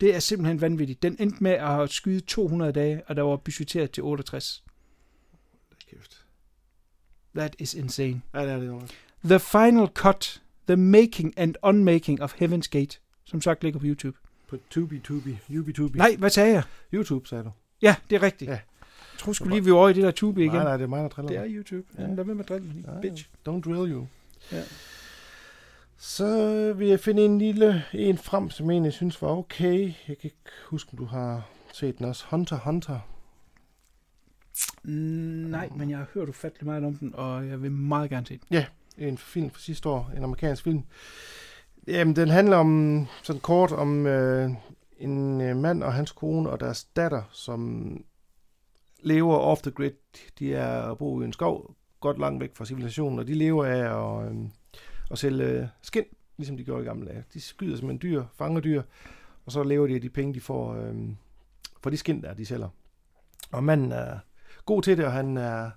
[0.00, 1.02] Det er simpelthen vanvittigt.
[1.02, 4.64] Den endte med at skyde 200 dage, og der var budgetteret til 68.
[5.70, 6.26] Det er kæft.
[7.36, 8.22] That is insane.
[8.34, 8.82] Ja, det er det jo.
[9.24, 14.18] The Final Cut, The Making and Unmaking of Heaven's Gate, som sagt ligger på YouTube.
[14.50, 15.98] På Tubi, Tubi, Yubi, Tubi.
[15.98, 16.62] Nej, hvad sagde jeg?
[16.94, 17.50] YouTube, sagde du.
[17.82, 18.48] Ja, det er rigtigt.
[18.50, 18.54] Ja.
[18.54, 20.52] Jeg tror sgu lige, vi var over i det der Tubi igen.
[20.54, 21.28] Nej, nej, det er mig, der driller.
[21.42, 21.54] Det er.
[21.56, 21.86] YouTube.
[21.98, 22.08] Ja, Ja.
[22.14, 23.28] lad være med at drille mig, Ja, bitch.
[23.48, 24.06] Don't drill you.
[24.52, 24.62] Ja.
[25.98, 26.26] Så
[26.72, 29.80] vil jeg finde en lille en frem, som jeg egentlig synes var okay.
[30.08, 30.36] Jeg kan ikke
[30.66, 32.24] huske, om du har set den også.
[32.30, 33.00] Hunter Hunter.
[34.82, 34.90] Mm,
[35.50, 38.40] nej, men jeg har hørt ufattelig meget om den, og jeg vil meget gerne se
[38.50, 38.62] den.
[38.98, 40.12] En film fra sidste år.
[40.16, 40.82] En amerikansk film.
[41.86, 44.50] Jamen, den handler om, sådan kort, om øh,
[44.98, 47.90] en øh, mand og hans kone og deres datter, som
[49.02, 49.92] lever off the grid.
[50.38, 53.64] De er at bo i en skov, godt langt væk fra civilisationen, og de lever
[53.64, 54.36] af at, øh,
[55.10, 56.06] at sælge øh, skind,
[56.38, 57.24] ligesom de gjorde i gamle dage.
[57.34, 58.82] De skyder som en dyr, fanger dyr,
[59.46, 60.94] og så lever de af de penge, de får øh,
[61.82, 62.68] for de skind, der de sælger.
[63.52, 64.18] Og manden er
[64.64, 65.70] god til det, og han er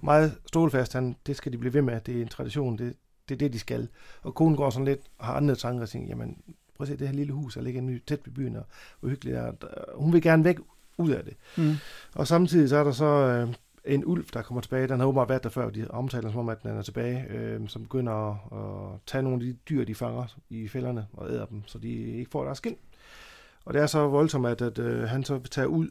[0.00, 0.92] meget stålfast.
[0.92, 2.00] Han, det skal de blive ved med.
[2.00, 2.78] Det er en tradition.
[2.78, 2.96] Det,
[3.28, 3.88] det er det, de skal.
[4.22, 6.36] Og konen går sådan lidt og har andre tanker og tænker, jamen,
[6.76, 8.66] prøv at se det her lille hus, der ligger ny, tæt ved byen, og
[9.00, 9.50] hvor hyggeligt er.
[9.52, 10.56] Der- Hun vil gerne væk
[10.98, 11.34] ud af det.
[11.56, 11.74] Mm.
[12.14, 13.54] Og samtidig så er der så øh,
[13.94, 14.88] en ulv, der kommer tilbage.
[14.88, 17.68] Den har åbenbart været der før, de omtaler som om, at den er tilbage, øh,
[17.68, 18.36] som begynder at,
[18.94, 21.92] at tage nogle af de dyr, de fanger i fælderne og æder dem, så de
[21.92, 22.76] ikke får deres skin.
[23.64, 25.88] Og det er så voldsomt, at, at øh, han så vil tage ud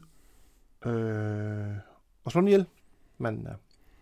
[0.86, 1.76] øh,
[2.24, 2.66] og slå den ihjel,
[3.18, 3.54] manden er.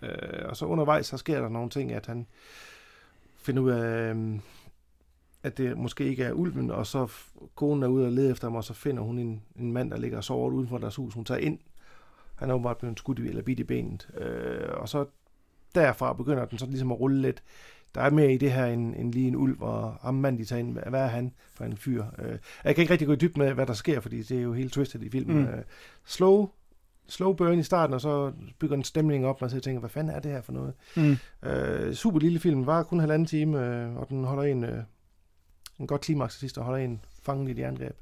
[0.03, 2.27] Øh, og så undervejs, så sker der nogle ting, at han
[3.43, 4.39] finder ud af, øh,
[5.43, 7.09] at det måske ikke er ulven, og så
[7.55, 9.97] konen er ude og lede efter ham, og så finder hun en, en mand, der
[9.97, 11.15] ligger og sover uden for deres hus.
[11.15, 11.59] Hun tager ind.
[12.35, 14.09] Han er åbenbart blevet skudt i, eller bidt i benet.
[14.19, 15.05] Øh, og så
[15.75, 17.43] derfra begynder den så ligesom at rulle lidt.
[17.95, 20.45] Der er mere i det her end, end lige en ulv, og ham mand, de
[20.45, 20.79] tager ind.
[20.89, 22.05] Hvad er han for en fyr?
[22.19, 24.43] Øh, jeg kan ikke rigtig gå i dybden med, hvad der sker, fordi det er
[24.43, 25.37] jo helt twistet i filmen.
[25.37, 25.45] Mm.
[25.45, 25.63] Øh,
[26.05, 26.49] slow,
[27.13, 30.15] slow burn i starten, og så bygger en stemning op, og så tænker, hvad fanden
[30.17, 30.75] er det her for noget?
[30.97, 31.17] Mm.
[31.49, 34.83] Øh, super lille film, var kun halvanden time, øh, og den holder en, øh,
[35.79, 37.97] en godt klimaks til sidst, og holder en fanget i et jerngreb.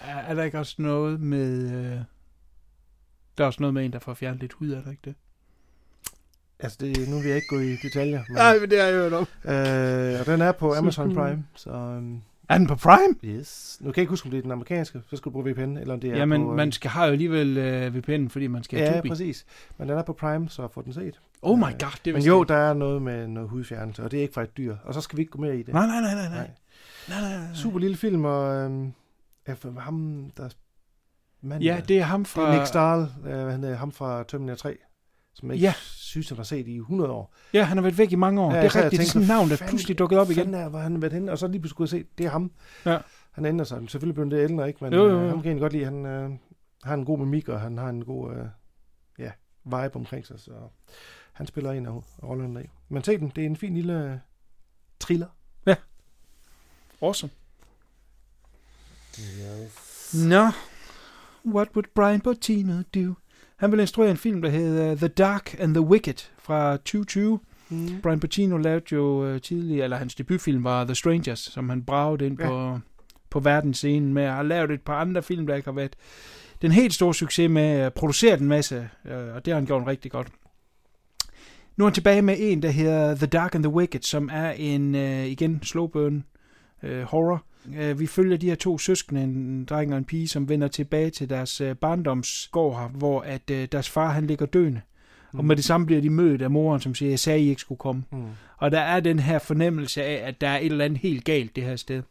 [0.00, 1.72] Er, er der ikke også noget med...
[1.72, 2.00] Øh...
[3.38, 5.14] Der er også noget med en, der får fjernet lidt hud, er der ikke det?
[6.58, 8.94] Altså, det, nu vil jeg ikke gå i detaljer, men, Nej, men det har jeg
[8.94, 9.26] hørt om.
[9.44, 11.14] øh, og den er på Amazon.
[11.14, 13.14] Prime, så um, Er den på Prime?
[13.24, 13.78] yes.
[13.80, 15.76] Nu kan jeg ikke huske, om det er den amerikanske, så skal du bruge VPN,
[15.76, 16.50] eller om det er Jamen, på...
[16.50, 19.08] øh, man skal, har jo alligevel øh, VPN, fordi man skal have Ja, Tubi.
[19.08, 19.46] præcis.
[19.78, 21.20] Men den er på Prime, så få den set.
[21.42, 24.10] Oh my Øh, god, det Men vidste jo, der er noget med noget hudfjernelse, og
[24.10, 24.76] det er ikke fra et dyr.
[24.84, 25.74] Og så skal vi ikke gå mere i det.
[25.74, 26.50] Nej, nej, nej, nej, nej.
[27.08, 27.20] Nej.
[27.20, 27.54] nej, nej.
[27.54, 28.70] Super lille film, og
[29.54, 30.48] for ham, der er
[31.42, 32.42] manden, Ja, det er ham fra...
[32.42, 34.76] det er Nick Stahl, øh, han er, ham fra Terminator 3,
[35.34, 35.74] som jeg ikke Ja.
[35.78, 37.34] synes, han har set i 100 år.
[37.52, 38.52] Ja, han har været væk i mange år.
[38.54, 38.82] Ja, det er rigtigt.
[38.82, 40.36] Det er tænkte, sådan et navn, der pludselig dukkede op igen.
[40.44, 41.32] fanden er, hvor han har været henne?
[41.32, 42.52] Og så lige pludselig kunne jeg se, det er ham.
[42.86, 42.98] Ja.
[43.30, 43.78] Han ændrer sig.
[43.90, 44.84] Selvfølgelig blev han det ældre, ikke?
[44.84, 45.20] Men Jo, jo, jo.
[45.20, 45.84] Øh, ham kan jeg godt lide.
[45.84, 46.30] Han øh,
[46.84, 48.44] har en god mimik, og han har en god øh,
[49.18, 49.30] ja,
[49.64, 50.52] vibe omkring sig, så
[51.32, 52.70] han spiller en af rollerne af.
[52.88, 54.16] Men se den, det er en fin lille øh,
[55.00, 55.26] thriller.
[57.02, 57.30] Awesome.
[60.28, 60.50] Nå,
[61.46, 63.14] what would Brian Bottino do?
[63.60, 67.40] Han vil instruere en film, der hedder The Dark and the Wicked fra 2020.
[67.68, 67.88] Mm.
[68.02, 72.26] Brian Bottino lavede jo øh, tidligere, eller hans debutfilm var The Strangers, som han bragede
[72.26, 72.48] ind Ja.
[72.48, 72.78] på,
[73.30, 75.96] på verdensscenen med, og har lavet et par andre film, der ikke har været
[76.62, 79.86] den helt store succes med at producere en masse, øh, og det har han gjort
[79.86, 80.28] rigtig godt.
[81.76, 84.50] Nu er han tilbage med en, der hedder The Dark and the Wicked, som er
[84.50, 86.24] en, øh, igen, slow burn
[86.82, 87.44] øh, horror.
[87.76, 91.10] Øh, vi følger de her to søskende, en dreng og en pige, som vender tilbage
[91.10, 94.80] til deres øh, barndomsgård her, hvor at øh, deres far han ligger døende.
[95.32, 95.38] Mm.
[95.38, 97.60] Og med det samme bliver de mødt af moren, som siger, jeg sagde, I ikke
[97.60, 98.04] skulle komme.
[98.12, 98.24] Mm.
[98.56, 101.56] Og der er den her fornemmelse af, at der er et eller andet helt galt
[101.56, 102.02] det her sted.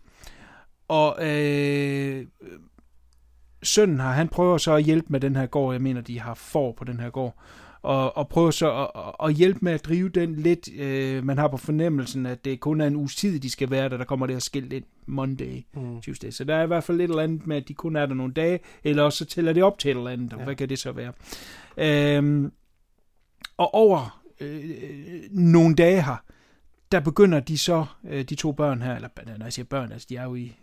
[0.88, 2.26] Og øh,
[3.64, 5.74] sønnen her, han prøver så at hjælpe med den her gård.
[5.74, 7.36] Jeg mener, de har får på den her gård.
[7.82, 11.48] Og, og prøver så at, at- hjælpe med at drive den lidt, øh, man har
[11.48, 14.26] på fornemmelsen, at det kun er en uges tid, de skal være der, der kommer
[14.26, 16.02] det her skilt ind Monday, mm.
[16.02, 16.30] Tuesday.
[16.32, 18.14] Så der er i hvert fald et eller andet med, at de kun er der
[18.14, 20.46] nogle dage, eller også så tæller det op til et eller andet, og Ja.
[20.46, 21.14] hvad kan det så være?
[21.78, 22.52] Øhm,
[23.58, 24.70] og over øh,
[25.32, 26.24] nogle dage her,
[26.92, 30.08] der begynder de så, øh, de to børn her, eller når jeg siger børn, altså
[30.10, 30.56] de er jo i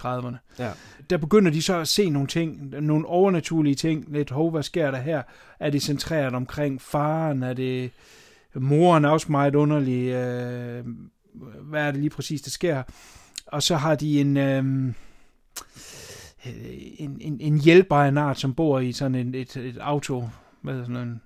[0.00, 0.70] 30'erne, Ja.
[1.10, 4.90] der begynder de så at se nogle ting, nogle overnaturlige ting, lidt, hov, hvad sker
[4.90, 5.22] der her?
[5.60, 7.42] Er det centreret omkring faren?
[7.42, 7.90] Er det
[8.54, 10.08] moren er også meget underlig?
[10.08, 10.84] Øh,
[11.62, 12.82] hvad er det lige præcis, der sker?
[13.46, 14.36] Og så har de en...
[14.36, 14.64] Øh,
[16.98, 20.28] en, en, en hjælper af en art, som bor i sådan en, et, et auto,
[20.62, 21.20] hvad hedder sådan en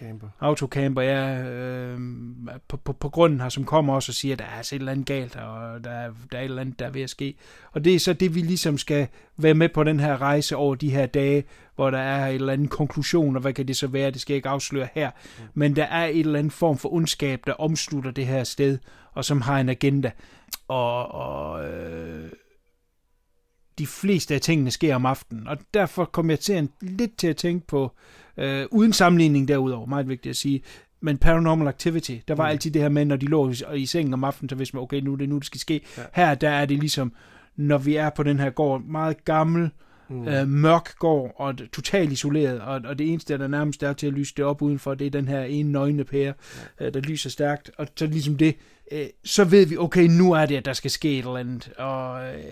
[0.00, 0.28] Camper.
[0.40, 1.98] autocamper, ja, øh,
[2.68, 4.78] på, på, på grunden her, som kommer også og siger, at der er altså et
[4.78, 7.10] eller andet galt, og der er, der er et eller andet, der er ved at
[7.10, 7.34] ske.
[7.72, 10.74] Og det er så det, vi ligesom skal være med på den her rejse over
[10.74, 13.86] de her dage, hvor der er et eller andet konklusion, og hvad kan det så
[13.86, 15.10] være, det skal jeg ikke afsløre her.
[15.54, 18.78] Men der er et eller andet form for ondskab, der omslutter det her sted,
[19.12, 20.10] og som har en agenda.
[20.68, 22.30] Og, og øh,
[23.78, 27.26] de fleste af tingene sker om aftenen, og derfor kom jeg til en, lidt til
[27.26, 27.92] at tænke på,
[28.36, 30.62] øh, uden sammenligning derudover, meget vigtigt at sige,
[31.00, 32.50] men Paranormal Activity, der var Mm.
[32.50, 34.82] altid det her med, når de lå i, i sengen om aftenen, så vidste man,
[34.82, 35.80] okay, nu er det nu, det skal ske.
[35.98, 36.02] Ja.
[36.14, 37.12] Her, der er det ligesom,
[37.56, 39.70] når vi er på den her gård, meget gammel,
[40.08, 40.28] Mm.
[40.28, 44.12] øh, mørk gård, og totalt isoleret, og, og det eneste, der nærmest er til at
[44.12, 46.34] lyse det op udenfor, det er den her ene nøgne pære,
[46.80, 46.86] ja.
[46.86, 48.56] øh, der lyser stærkt, og så ligesom det,
[48.92, 51.72] øh, så ved vi, okay, nu er det, at der skal ske et eller andet,
[51.78, 52.42] og øh,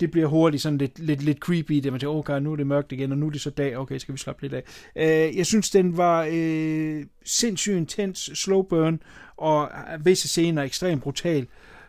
[0.00, 2.66] det bliver hurtigt sådan lidt, lidt, lidt creepy, det man tænker, okay, nu er det
[2.66, 4.62] mørkt igen, og nu er det så dag, okay, skal vi slappe lidt af.
[4.96, 9.02] Øh, jeg synes, den var øh, sindssygt intens, slow burn,
[9.36, 11.46] og øh, visse scener ekstremt brutal,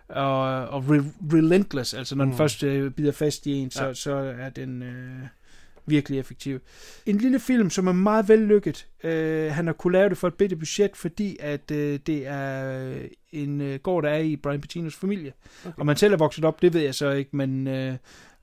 [0.09, 2.37] og, og re- relentless, altså når den Mm.
[2.37, 3.93] først øh, bider fast i en, så, Ja.
[3.93, 5.19] så er den øh,
[5.85, 6.59] virkelig effektiv.
[7.05, 8.87] En lille film, som er meget vellykket.
[9.03, 12.79] Øh, han har kunne lave det for et bitte budget, fordi at øh, det er
[12.89, 13.01] øh,
[13.31, 15.33] en øh, gård, der er i Brian Patinos familie.
[15.65, 15.73] Okay.
[15.77, 17.93] Og man selv er vokset op, det ved jeg så ikke, men, øh,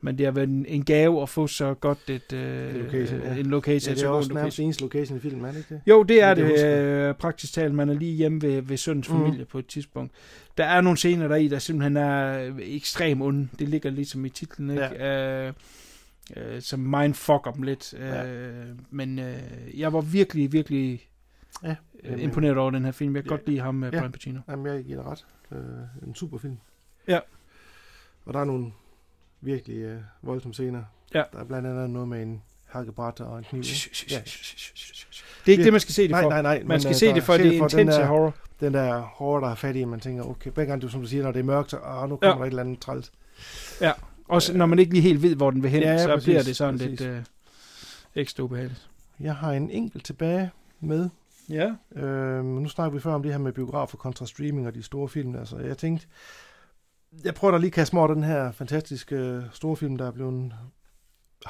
[0.00, 3.20] men det har været en, en gave at få så godt et, øh, En location,
[3.22, 3.34] ja.
[3.34, 3.94] en location.
[3.94, 5.80] Ja, det er også en nærmest eneste location i filmen, er det ikke det?
[5.86, 7.74] Jo, det er Det det, øh, praktisk talt.
[7.74, 9.16] Man er lige hjemme ved, ved søndens Mm.
[9.16, 10.12] familie på et tidspunkt.
[10.58, 13.48] Der er nogle scener der i, der simpelthen er ekstrem onde.
[13.58, 14.82] Det ligger ligesom i titlen, ikke?
[14.82, 15.46] Ja.
[15.46, 15.52] Øh,
[16.36, 17.94] øh, som mindfucker dem lidt.
[17.94, 18.24] Øh, Ja.
[18.90, 21.08] Men øh, jeg var virkelig, virkelig
[21.62, 23.14] Ja, øh, jamen- imponeret over den her film.
[23.16, 23.36] Jeg kan Ja.
[23.36, 23.98] godt lide ham med Ja.
[23.98, 24.40] Brian Pacino.
[24.48, 25.26] Jamen, jeg giver dig ret.
[25.52, 26.58] Øh, en super film.
[27.08, 27.18] Ja.
[28.24, 28.72] Og der er nogle
[29.40, 30.82] virkelig øh, voldsomme scener.
[31.14, 31.22] Ja.
[31.32, 33.62] Der er blandt andet noget med en hakkebræt og en kniv.
[34.10, 34.16] Ja.
[35.46, 36.28] Det er ikke det, man skal se det Nej, for.
[36.28, 36.58] nej, nej.
[36.58, 38.34] Man men, skal øh, se det for, det er den intense horror.
[38.60, 41.06] Den der horror, der er fat i, man tænker, okay, hver gang du, som du
[41.06, 42.38] siger, når det er mørkt, ah, nu kommer Ja.
[42.38, 43.12] der et eller andet træls.
[44.28, 46.24] Også når man ikke lige helt ved, hvor den vil hen, Ja, ja, så præcis,
[46.24, 47.00] bliver det sådan præcis.
[47.00, 47.22] lidt øh,
[48.14, 48.88] ekstra ubehageligt.
[49.20, 50.50] Jeg har en enkelt tilbage
[50.80, 51.08] med.
[51.48, 51.72] Ja.
[52.02, 55.08] Øh, nu snakker vi før om det her med biografer kontra streaming og de store
[55.08, 55.34] film.
[55.36, 56.06] Altså, jeg tænkte,
[57.24, 60.06] jeg prøver da lige at kaste mig over den her fantastiske øh, store film, der
[60.06, 60.52] er blevet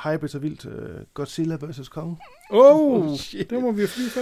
[0.05, 0.67] hypet så vildt.
[0.67, 1.89] Øh, Godzilla vs.
[1.89, 2.19] Kong.
[2.51, 3.51] Oh, Oh, shit.
[3.51, 4.21] det må vi jo flyve for.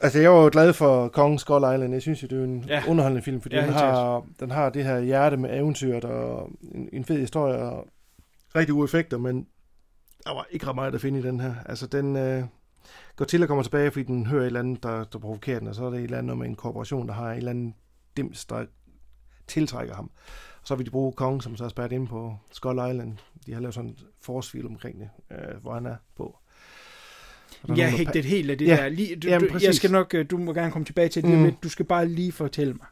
[0.00, 1.92] Altså, jeg var jo glad for Kong Skull Island.
[1.92, 2.82] Jeg synes jo, det er en Ja.
[2.88, 6.88] underholdende film, fordi Ja, den, har, den har det her hjerte med eventyret og en,
[6.92, 7.86] en fed historie og
[8.56, 9.46] rigtig gode effekter, men
[10.24, 11.54] der var ikke ret meget at finde i den her.
[11.66, 12.16] Altså, den...
[12.16, 12.44] Øh,
[13.16, 15.84] Godzilla kommer tilbage, fordi den hører et eller andet, der, der provokerer den, og så
[15.84, 17.74] er det et eller andet med en korporation, der har et eller andet
[18.16, 18.66] dims, der
[19.46, 20.10] tiltrækker ham.
[20.62, 23.16] Og så vil de bruge Kong, som så er spærret inde på Skull Island.
[23.46, 26.38] De har lavet sådan en force omkring det, øh, hvor han er på.
[27.68, 28.88] Er Jeg der hægtet helt af det Ja, der.
[28.88, 31.30] Lige, du, jamen, du, jeg skal nok, øh, du må gerne komme tilbage til det
[31.38, 31.44] Mm.
[31.44, 31.62] lidt.
[31.62, 32.86] Du skal bare lige fortælle mig.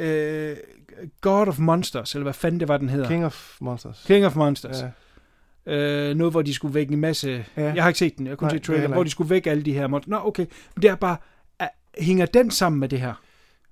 [0.00, 0.56] Uh,
[1.20, 3.08] God of Monsters, eller hvad fanden det var, den hedder.
[3.08, 4.04] King of Monsters.
[4.06, 4.76] King of Monsters.
[5.66, 6.10] Ja.
[6.10, 7.44] Uh, noget, hvor de skulle vække en masse...
[7.56, 7.72] Ja.
[7.74, 9.62] Jeg har ikke set den, jeg kunne se er trailer, hvor de skulle vække alle
[9.62, 10.10] de her monster.
[10.10, 10.46] Nå, okay.
[10.74, 11.16] Men det er bare...
[11.58, 11.68] Er,
[11.98, 13.14] hænger den sammen med det her?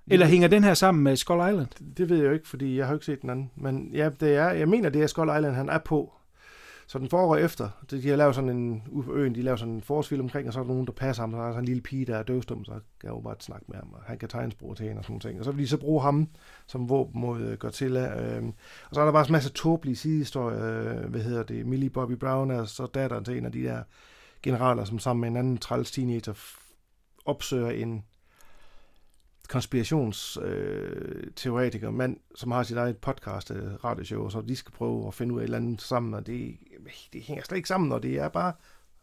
[0.06, 1.94] Eller hænger den her sammen med Skull Island?
[1.96, 3.50] Det ved jeg jo ikke, fordi jeg har jo ikke set den anden.
[3.56, 6.12] Men ja, det er, jeg mener, det er Skull Island, han er på.
[6.86, 7.68] Så den foregår efter.
[7.90, 10.48] De de har lavet sådan en, ude på øen, de laver sådan en forårsfilm omkring,
[10.48, 11.30] og så er der nogen, der passer ham.
[11.30, 13.36] Så er der sådan en lille pige, der er døvstum, så kan jeg jo bare
[13.40, 15.38] snakke med ham, og han kan tegnsprog til hende og sådan nogle ting.
[15.38, 16.28] Og så vil de så bruge ham
[16.66, 18.22] som våben mod øh, Godzilla.
[18.22, 18.44] Øh,
[18.88, 20.64] og så er der bare en masse tåbelige sidehistorier.
[20.64, 21.66] Øh, hvad hedder det?
[21.66, 23.82] Millie Bobby Brown er så datteren til en af de der
[24.42, 26.34] generaler, som sammen med en anden træls teenager
[27.24, 28.04] opsøger en
[29.48, 35.14] konspirationsteoretiker øh, mand, som har sit eget podcast, øh, radioshow, så de skal prøve at
[35.14, 36.58] finde ud af et eller andet sammen, og det,
[37.12, 38.52] det hænger slet ikke sammen, og det er bare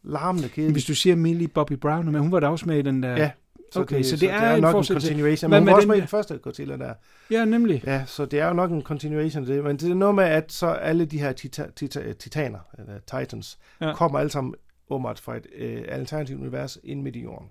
[0.03, 0.73] larmende kedeligt.
[0.75, 3.17] Hvis du siger Millie Bobby Brown, men hun var da også med i den der...
[3.17, 3.31] Ja,
[3.75, 5.49] Okay, så det er jo en nok en continuation.
[5.51, 6.93] Men hun var også med i den første Godzilla der.
[7.31, 7.83] ja nemlig.
[7.85, 9.63] Ja, så det er jo nok en continuation af det.
[9.63, 13.57] Men det er noget med, at så alle de her tita- tita- titaner, eller titans,
[13.81, 13.93] ja.
[13.93, 14.55] kommer alle sammen
[14.89, 17.47] åbenbart fra et øh, alternativt univers ind midt i jorden.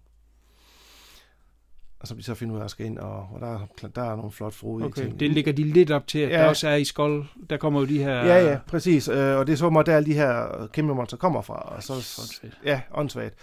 [2.01, 3.47] Og så vi så finder ud af at skal ind, og, og der,
[3.83, 5.21] er, der er nogle flot frodige Okay, ting.
[5.21, 6.39] det ligger de lidt op til, at ja.
[6.39, 7.25] Der også er i skold.
[7.51, 8.15] Der kommer jo de her...
[8.15, 9.09] Ja, ja, præcis.
[9.09, 11.55] Øh, og det er så meget, der alle de her kæmpe monster kommer fra.
[11.77, 12.61] Og så, så, Åndssvagt.
[12.65, 13.35] ja, åndssvagt.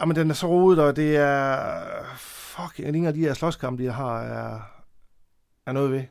[0.00, 1.68] Jamen, den er så rodet, og det er...
[2.16, 4.60] Fuck, ingen af de her slåskampe, de har, er,
[5.66, 6.02] er noget ved.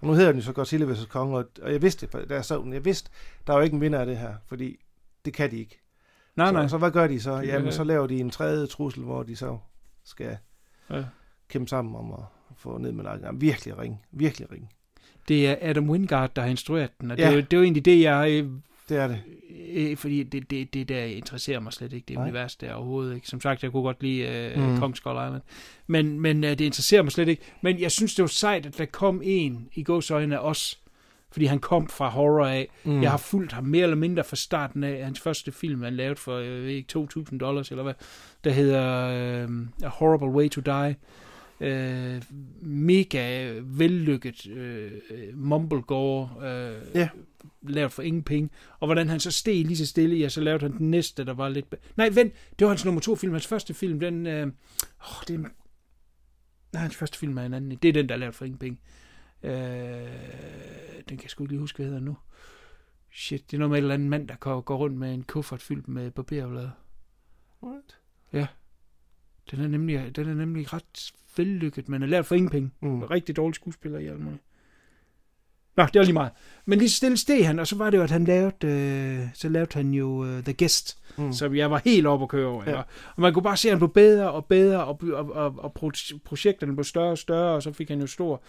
[0.00, 1.06] Og nu hedder den jo så Godzilla vs.
[1.06, 2.72] Kong, og, og jeg vidste det, da jeg så den.
[2.72, 3.10] Jeg vidste,
[3.46, 4.76] der er jo ikke en vinder af det her, fordi
[5.24, 5.80] det kan de ikke.
[6.36, 6.62] Nej, nej.
[6.62, 7.36] Så, så hvad gør de så?
[7.36, 9.58] Jamen, så laver de en tredje trussel, hvor de så
[10.04, 10.36] skal
[10.90, 11.04] Ja.
[11.48, 12.20] kæmpe sammen om at
[12.56, 13.40] få ned med nakken.
[13.40, 14.00] Virkelig ring.
[14.12, 14.70] Virkelig ring.
[15.28, 17.28] Det er Adam Wingard, der har instrueret den, og det, Ja.
[17.28, 18.30] er jo, det er jo egentlig det, jeg...
[18.30, 18.50] øh,
[18.88, 19.20] Det er det.
[19.74, 22.22] Øh, fordi det, det, det der interesserer mig slet ikke, det Nej.
[22.24, 23.28] univers der overhovedet ikke.
[23.28, 24.22] Som sagt, jeg kunne godt lide
[24.56, 24.78] øh, mm.
[24.78, 25.42] Kong Skull Island.
[25.86, 27.42] Men, men øh, det interesserer mig slet ikke.
[27.60, 30.80] Men jeg synes, det var sejt, at der kom en i gåsøjne af os.
[31.32, 32.68] Fordi han kom fra horror af.
[32.84, 33.02] Mm.
[33.02, 36.16] Jeg har fulgt ham mere eller mindre fra starten af hans første film, han lavede
[36.16, 36.98] for jeg ved ikke,
[37.32, 37.94] 2.000 dollars, eller hvad.
[38.44, 40.96] Der hedder øh, A Horrible Way to Die.
[41.60, 42.22] Øh,
[42.62, 44.90] mega vellykket øh,
[45.34, 46.30] mumblegore.
[46.48, 47.08] Øh, Ja.
[47.68, 48.50] lavet for ingen penge.
[48.80, 51.34] Og hvordan han så steg lige så stille, ja, så lavede han den næste, der
[51.34, 51.74] var lidt...
[51.96, 53.32] Nej, vent, det var hans nummer to film.
[53.32, 54.26] Hans første film, den...
[54.26, 54.46] Øh...
[55.00, 55.38] Oh, det er...
[56.72, 57.78] Nej, hans første film er en anden.
[57.82, 58.78] Det er den, der er lavet for ingen penge.
[59.42, 59.52] Øh...
[61.08, 62.16] Den kan jeg sgu ikke lige huske, hvad hedder nu.
[63.12, 65.22] Shit, det er noget med et eller andet mand, der går går rundt med en
[65.22, 66.72] kuffert fyldt med barberblade.
[67.62, 67.98] What?
[69.50, 72.70] Den er nemlig, den er nemlig ret vellykket, men er lavet for ingen penge.
[72.80, 73.02] Mm.
[73.02, 74.42] Rigtig dårlig skuespiller i alt muligt.
[75.76, 76.32] Nå, det var lige meget.
[76.64, 79.48] Men lige stille steg han, og så var det jo, at han lavede, øh, så
[79.48, 81.32] lavede han jo uh, The Guest, Mm.
[81.32, 82.64] som jeg var helt oppe at køre over.
[82.66, 82.70] Ja.
[82.70, 82.82] Ja.
[83.16, 85.72] Og man kunne bare se, at han blev bedre og bedre, og, og, og, og
[85.78, 88.42] pro- projekterne blev større og større, og så fik han jo stor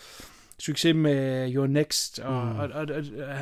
[0.59, 2.59] succes med Your Next, og, Mm.
[2.59, 3.35] og, og, og, og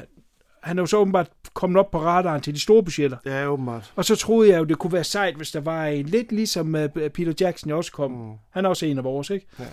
[0.64, 3.18] han er jo så åbenbart kommet op på radaren til de store budgetter.
[3.26, 3.94] Ja, åbenbart.
[3.96, 6.76] Og så troede jeg jo, det kunne være sejt, hvis der var en lidt ligesom
[6.76, 6.82] uh,
[7.14, 8.12] Peter Jackson også kom.
[8.12, 8.32] Mm.
[8.50, 9.48] Han er også en af vores, ikke?
[9.60, 9.66] Ja.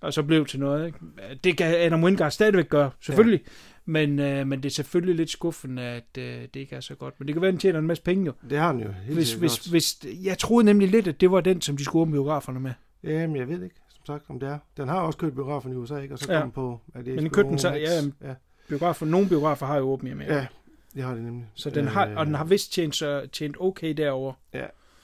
[0.00, 0.98] Og så blev til noget, ikke?
[1.44, 3.40] Det kan Adam Wingard stadigvæk gøre, selvfølgelig.
[3.46, 3.50] Ja.
[3.88, 7.14] Men, øh, men det er selvfølgelig lidt skuffende, at øh, det ikke er så godt.
[7.18, 8.32] Men det kan være, at den tjener en masse penge jo.
[8.50, 9.70] Det har han jo helt Hvis, hvis, godt.
[9.70, 12.72] hvis, jeg troede nemlig lidt, at det var den, som de skulle åbne biograferne med.
[13.04, 13.76] Jamen, jeg ved ikke,
[14.06, 14.58] sagt, om det er.
[14.76, 16.14] Den har også kørt biografen i USA, ikke?
[16.14, 16.40] Og så Ja.
[16.40, 16.80] kom på...
[16.94, 18.34] Er det Men den HBO købte den så- ja, ja.
[18.68, 20.34] Biografer, nogle biografer har jo åbnet i Amerika.
[20.34, 20.46] Ja,
[20.94, 21.46] det har det nemlig.
[21.54, 24.32] Så den har, Øh, og den har vist tjent, så, tjent okay derover.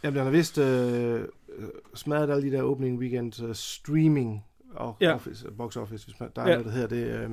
[0.05, 4.97] Jamen, den har vist øh, øh, smadret alle de der opening weekend uh, streaming og
[5.01, 5.15] Ja.
[5.15, 6.53] office, box office, hvis man, der er Ja.
[6.53, 7.07] noget, der hedder det.
[7.07, 7.31] Øh,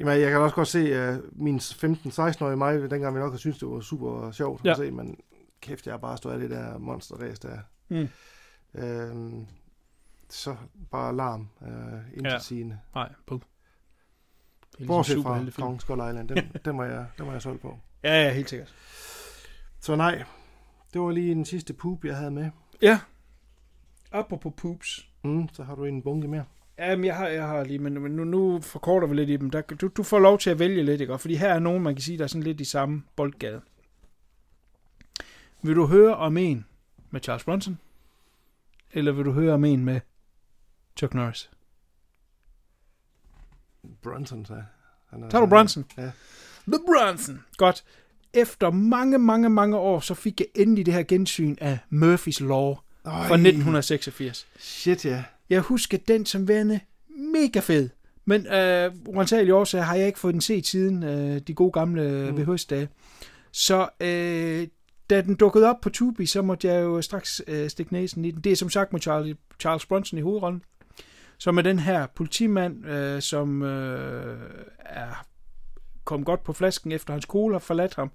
[0.00, 3.38] jamen, jeg kan også godt se, at uh, min 15-16-årige mig, dengang vi nok har
[3.38, 4.70] syntes, det var super sjovt Ja.
[4.70, 5.16] at se, men
[5.60, 7.58] kæft, jeg har bare stået af det der monsterræs der.
[7.88, 8.08] Mm.
[8.74, 9.32] Øh,
[10.30, 10.56] så
[10.90, 12.78] bare larm, øh, intetsigende.
[12.94, 13.40] Nej, på.
[14.86, 15.66] Bortset fra superheltefilm.
[15.66, 17.78] Kong Skull Island, den, den, var jeg, den var jeg solgt på.
[18.02, 18.74] Ja, ja, helt sikkert.
[19.80, 20.24] Så nej,
[20.92, 22.50] det var lige den sidste poop, jeg havde med.
[22.82, 23.00] Ja.
[24.12, 25.08] Apropos poops.
[25.24, 26.44] Mm, så har du en bunke mere.
[26.78, 29.50] Jamen, jeg har, jeg har lige, men, men nu, nu forkorter vi lidt i dem.
[29.50, 31.18] Der, du, du får lov til at vælge lidt, ikke?
[31.18, 33.60] Fordi her er nogen, man kan sige, der er sådan lidt i samme boldgade.
[35.62, 36.66] Vil du høre om en
[37.10, 37.78] med Charles Bronson?
[38.92, 40.00] Eller vil du høre om en med
[40.96, 41.50] Chuck Norris?
[44.02, 44.62] Bronson, så.
[45.10, 45.84] Han er, Tager du Bronson?
[45.96, 46.10] Ja.
[46.68, 47.40] The Bronson.
[47.56, 47.84] Godt.
[48.34, 52.74] Efter mange, mange, mange år, så fik jeg endelig det her gensyn af Murphys Law
[53.04, 54.46] fra 1986.
[54.58, 55.24] Shit, ja.
[55.50, 56.80] Jeg husker den som værende
[57.32, 57.88] mega fed.
[58.24, 62.28] Men øh, uansagelige årsager har jeg ikke fået den set siden øh, de gode gamle
[62.30, 62.36] Mm.
[62.38, 62.42] mm.
[62.54, 62.88] VHS-dage.
[63.52, 64.68] Så øh,
[65.10, 68.30] da den dukkede op på Tubi, så måtte jeg jo straks øh, stikke næsen i
[68.30, 68.40] den.
[68.40, 70.62] Det er som sagt med Charlie, Charles Bronson i hovedrollen.
[71.38, 74.38] Som er den her politimand, øh, som øh,
[74.78, 75.26] er
[76.04, 78.10] kommet godt på flasken, efter hans kone har forladt ham.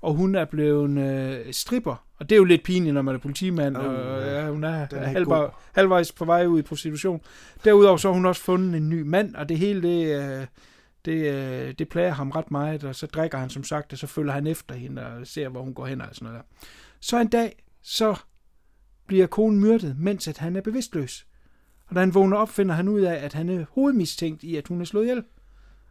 [0.00, 2.04] Og hun er blevet øh, stripper.
[2.16, 3.76] Og det er jo lidt pinligt, når man er politimand.
[3.76, 4.44] Oh, og, ja.
[4.44, 7.20] ja, hun er, er halvvej, halvvejs på vej ud i prostitution.
[7.64, 10.46] Derudover så har hun også fundet en ny mand, og det hele det, øh,
[11.04, 14.06] det, øh, det plager ham ret meget, og så drikker han som sagt, og så
[14.06, 16.66] følger han efter hende og ser, hvor hun går hen og sådan noget der.
[17.00, 18.16] Så en dag, så
[19.06, 21.26] bliver konen myrdet, mens at han er bevidstløs.
[21.88, 24.68] Og da han vågner op, finder han ud af, at han er hovedmistænkt i, at
[24.68, 25.24] hun er slået ihjel.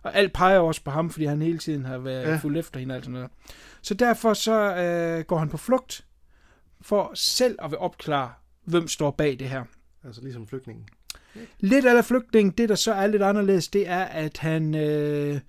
[0.03, 2.37] Og alt peger også på ham, fordi han hele tiden har været Ja.
[2.37, 3.29] fuld efter hende og alt sådan noget.
[3.81, 6.05] Så derfor så øh, går han på flugt,
[6.81, 8.31] for selv at vil opklare,
[8.63, 9.63] hvem står bag det her.
[10.03, 10.85] Altså ligesom flygtningen.
[11.59, 15.39] Lidt af flygtning, det der så er lidt anderledes, det er, at han, øh,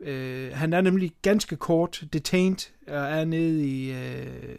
[0.00, 4.58] øh, han er nemlig ganske kort detained, og er nede i, øh,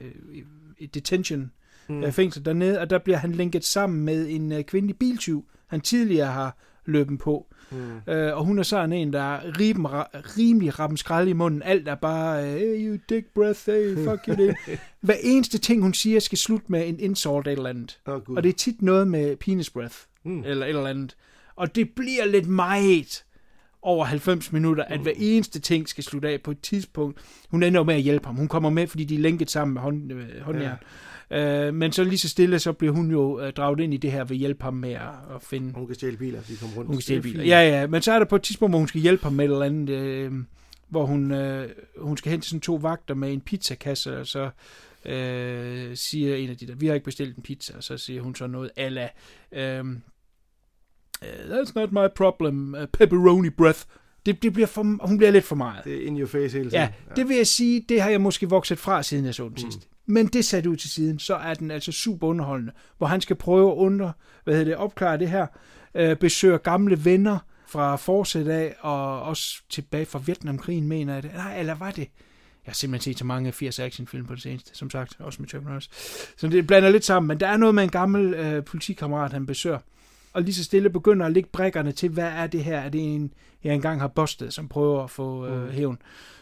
[0.78, 1.52] i detention
[1.92, 2.12] mm.
[2.12, 6.32] fængsel dernede, og der bliver han linket sammen med en uh, kvindelig biltyv, han tidligere
[6.32, 7.48] har løbet på.
[7.72, 8.14] Mm.
[8.14, 9.86] Øh, og hun er sådan en, der er rim,
[10.38, 11.62] rimelig rappen skrald i munden.
[11.64, 14.82] Alt er bare, hey, you dick breath, hey, fuck you dick.
[15.02, 18.00] Hver eneste ting, hun siger, skal slutte med en insult eller andet.
[18.06, 20.44] Oh, og det er tit noget med penis breath, mm.
[20.46, 21.16] eller et eller andet.
[21.56, 23.24] Og det bliver lidt meget
[23.82, 27.20] over 90 minutter, at hver eneste ting skal slutte af på et tidspunkt.
[27.50, 28.36] Hun ender med at hjælpe ham.
[28.36, 30.64] Hun kommer med, fordi de er lænket sammen med hånd, øh, håndjern.
[30.64, 30.76] Ja.
[31.32, 34.12] Øh, men så lige så stille, så bliver hun jo øh, draget ind i det
[34.12, 35.74] her ved at hjælpe ham med at, at finde...
[35.74, 36.88] Hun kan stjæle biler, de kommer rundt.
[36.88, 37.88] Hun kan stjæle biler, ja, ja.
[37.88, 39.66] Men så er der på et tidspunkt, hvor hun skal hjælpe ham med et eller
[39.66, 40.32] andet, øh,
[40.90, 44.50] hvor hun, øh, hun skal hen til sådan to vagter med en pizzakasse, og så
[45.06, 48.22] øh, siger en af de der, vi har ikke bestilt en pizza, og så siger
[48.22, 49.10] hun så noget ala,
[49.52, 49.84] øh,
[51.24, 53.80] that's not my problem, uh, pepperoni breath.
[54.26, 55.84] Det, det bliver for, hun bliver lidt for meget.
[55.84, 56.72] Det er in your face hele tiden.
[56.74, 59.52] Ja, det vil jeg sige, det har jeg måske vokset fra, siden jeg så den
[59.52, 59.58] mm.
[59.58, 59.88] sidst.
[60.12, 63.36] Men det sat ud til siden, så er den altså super underholdende, hvor han skal
[63.36, 64.12] prøve at under,
[64.44, 65.48] hvad hedder det, opklare det her,
[65.96, 71.32] øh, besøge gamle venner fra forsæt af, og også tilbage fra Vietnamkrigen, mener jeg det.
[71.34, 72.10] Nej, eller var det?
[72.66, 75.50] Jeg har simpelthen set så mange 80 actionfilm på det seneste, som sagt, også med
[75.50, 75.90] Chuck Norris.
[76.38, 79.46] Så det blander lidt sammen, men der er noget med en gammel øh, politikammerat, han
[79.46, 79.80] besøger,
[80.34, 82.80] og lige så stille begynder at lægge brækkerne til, hvad er det her?
[82.80, 83.34] Er det en,
[83.64, 85.72] jeg engang har bustet, som prøver at få øh, mm.
[85.72, 85.98] hævn?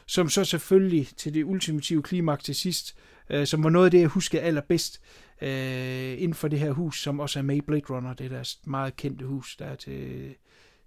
[0.05, 2.95] Som så selvfølgelig til det ultimative klimaks til sidst
[3.29, 5.01] øh, som var noget af det, jeg husker allerbedst
[5.41, 8.55] øh, inden for det her hus, som også er med i Blade Runner, det der
[8.65, 10.35] meget kendte hus, der er til,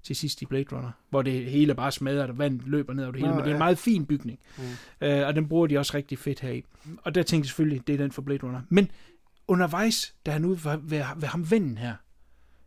[0.02, 3.12] til sidst i Blade Runner, hvor det hele bare smadrer, og vand løber ned over
[3.12, 5.06] det hele, Nå, men det er en meget fin bygning, mm.
[5.06, 6.64] øh, og den bruger de også rigtig fedt her i.
[7.02, 8.60] Og der tænkte jeg selvfølgelig, det er den for Blade Runner.
[8.69, 8.90] Men
[9.48, 11.94] undervejs, da han ude ved, ved, ved ham vennen her,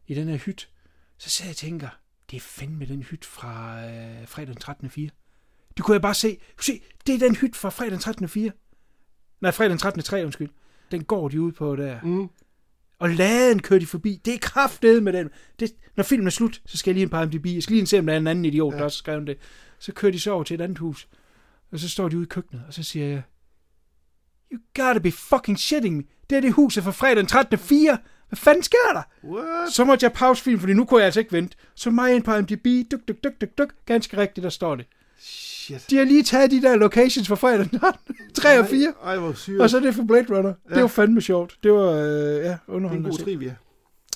[0.07, 0.69] i den her hyt,
[1.18, 1.89] så sidder jeg og tænker,
[2.31, 4.89] det er fandme den hyt fra øh, fredag den 13.
[4.89, 5.10] 4.
[5.77, 6.38] Det kunne jeg bare se.
[6.61, 8.30] Se, det er den hyt fra fredag den 13.
[9.40, 9.41] 4.
[9.41, 10.03] Nej, fredag den 13.
[10.03, 10.49] 3, undskyld.
[10.91, 12.02] Den går de ud på der.
[12.03, 12.30] Mm.
[12.99, 14.22] Og laden kører de forbi.
[14.26, 15.30] Det er kraftedet med den.
[15.60, 17.45] Det, når filmen er slut, så skal jeg lige en MDB.
[17.45, 18.78] Jeg skal lige se, om der er en anden idiot, ja.
[18.78, 19.38] der også skrevet det.
[19.80, 21.07] Så kører de så over til et andet hus.
[21.72, 23.22] Og så står de ude i køkkenet, og så siger jeg,
[24.52, 26.03] You gotta be fucking shitting me.
[26.30, 27.57] Det er det huset fra fredag den 13.
[27.57, 27.98] 4.
[28.30, 29.02] Hvad fanden sker der?
[29.24, 29.74] What?
[29.74, 31.57] Så måtte jeg pause filmen, fordi nu kunne jeg altså ikke vente.
[31.76, 33.74] Så mig ind på MDB, duk, duk, duk, duk, duk.
[33.86, 34.86] Ganske rigtigt, der står det.
[35.18, 35.55] Shit.
[35.89, 37.67] De har lige taget de der locations fra fredag
[38.35, 38.93] 3 og 4.
[39.03, 39.61] Ej, hvor sygt.
[39.61, 40.53] Og så er det for Blade Runner.
[40.69, 40.73] Ja.
[40.75, 41.57] Det var fandme sjovt.
[41.63, 43.09] Det var, øh, ja, Det er underholdende.
[43.09, 43.55] god trivia.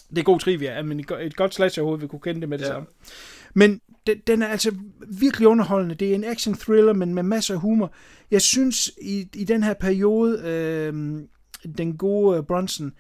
[0.10, 2.58] Det er god trivia, men et, go- et godt slasherhoved, vi kunne kende det med
[2.58, 2.70] det Ja.
[2.70, 2.88] samme.
[3.54, 4.72] Men den, den er altså
[5.20, 5.96] virkelig underholdende.
[5.96, 7.94] Det er en action thriller, men med masser af humor.
[8.32, 10.94] Jeg synes, i, i den her periode, øh,
[11.78, 12.92] den gode øh, Bronson,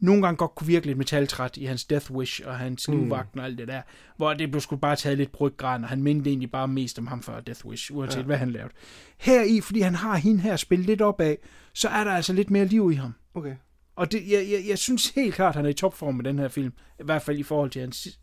[0.00, 3.46] nogle gange godt kunne virke lidt metaltræt i hans Death Wish og hans livvagten og
[3.46, 3.82] alt det der,
[4.16, 7.06] hvor det blev sgu bare taget lidt bryggræn, og han mindede egentlig bare mest om
[7.06, 8.22] ham fra Death Wish, uanset ja.
[8.24, 8.72] hvad han lavede.
[9.18, 11.38] Her i, fordi han har hende her spillet lidt op af,
[11.72, 13.14] så er der altså lidt mere liv i ham.
[13.34, 13.54] Okay.
[13.96, 16.38] Og det, jeg, jeg, jeg synes helt klart, at han er i topform med den
[16.38, 16.72] her film.
[17.00, 18.18] I hvert fald i forhold til hans si-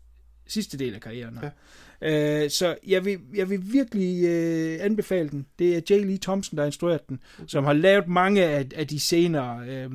[0.46, 1.38] sidste del af karrieren.
[1.42, 2.44] Ja.
[2.44, 5.46] Øh, så jeg vil, jeg vil virkelig øh, anbefale den.
[5.58, 6.04] Det er J.
[6.04, 7.48] Lee Thompson, der har instrueret den, okay.
[7.48, 9.90] som har lavet mange af, af de senere øh,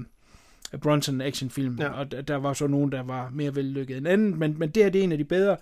[0.77, 1.77] Bronson actionfilm.
[1.79, 1.83] Ja.
[1.83, 1.89] Ja.
[1.89, 4.83] Og der, der var så nogen, der var mere vellykket end anden, men, men det
[4.83, 5.57] her det er en af de bedre.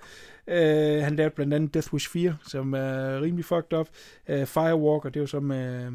[0.48, 3.88] Øh, han lavede blandt andet Death Wish 4, som er rimelig fucked up.
[4.30, 5.92] Øh, Firewalker, det er jo så med øh,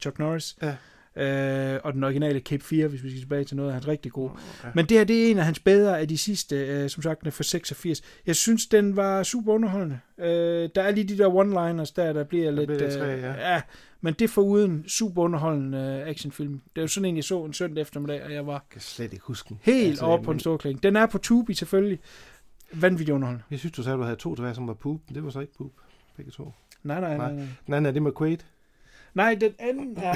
[0.00, 0.56] Chuck Norris.
[0.62, 0.74] Ja.
[1.16, 4.12] Øh, og den originale Cape 4, hvis vi skal tilbage til noget af hans rigtig
[4.12, 4.32] gode.
[4.64, 4.68] Ja.
[4.74, 7.20] Men det her, det er en af hans bedre af de sidste, øh, som sagt,
[7.20, 8.02] den er fra 86.
[8.26, 9.98] Jeg synes, den var super underholdende.
[10.18, 12.66] Øh, der er lige de der one-liners der, der bliver lidt...
[12.66, 13.60] bliver lidt træ, øh, ja.
[14.04, 16.52] Men det for super underholdende øh, actionfilm.
[16.52, 18.80] Det er jo sådan en, jeg så en søndag eftermiddag, og jeg var Jeg kan
[18.80, 19.58] slet ikke huske den.
[19.62, 20.82] helt Altså, oppe på en stor kling.
[20.82, 21.98] Den er på Tubi selvfølgelig.
[22.72, 23.44] Vanvittigt underholdende.
[23.50, 25.00] Jeg synes, du sagde, at du havde to tilbage, som var poop.
[25.14, 25.72] Det var så ikke poop.
[26.16, 26.52] Begge to.
[26.82, 27.32] Nej, nej, nej.
[27.32, 27.46] Nej.
[27.66, 28.38] Den anden er det med Quaid.
[29.14, 30.14] nej den anden er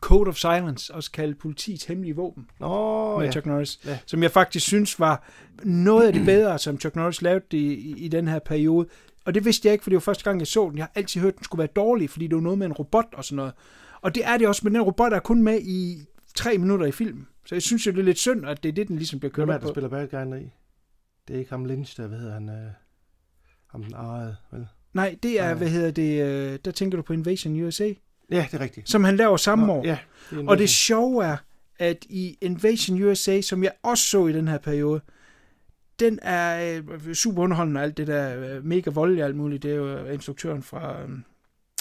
[0.00, 2.46] Code of Silence, også kaldt politiets hemmelige våben.
[2.60, 3.32] Nå, med ja.
[3.32, 3.98] Chuck Norris, ja.
[4.06, 5.28] som jeg faktisk synes var
[5.62, 8.88] noget af det bedre, som Chuck Norris lavede i, i, i den her periode.
[9.24, 10.78] Og det vidste jeg ikke, for det var første gang, jeg så den.
[10.78, 13.06] Jeg har altid hørt, den skulle være dårlig, fordi det var noget med en robot
[13.12, 13.52] og sådan noget.
[14.00, 16.92] Og det er det også, men den robot er kun med i tre minutter i
[16.92, 17.26] filmen.
[17.46, 19.32] Så jeg synes jo, det er lidt synd, at det er det, den ligesom bliver
[19.32, 20.50] kørt Hvem er det, der spiller bad guyen i?
[21.28, 22.48] Det er ikke ham Lynch, der, hvad hedder han?
[22.48, 22.70] Øh,
[23.70, 24.66] ham den ejede, vel?
[24.94, 25.54] Nej, det er, Nej.
[25.54, 27.92] hvad hedder det, øh, der tænker du på Invasion USA,
[28.30, 28.90] Ja, det er rigtigt.
[28.90, 29.84] som han laver samme år.
[29.84, 29.98] Ja,
[30.30, 31.36] det Og det sjove er,
[31.78, 35.00] at i Invasion USA, som jeg også så i den her periode,
[36.00, 39.62] den er øh, super underholdende, alt det der øh, mega voldeligt og alt muligt.
[39.62, 40.96] Det er jo øh, instruktøren fra,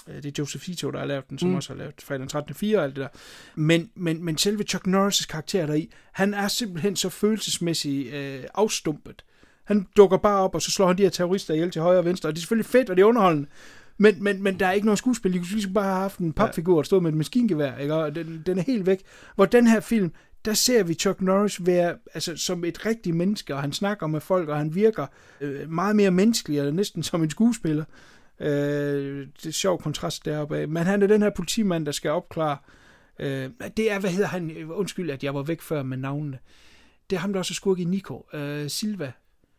[0.07, 1.55] øh, det er Joseph Ito, der har lavet den, som Mm.
[1.55, 2.55] også har lavet fredag den 13.
[2.55, 3.07] 4 og alt det der.
[3.55, 9.23] Men, men, men selve Chuck Norris' karakter deri, han er simpelthen så følelsesmæssigt øh, afstumpet.
[9.63, 12.05] Han dukker bare op, og så slår han de her terrorister ihjel til højre og
[12.05, 13.47] venstre, og det er selvfølgelig fedt, og det er underholdende.
[13.97, 15.33] Men, men, men der er ikke noget skuespil.
[15.33, 17.93] De kunne ligesom bare have haft en papfigur, der stod med et maskingevær, ikke?
[17.95, 19.01] og den, den er helt væk.
[19.35, 20.11] Hvor den her film,
[20.45, 24.21] der ser vi Chuck Norris være altså, som et rigtigt menneske, og han snakker med
[24.21, 25.07] folk, og han virker
[25.41, 27.85] øh, meget mere menneskelig, og næsten som en skuespiller.
[28.39, 30.67] Øh, det er sjov kontrast deroppe af.
[30.67, 32.57] Men han er den her politimand, der skal opklare.
[33.19, 34.71] Øh, det er, hvad hedder han?
[34.71, 36.39] Undskyld, at jeg var væk før med navnene.
[37.09, 38.25] Det er ham, der også er skurk i Nico.
[38.33, 39.11] Øh, Silva.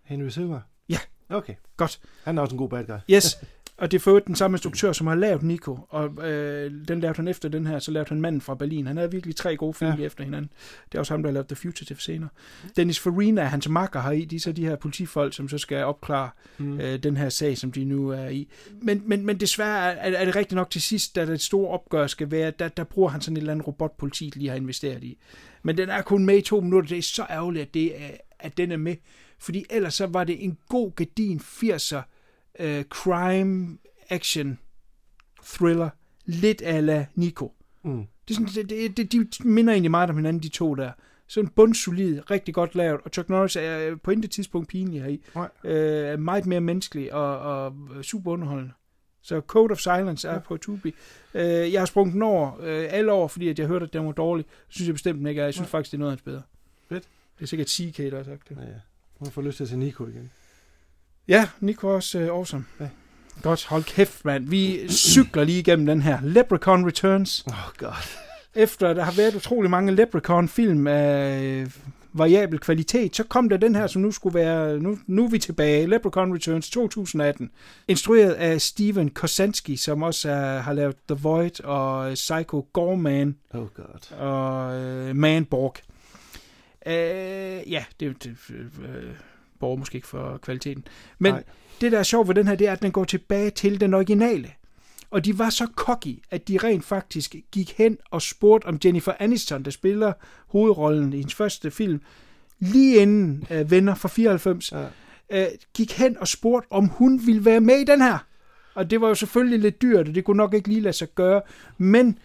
[0.03, 0.61] Henry Silver?
[0.89, 0.99] Ja.
[1.29, 1.55] Okay.
[1.77, 2.01] Godt.
[2.25, 3.15] Han er også en god bad guy.
[3.15, 3.39] Yes.
[3.77, 7.17] Og det er for den samme instruktør, som har lavet Nico, og øh, den lavede
[7.17, 8.87] han efter den her, så lavede han Manden fra Berlin.
[8.87, 10.05] Han havde virkelig tre gode film ja.
[10.05, 10.51] efter hinanden.
[10.93, 12.29] Det er også ham, der har lavet The Fugitive senere.
[12.77, 15.85] Dennis Farina, hans makker har i, de er så de her politifolk, som så skal
[15.85, 16.81] opklare mm.
[16.81, 18.49] øh, den her sag, som de nu er i.
[18.83, 22.07] Men, men, men desværre er, er det rigtigt nok til sidst, da det store opgør
[22.07, 25.19] skal være, der, der bruger han sådan et eller andet robotpoliti, lige har investeret i.
[25.63, 26.89] Men den er kun med i to minutter.
[26.89, 28.97] Det er så ærgerligt, at, det er, at den er med.
[29.39, 32.14] Fordi ellers så var det en god gedin 80'er
[32.59, 33.79] øh, crime
[34.11, 34.59] action
[35.45, 35.91] thriller,
[36.25, 37.53] lidt ala Nico.
[37.83, 38.07] Mm.
[38.29, 40.93] Det er sådan, det, det, de minder egentlig meget om hinanden, de to der.
[41.27, 45.23] Sådan bundsolid, rigtig godt lavet, og Chuck Norris er øh, på intet tidspunkt pinlig heri.
[45.35, 45.49] Nej.
[45.65, 48.73] Øh, er meget mere menneskelig og, og super underholdende.
[49.23, 50.39] Så Code of Silence er ja.
[50.39, 50.95] på Tubi.
[51.35, 54.07] Øh, jeg har sprunget den over øh, alle år, fordi at jeg hørte, at den
[54.07, 54.47] var dårlig.
[54.47, 55.45] Det synes jeg bestemt den ikke er.
[55.45, 55.79] Jeg synes ja.
[55.79, 56.43] faktisk, det er noget af hans bedre.
[56.89, 57.05] Fedt.
[57.39, 58.57] Det er sikkert CK, der har sagt det.
[58.57, 58.81] Ja, ja.
[59.21, 60.31] Man får lyst til at se Nico igen.
[61.29, 62.65] Ja, Nico også uh, awesome.
[62.81, 62.89] Ja.
[63.43, 64.49] Godt, hold kæft, mand.
[64.49, 66.19] Vi cykler lige igennem den her.
[66.23, 67.45] Leprechaun Returns.
[67.47, 68.25] Åh, oh, god.
[68.55, 71.71] Efter der har været utrolig mange Leprechaun-film af øh,
[72.13, 75.39] variabel kvalitet, så kom der den her, som nu skulle være, nu, nu er vi
[75.39, 77.51] tilbage, Leprechaun Returns 2018.
[77.89, 83.37] Instrueret af Steven Kosanski, som også er, har lavet The Void og Psycho Gorman.
[83.55, 84.19] Oh god.
[84.19, 84.67] Og
[85.11, 85.77] uh, Manborg.
[86.87, 88.85] Uh, ja, det, det uh,
[89.65, 90.87] borger måske ikke for kvaliteten.
[91.19, 91.43] Men Nej.
[91.81, 93.95] det, der er sjovt ved den her, det er, at den går tilbage til den
[93.95, 94.51] originale.
[95.11, 99.13] Og de var så cocky, at de rent faktisk gik hen og spurgte om Jennifer
[99.19, 100.13] Aniston, der spiller
[100.49, 102.01] hovedrollen i hendes første film,
[102.59, 105.47] lige inden uh, Venner fra 94, ja.
[105.47, 108.19] uh, gik hen og spurgte, om hun ville være med i den her.
[108.75, 111.09] Og det var jo selvfølgelig lidt dyrt, og det kunne nok ikke lige lade sig
[111.15, 111.43] gøre.
[111.79, 112.19] Men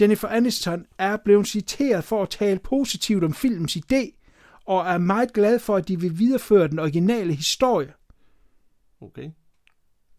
[0.00, 4.23] Jennifer Aniston er blevet citeret for at tale positivt om filmens idé,
[4.66, 7.92] og er meget glad for, at de vil videreføre den originale historie.
[9.00, 9.30] Okay.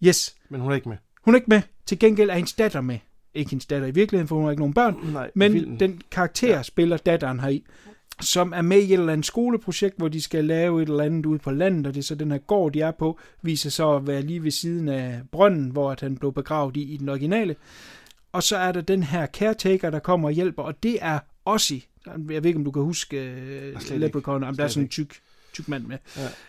[0.03, 0.35] Yes.
[0.49, 0.97] Men hun er ikke med.
[1.21, 1.61] Hun er ikke med.
[1.85, 2.99] Til gengæld er hendes datter med.
[3.33, 4.95] Ikke hendes datter i virkeligheden, for hun har ikke nogen børn.
[5.13, 5.79] Nej, men filmen.
[5.79, 6.63] den karakter ja.
[6.63, 7.65] spiller datteren her i
[8.21, 11.25] som er med i et eller andet skoleprojekt, hvor de skal lave et eller andet
[11.25, 13.95] ude på landet, og det er så den her gård, de er på, viser så
[13.95, 17.09] at være lige ved siden af brønden, hvor at han blev begravet i, i den
[17.09, 17.55] originale.
[18.31, 21.81] Og så er der den her caretaker, der kommer og hjælper, og det er Ossie.
[22.05, 23.33] Jeg ved ikke, om du kan huske
[23.91, 25.19] uh, Leprechaun, om der er sådan en tyk,
[25.53, 25.97] tyk mand med,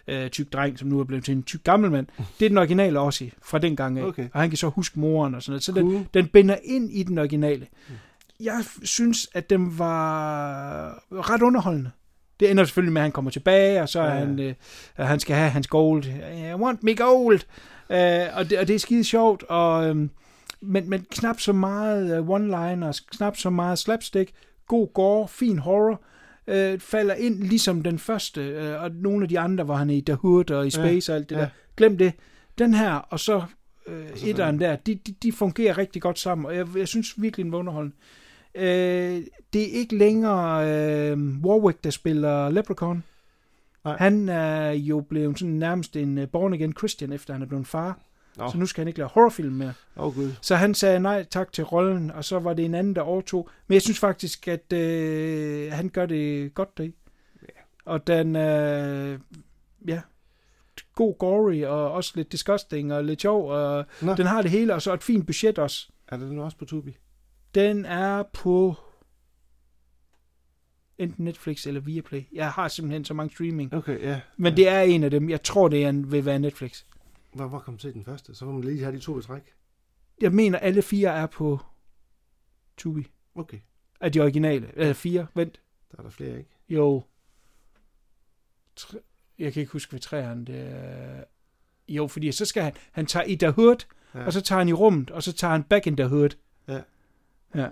[0.08, 0.24] ja.
[0.24, 2.06] uh, tyk dreng, som nu er blevet til en tyk gammel mand.
[2.38, 4.28] Det er den originale Ossie fra den gang af, okay.
[4.32, 5.62] og han kan så huske moren og sådan noget.
[5.62, 5.92] Så Cool.
[5.92, 7.66] den, den binder ind i den originale.
[8.40, 11.90] Jeg synes, at den var ret underholdende.
[12.40, 14.18] Det ender selvfølgelig med, at han kommer tilbage, og så er Ja.
[14.18, 14.54] han, øh,
[14.96, 16.04] han skal have hans gold.
[16.04, 17.40] I want me gold!
[17.90, 20.10] Øh, og, det, og det er skide sjovt, og, øhm,
[20.60, 24.30] men, men knap så meget øh, one-liners, knap så meget slapstick,
[24.66, 26.02] god gore, fin horror,
[26.47, 29.94] øh, falder ind ligesom den første, øh, og nogle af de andre, hvor han er
[29.94, 31.40] i The Hood og i Space og alt det ja.
[31.40, 31.48] der.
[31.76, 32.12] Glem det.
[32.59, 33.43] Den her, og så
[33.86, 37.44] øh, etteren der, de, de, de fungerer rigtig godt sammen, og jeg, jeg synes virkelig,
[37.44, 37.97] den var underholdende.
[38.55, 39.22] Øh,
[39.52, 40.70] det er ikke længere
[41.10, 43.02] øh, Warwick, der spiller Leprechaun.
[43.84, 43.97] Nej.
[43.98, 47.98] Han er jo blevet sådan nærmest en øh, born-again Christian, efter han er blevet far.
[48.36, 48.50] Nå.
[48.50, 49.72] Så nu skal han ikke lave horrorfilm mere.
[49.96, 50.32] Oh, gud.
[50.40, 53.48] Så han sagde nej tak til rollen, og så var det en anden, der overtog.
[53.66, 56.94] Men jeg synes faktisk, at øh, han gør det godt det.
[57.84, 59.18] Og den, øh,
[59.88, 60.00] ja,
[60.94, 64.14] god gory, og også lidt disgusting, og lidt sjov, og Nå.
[64.14, 65.88] den har det hele, og så et fint budget også.
[66.08, 66.96] Er det nu også på Tubi?
[67.54, 68.74] Den er på
[70.98, 72.22] enten Netflix eller Viaplay.
[72.32, 73.74] Jeg har simpelthen så mange streaming.
[73.74, 74.20] Okay, ja.
[74.36, 74.56] Men ja.
[74.56, 75.30] det er en af dem.
[75.30, 76.82] Jeg tror, det er en, vil være Netflix.
[77.36, 78.34] Hvor, hvor kom til den første?
[78.34, 79.54] Så må man lige have de to i træk.
[80.20, 81.60] Jeg mener, alle fire er på
[82.76, 83.06] Tubi.
[83.34, 83.58] Okay.
[84.00, 84.70] Af de originale.
[84.76, 85.26] Eller fire.
[85.34, 85.60] Vent.
[85.92, 86.50] Der er der flere, ikke?
[86.68, 87.02] Jo.
[88.76, 88.98] Tre,
[89.38, 91.24] jeg kan ikke huske, hvad træerne det er.
[91.88, 93.76] Jo, fordi så skal han, han tager i The Hood,
[94.14, 94.24] Ja.
[94.24, 96.30] og så tager han i rummet, og så tager han Back in the Hood.
[96.68, 96.80] Ja.
[97.54, 97.68] Ja.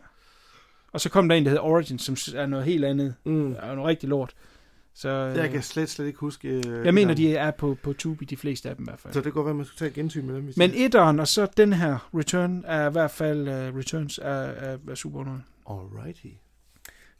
[0.92, 3.14] Og så kom der en, der hedder Origin, som er noget helt andet.
[3.24, 3.52] Mm.
[3.52, 4.34] Er noget rigtig lort.
[4.96, 6.48] Så, øh, Jeg kan slet, slet ikke huske...
[6.48, 9.14] Øh, jeg mener, de er på, på Tubi, de fleste af dem i hvert fald.
[9.14, 10.44] Så det går være, at man skulle tage gensyn med dem.
[10.44, 14.28] hvis Men etteren, og så den her Return, er i hvert fald uh, Returns er,
[14.30, 15.98] er, er super underholdende.
[15.98, 16.26] Alrighty.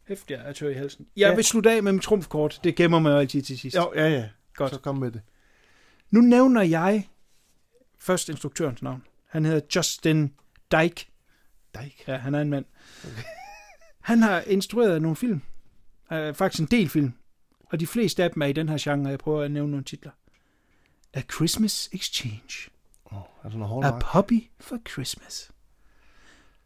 [0.09, 1.07] Hæft, jeg er tør i halsen.
[1.17, 1.35] Jeg Ja.
[1.35, 2.61] vil slutte af med mit trumfkort.
[2.65, 3.77] Det gemmer mig altid til sidst.
[3.77, 4.29] Jo, ja, ja.
[4.55, 4.73] Godt.
[4.73, 5.21] Så kom med det.
[6.11, 7.09] Nu nævner jeg
[7.99, 9.03] først instruktørens navn.
[9.29, 10.33] Han hedder Justin
[10.73, 11.07] Dyke.
[11.81, 12.05] Dijk.
[12.09, 12.65] Ja, han er en mand.
[13.05, 13.23] Okay.
[14.01, 15.41] Han har instrueret nogle film.
[16.11, 17.13] Uh, faktisk en del film.
[17.66, 19.11] Og de fleste af dem er i den her genre.
[19.11, 20.12] Jeg prøver at nævne nogle titler.
[21.12, 22.70] A Christmas Exchange.
[23.05, 23.99] Oh, er der noget A?
[24.12, 25.51] Puppy for Christmas.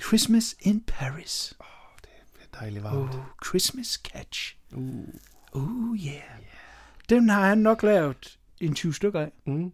[0.03, 1.55] Christmas in Paris.
[2.03, 3.15] Det er dejligt varmt.
[3.15, 4.57] Oh, Christmas Catch.
[4.73, 5.05] Uh.
[5.53, 6.23] Oh yeah.
[7.09, 9.33] Den har han nok lavet en 20 stykker af.
[9.47, 9.73] Mm.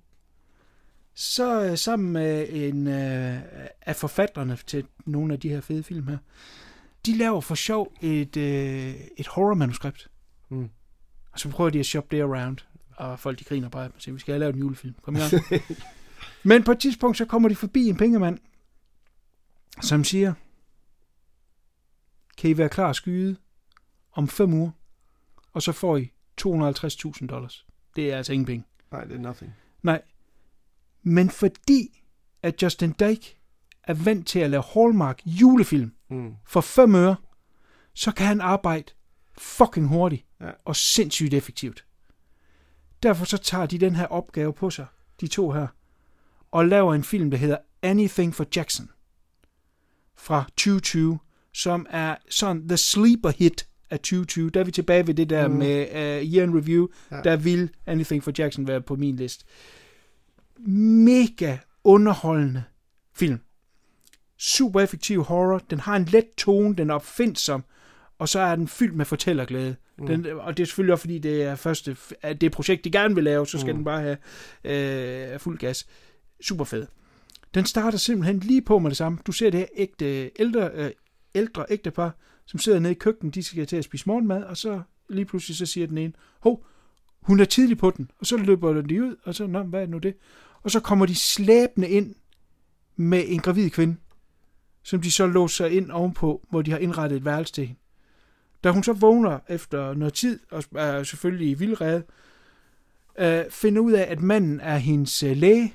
[1.14, 3.42] Så øh, sammen med en øh,
[3.82, 6.18] af forfatterne til nogle af de her fede film her,
[7.06, 10.10] de laver for sjov et, øh, et horror-manuskript.
[10.48, 10.70] Mm.
[11.34, 12.58] Og så prøver de at shoppe det around.
[12.96, 14.94] Og folk de griner bare og siger, vi skal have lavet en julefilm.
[15.02, 15.32] Kom i gang.
[16.44, 18.38] Men på et tidspunkt, så kommer de forbi en pengemand,
[19.82, 20.34] som siger,
[22.38, 23.36] kan I være klar at skyde
[24.12, 24.70] om fem uger,
[25.52, 27.66] og så får I 250.000 dollars.
[27.96, 28.64] Det er altså ingen penge.
[28.92, 29.54] Nej, det er nothing.
[29.82, 30.02] Nej.
[31.02, 32.02] Men fordi,
[32.42, 33.36] at Justin Dike
[33.82, 36.34] er vant til at lave Hallmark julefilm Mm.
[36.46, 37.16] for fem øre,
[37.94, 38.84] så kan han arbejde
[39.38, 40.50] fucking hurtigt Ja.
[40.64, 41.84] og sindssygt effektivt.
[43.02, 44.86] Derfor så tager de den her opgave på sig,
[45.20, 45.66] de to her,
[46.50, 48.90] og laver en film, der hedder Anything for Jackson
[50.16, 51.18] fra 2020,
[51.52, 54.50] som er sådan the sleeper hit af 2020.
[54.50, 55.54] Der er vi tilbage ved det der mm.
[55.54, 56.86] Med uh, Year in Review.
[57.10, 57.20] Ja.
[57.22, 59.44] Der vil Anything for Jackson være på min liste.
[60.66, 62.64] Mega underholdende
[63.14, 63.40] film.
[64.38, 65.58] Super effektiv horror.
[65.58, 67.64] Den har en let tone, den er opfindsom,
[68.24, 69.76] og så er den fyldt med fortællerglæde.
[69.98, 70.06] Mm.
[70.06, 71.96] Den, og det er selvfølgelig også, fordi det er første,
[72.40, 73.78] det projekt, de gerne vil lave, så skal mm.
[73.78, 75.86] Den bare have øh, fuld gas.
[76.40, 76.86] Super fed.
[77.54, 79.18] Den starter simpelthen lige på med det samme.
[79.26, 80.90] Du ser det her ægte, ældre, øh,
[81.34, 84.82] ældre ægtepar, som sidder nede i køkkenet, de skal til at spise morgenmad, og så
[85.08, 86.66] lige pludselig så siger den ene, hov,
[87.22, 89.86] hun er tidlig på den, og så løber de ud, og så, nå, hvad er
[89.86, 90.14] nu det?
[90.62, 92.14] Og så kommer de slæbende ind
[92.96, 93.96] med en gravid kvinde,
[94.82, 97.80] som de så låser ind ovenpå, hvor de har indrettet et værelse til hende.
[98.64, 102.04] Da hun så vågner efter noget tid, og er selvfølgelig i vildrede,
[103.18, 105.74] øh, finder ud af, at manden er hendes øh, læge,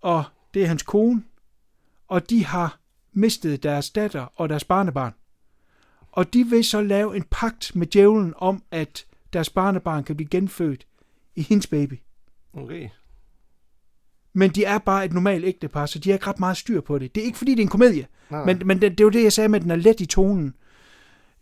[0.00, 0.24] og
[0.54, 1.22] det er hans kone,
[2.08, 2.80] og de har
[3.12, 5.14] mistet deres datter og deres barnebarn.
[6.12, 10.28] Og de vil så lave en pagt med djævlen om, at deres barnebarn kan blive
[10.28, 10.86] genfødt
[11.36, 11.94] i hendes baby.
[12.52, 12.88] Okay.
[14.32, 16.98] Men de er bare et normalt ægtepar, så de har ikke ret meget styr på
[16.98, 17.14] det.
[17.14, 19.10] Det er ikke fordi, det er en komedie, Nej, men, men det, det er jo
[19.10, 20.54] det, jeg sagde med, at den er let i tonen.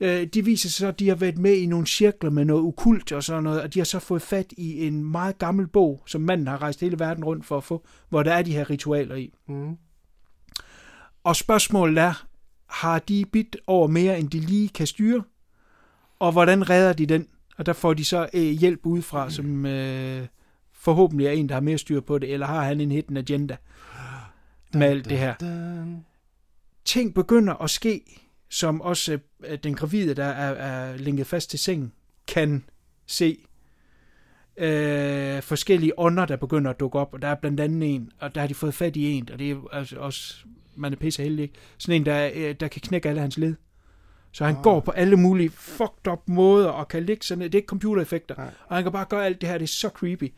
[0.01, 2.61] Øh, de viser sig så, at de har været med i nogle cirkler med noget
[2.61, 6.03] ukult og sådan noget, og de har så fået fat i en meget gammel bog,
[6.07, 8.71] som manden har rejst hele verden rundt for at få, hvor der er de her
[8.71, 9.33] ritualer i.
[9.49, 9.77] Mm.
[11.25, 12.27] Og spørgsmålet er,
[12.67, 15.23] har de bidt over mere, end de lige kan styre?
[16.19, 17.29] Og hvordan redder de den?
[17.57, 20.27] Og der får de så øh, hjælp udefra, som øh,
[20.73, 23.57] forhåbentlig er en, der har mere styr på det, eller har han en hidden agenda
[24.75, 25.35] med alt det her.
[26.85, 31.59] Ting begynder at ske, som også øh, den gravide, der er, er linket fast til
[31.59, 31.93] sengen,
[32.29, 32.65] kan
[33.07, 33.39] se.
[34.57, 38.35] Øh, forskellige ånder, der begynder at dukke op, og der er blandt andet en, og
[38.35, 40.35] der har de fået fat i en, og det er altså også,
[40.77, 41.55] man er pisse heldig, ikke?
[41.79, 43.55] sådan en, der, øh, der kan knække alle hans led.
[44.33, 44.63] Så han Ah.
[44.63, 48.35] går på alle mulige fucked up måder, og kan ligge sådan, det er ikke computereffekter,
[48.35, 48.51] Nej.
[48.69, 50.33] og han kan bare gøre alt det her, det er så creepy.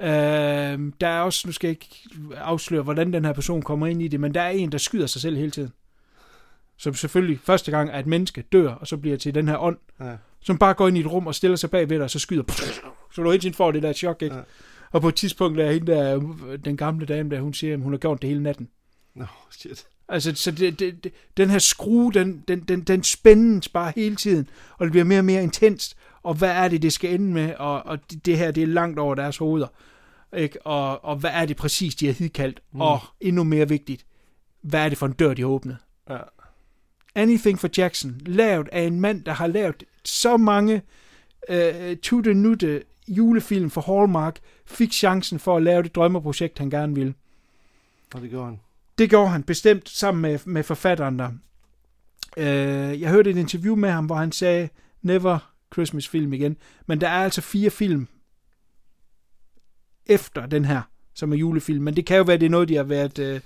[0.00, 1.88] Øh, der er også, nu skal jeg ikke
[2.36, 5.06] afsløre, hvordan den her person kommer ind i det, men der er en, der skyder
[5.06, 5.72] sig selv hele tiden.
[6.78, 9.76] Som selvfølgelig første gang er et menneske dør, og så bliver til den her ånd,
[10.00, 10.16] Ja.
[10.40, 12.18] som bare går ind i et rum og stiller sig bag ved dig, og så
[12.18, 12.42] skyder.
[13.12, 14.36] Så du hele tiden får det der chok, ikke?
[14.36, 14.42] Ja.
[14.90, 16.20] Og på et tidspunkt er hende der,
[16.64, 18.68] den gamle dame der, hun siger, at hun har gjort det hele natten.
[19.14, 19.86] Nå, shit.
[20.08, 24.16] Altså, så det, det, det, den her skrue, den, den, den, den spændes bare hele
[24.16, 24.48] tiden,
[24.78, 27.54] og det bliver mere og mere intenst, og hvad er det, det skal ende med,
[27.54, 29.66] og, og det, det her, det er langt over deres hoveder,
[30.36, 30.66] ikke?
[30.66, 32.80] Og, og hvad er det præcis, de har hidkaldt, mm.
[32.80, 34.06] og endnu mere vigtigt,
[34.62, 35.76] hvad er det for en dør, de har åbnet?
[36.10, 36.18] Ja.
[37.18, 40.82] Anything for Jackson, lavet af en mand, der har lavet så mange
[41.48, 47.14] øh, tutte-nutte julefilm for Hallmark, fik chancen for at lave det drømmeprojekt, han gerne ville.
[48.14, 48.60] Og det gjorde han.
[48.98, 51.30] Det gjorde han bestemt sammen med, med forfatteren der.
[52.36, 54.68] Øh, jeg hørte et interview med ham, hvor han sagde,
[55.02, 56.56] never Christmas film igen.
[56.86, 58.08] Men der er altså fire film
[60.06, 60.82] efter den her,
[61.14, 61.84] som er julefilm.
[61.84, 63.40] Men det kan jo være, det er noget, de har været øh,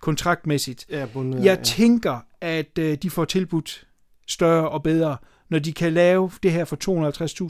[0.00, 0.86] kontraktmæssigt.
[0.90, 3.86] Ja, bundet, Jeg tænker, at øh, de får tilbudt
[4.26, 5.16] større og bedre,
[5.48, 6.76] når de kan lave det her for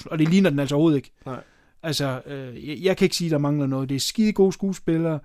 [0.01, 1.12] 250.000, og det ligner den altså overhovedet ikke.
[1.27, 1.40] Nej.
[1.82, 3.89] Altså, øh, jeg, jeg kan ikke sige, der mangler noget.
[3.89, 5.18] Det er skide gode skuespillere.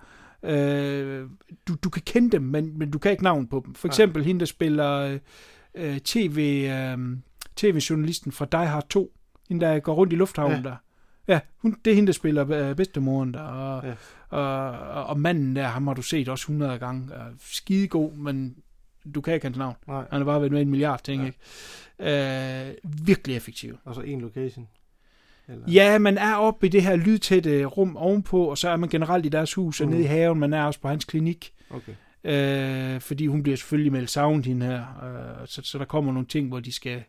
[0.43, 1.27] Øh,
[1.67, 3.75] du, du kan kende dem, men, men du kan ikke navn på dem.
[3.75, 5.19] For eksempel hende, der spiller
[5.75, 6.97] øh, TV, øh,
[7.55, 9.11] tv-journalisten fra Die Hard 2.
[9.49, 10.69] Hende, der går rundt i lufthavnen Ja.
[10.69, 10.75] der.
[11.27, 13.39] Ja, hun, det er hende, der spiller øh, bedstemoren der.
[13.41, 13.93] Og, Ja.
[14.37, 17.13] og, og, og manden der, ham har du set også 100 gange.
[17.13, 18.55] Er skidegod, men
[19.15, 19.75] du kan ikke hans navn.
[19.87, 20.05] Nej.
[20.11, 21.27] Han har bare været med i en milliard ting, Ja.
[21.27, 22.67] ikke?
[22.69, 22.73] Øh,
[23.05, 23.77] virkelig effektiv.
[23.85, 24.67] Og så en location.
[25.47, 25.71] Eller...
[25.71, 29.25] Ja, man er oppe i det her lydtætte rum ovenpå, og så er man generelt
[29.25, 29.93] i deres hus og Mm.
[29.93, 30.39] nede i haven.
[30.39, 31.93] Man er også på hans klinik, Okay.
[32.95, 35.03] øh, fordi hun bliver selvfølgelig meldt savnet hende her.
[35.41, 37.03] Øh, så, så der kommer nogle ting, hvor de skal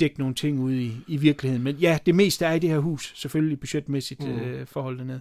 [0.00, 1.64] dække nogle ting ud i, i virkeligheden.
[1.64, 4.30] Men ja, det meste er i det her hus, selvfølgelig budgetmæssigt Mm.
[4.40, 5.20] øh, forhold dernede.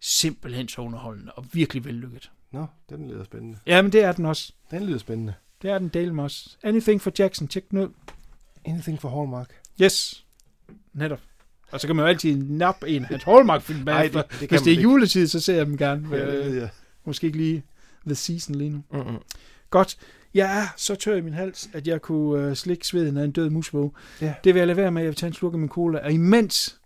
[0.00, 2.30] Simpelthen så underholdende og virkelig vellykket.
[2.52, 3.58] Nå, den lyder spændende.
[3.66, 4.52] Ja, men det er den også.
[4.70, 5.34] Den lyder spændende.
[5.62, 6.56] Det er den del med også.
[6.62, 7.88] Anything for Jackson, tjek den ud.
[8.64, 9.50] Anything for Hallmark.
[9.82, 10.24] Yes,
[10.92, 11.20] netop.
[11.72, 14.22] Og så kan man jo altid nappe en af hans Hallmark-film Nej, bagefter.
[14.22, 16.16] det- det Hvis det er juletid, så ser jeg dem gerne.
[16.16, 16.68] Ja, det Øh, jeg.
[17.04, 17.62] Måske ikke lige
[18.06, 18.82] The Season lige nu.
[18.92, 19.18] Mm-mm.
[19.70, 19.96] Godt.
[20.34, 23.32] Jeg er så tør i min hals, at jeg kunne øh, slikke sveden af en
[23.32, 23.90] død musvåge.
[24.20, 24.34] Ja.
[24.44, 25.02] Det vil jeg lade være med.
[25.02, 25.98] Jeg vil tage en sluk af min cola.
[26.04, 26.80] Og imens,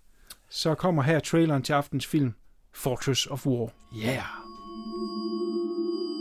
[0.51, 2.33] så kommer her traileren til aftens film,
[2.73, 3.71] Fortress of War.
[4.05, 4.23] Yeah.
[4.75, 6.14] うん。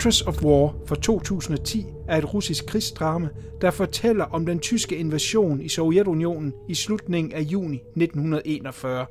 [0.00, 3.28] Fortress of War fra 2010 er et russisk krigsdrama,
[3.60, 9.06] der fortæller om den tyske invasion i Sovjetunionen i slutningen af juni 1941,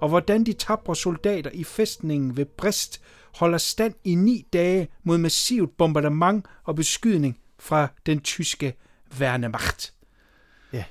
[0.00, 3.02] og hvordan de tabre soldater i fæstningen ved Brest
[3.34, 8.74] holder stand i ni dage mod massivt bombardement og beskydning fra den tyske
[9.18, 9.94] værnemacht.
[10.72, 10.84] Ja.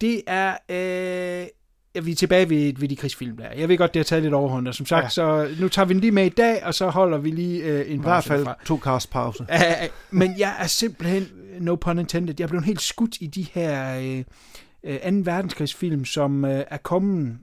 [0.00, 0.56] Det er...
[0.68, 1.48] Øh,
[1.94, 3.50] ja, vi er tilbage ved, ved de krigsfilm der.
[3.56, 5.26] Jeg ved godt, det har taget lidt overhånd, og som sagt, Ja.
[5.32, 5.46] ja.
[5.48, 7.90] så nu tager vi den lige med i dag, og så holder vi lige øh,
[7.90, 8.56] en I hvert fald derfra.
[8.66, 9.42] to cast pause.
[9.42, 11.28] Uh, men jeg er simpelthen,
[11.60, 14.24] no pun intended, jeg er blevet helt skudt i de her øh,
[14.84, 15.30] øh, 2.
[15.30, 17.38] verdenskrigsfilm, som øh, er kommet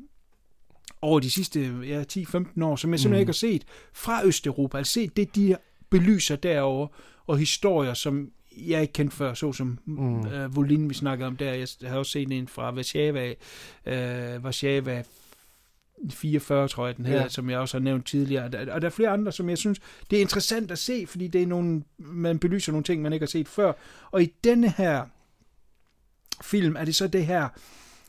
[1.02, 3.19] over de sidste ja, 10-15 år, som jeg simpelthen Mm.
[3.19, 3.64] ikke har set
[3.94, 4.78] fra Østeuropa.
[4.78, 5.56] Altså set det, de
[5.90, 6.88] belyser derovre,
[7.28, 10.28] og historier, som jeg ikke kendte før, såsom Mm.
[10.28, 11.53] øh, Volin, vi snakkede om der.
[11.53, 13.28] Jeg har også set en fra Warszawa,
[13.86, 15.03] øh, Warszawa
[16.11, 17.30] 44, tror jeg, den hedder, Ja.
[17.30, 18.44] som jeg også har nævnt tidligere.
[18.45, 19.80] Og der, er flere andre, som jeg synes,
[20.11, 23.23] det er interessant at se, fordi det er nogle, man belyser nogle ting, man ikke
[23.23, 23.73] har set før.
[24.11, 25.06] Og i denne her
[26.44, 27.48] film er det så det her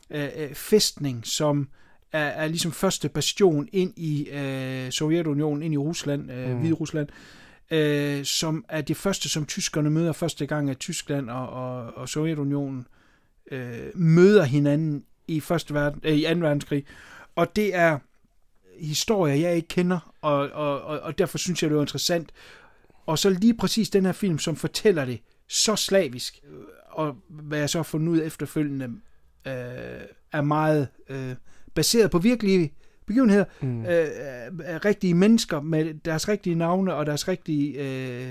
[0.09, 1.69] øh, øh, fæstning, som
[2.11, 6.59] er, er ligesom første bastion ind i øh, Sovjetunionen, ind i Rusland, øh, mm.
[6.59, 7.15] Hvide Rusland, øh,
[7.73, 12.09] Øh, som er det første, som tyskerne møder første gang, at Tyskland og, og, og
[12.09, 12.87] Sovjetunionen
[13.51, 16.29] øh, møder hinanden i, første verden, øh, i 2.
[16.29, 16.85] verdenskrig.
[17.35, 17.99] Og det er
[18.79, 22.31] historier, jeg ikke kender, og, og, og, og derfor synes jeg, det er interessant.
[23.05, 26.59] Og så lige præcis den her film, som fortæller det så slavisk, øh,
[26.89, 28.85] og hvad jeg så har fundet ud af efterfølgende,
[29.47, 30.01] øh,
[30.31, 31.35] er meget øh,
[31.73, 32.73] baseret på virkelige
[33.07, 33.85] begivenheder, Mm.
[33.85, 34.05] øh, øh,
[34.85, 38.29] rigtige mennesker med deres rigtige navne og deres rigtige øh,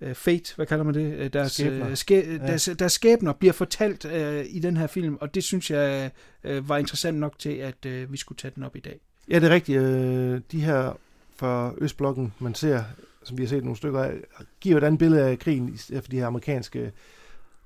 [0.00, 1.14] øh, fate, hvad kalder man det?
[1.18, 1.94] Øh, Deres, Skæbner.
[1.94, 2.38] skæ, Ja.
[2.46, 6.10] deres, deres skæbner bliver fortalt øh, i den her film, og det synes jeg
[6.44, 9.00] øh, var interessant nok til, at øh, vi skulle tage den op i dag.
[9.30, 9.78] Ja, det er rigtigt.
[9.82, 10.98] Øh, de her
[11.36, 12.82] fra Østblokken, man ser,
[13.24, 14.12] som vi har set nogle stykker af,
[14.60, 16.92] giver et andet billede af krigen for de her amerikanske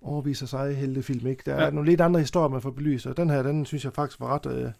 [0.02, 1.26] overviser sig heltefilm.
[1.26, 1.42] Ikke?
[1.46, 1.70] Der er Ja.
[1.70, 4.34] nogle lidt andre historier, man får belyst, og den her, den synes jeg faktisk var
[4.34, 4.46] ret...
[4.64, 4.70] Øh,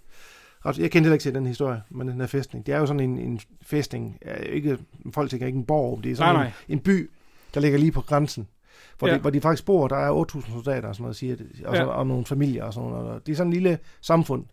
[0.67, 2.67] ret jeg kendte heller ikke til den historie, men den her fæstning.
[2.67, 4.19] Det er jo sådan en, en fæstning,
[4.49, 4.79] ikke,
[5.13, 6.53] folk tænker ikke en borg, det er sådan Nej, en, nej.
[6.69, 7.11] en by,
[7.55, 8.49] der ligger lige på grænsen.
[8.99, 9.15] Hvor, Ja.
[9.15, 11.77] de, hvor de faktisk bor, der er 8.000 soldater og sådan noget, siger det, og,
[11.77, 11.89] så, Ja.
[11.89, 13.09] og nogle familier og sådan noget.
[13.09, 14.45] Og Det er sådan en lille samfund,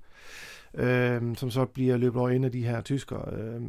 [0.74, 3.34] øh, som så bliver løbet over ind af de her tyskere.
[3.38, 3.62] Øh,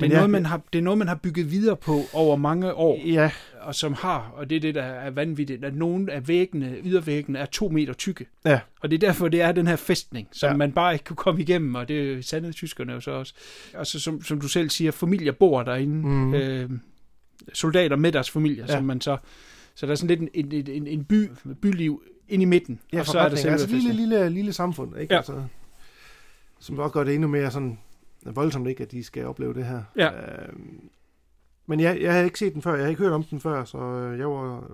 [0.00, 2.74] Det er, noget, man har, det er noget, man har bygget videre på over mange
[2.74, 6.28] år, Ja, og som har, og det er det, der er vanvittigt, at nogle af
[6.28, 8.26] væggene, ydervæggene er to meter tykke.
[8.44, 8.60] Ja.
[8.80, 10.56] Og det er derfor, det er den her fæstning, som Ja.
[10.56, 13.34] man bare ikke kunne komme igennem, og det sandede tyskerne jo så også.
[13.74, 15.94] Og så, som, som du selv siger, familier bor derinde.
[16.08, 16.34] Mhm.
[16.34, 16.70] Øh,
[17.52, 18.72] soldater med deres familier, ja.
[18.72, 19.16] Som man så...
[19.74, 21.30] Så der er sådan lidt en, en, en, en by,
[21.62, 24.98] byliv ind i midten, Ja, og så er der selve altså lille, lille, lille samfund,
[25.00, 25.14] ikke?
[25.14, 25.18] Ja.
[25.18, 25.42] Altså,
[26.60, 27.78] som også gør det endnu mere sådan
[28.24, 29.82] voldsomt, ikke, at de skal opleve det her.
[29.96, 30.10] Ja.
[30.48, 30.90] Øhm,
[31.66, 33.64] men jeg, jeg havde ikke set den før, jeg havde ikke hørt om den før,
[33.64, 34.70] så øh, jeg var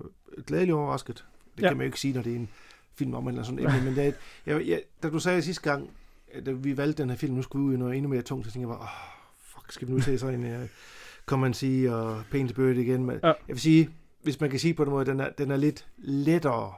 [0.47, 1.25] glædelig overrasket.
[1.57, 1.67] Det Ja.
[1.67, 2.49] kan man jo ikke sige, når det er en
[2.95, 4.15] film om eller sådan emne, men det, et-
[4.45, 5.89] jeg, jeg, da du sagde sidste gang,
[6.33, 8.21] at da vi valgte den her film, nu skulle vi ud i noget endnu mere
[8.21, 8.87] tungt, så tænkte jeg bare, åh,
[9.45, 10.67] fuck, skal vi nu se sådan en uh,
[11.25, 13.05] Come and See og the Bird igen?
[13.05, 13.27] Men Ja.
[13.27, 13.89] jeg vil sige,
[14.23, 16.73] hvis man kan sige på den måde, den er, den er lidt lettere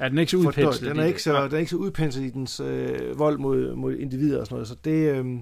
[0.00, 0.90] Ja, den er ikke så udpenslet.
[0.90, 3.96] Den er ikke så, den er ikke så udpenslet i dens øh, vold mod, mod
[3.96, 5.36] individer og sådan noget, så det øh,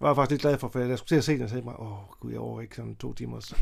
[0.00, 1.64] var jeg faktisk lidt glad for, for jeg skulle til at se den, og sagde
[1.64, 3.54] mig, åh gud, jeg over ikke sådan to timers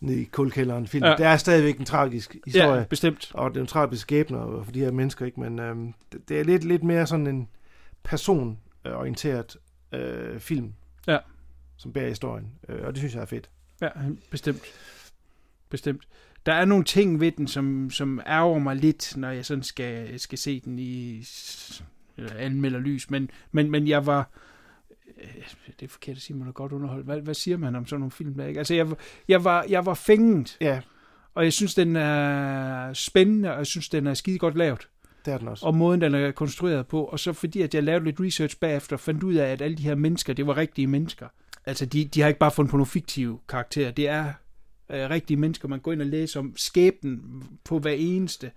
[0.00, 1.04] ned i kuldkælderen film.
[1.04, 1.14] Ja.
[1.16, 3.30] Det er stadigvæk en tragisk historie, Ja, bestemt.
[3.34, 5.40] og det er en tragisk skæbne for de her mennesker, ikke?
[5.40, 5.76] men øh,
[6.28, 7.48] det, er lidt, lidt mere sådan en
[8.02, 9.56] personorienteret
[9.92, 10.72] øh, film,
[11.08, 11.18] Ja.
[11.76, 13.50] som bærer historien, øh, og det synes jeg er fedt.
[13.80, 13.88] Ja,
[14.30, 14.62] bestemt.
[15.68, 16.02] Bestemt.
[16.46, 20.20] Der er nogle ting ved den, som, som ærger mig lidt, når jeg sådan skal,
[20.20, 21.24] skal se den i
[22.16, 24.30] eller anmelder lys, men, men, men jeg var
[25.80, 27.04] det er forkert at sige, man er godt underholdt.
[27.04, 28.58] Hvad, hvad siger man om sådan nogle film der, ikke?
[28.58, 28.86] Altså, jeg,
[29.28, 30.80] jeg, var, jeg var fænget, Ja,
[31.34, 34.88] og jeg synes, den er spændende, og jeg synes, den er skide godt lavet.
[35.24, 35.66] det er den også.
[35.66, 37.04] og måden, den er konstrueret på.
[37.04, 39.82] Og så fordi, at jeg lavede lidt research bagefter, fandt ud af, at alle de
[39.82, 41.28] her mennesker, det var rigtige mennesker.
[41.66, 43.90] Altså, de, de har ikke bare fundet på nogle fiktive karakterer.
[43.90, 44.24] Det er
[44.90, 45.68] øh, rigtige mennesker.
[45.68, 48.52] Man går ind og læser om skæbnen på hver eneste, øh,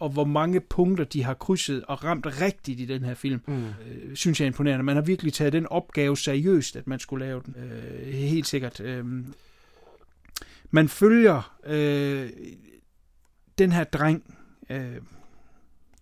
[0.00, 3.64] og hvor mange punkter de har krydset og ramt rigtigt i den her film, Mm.
[3.64, 4.84] øh, synes jeg er imponerende.
[4.84, 7.54] Man har virkelig taget den opgave seriøst, at man skulle lave den.
[7.62, 8.80] Øh, helt sikkert.
[8.80, 9.04] Øh,
[10.70, 12.30] man følger øh,
[13.58, 14.34] den her dreng,
[14.70, 14.96] øh,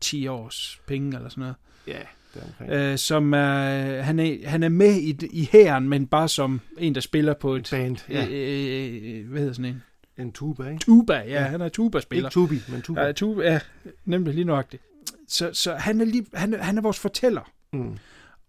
[0.00, 1.54] 10 års penge eller sådan noget,
[1.86, 1.98] Ja,
[2.46, 2.70] omkring.
[2.72, 6.94] øh, som er, han, er, han er med i, i hæren, men bare som en,
[6.94, 8.26] der spiller på et, Band, ja.
[8.30, 9.82] øh, øh, hvad hedder sådan en?
[10.18, 10.80] En tuba, ikke?
[10.80, 11.40] Tuba, ja, Ja.
[11.42, 12.28] han er tuba-spiller.
[12.28, 13.02] Ikke tubi, men tuba.
[13.02, 13.60] Ja, tuba, ja,
[14.04, 14.82] nemlig lige nøjagtigt.
[15.28, 17.50] Så, så han, er lige, han, er, han er vores fortæller.
[17.72, 17.98] Mm.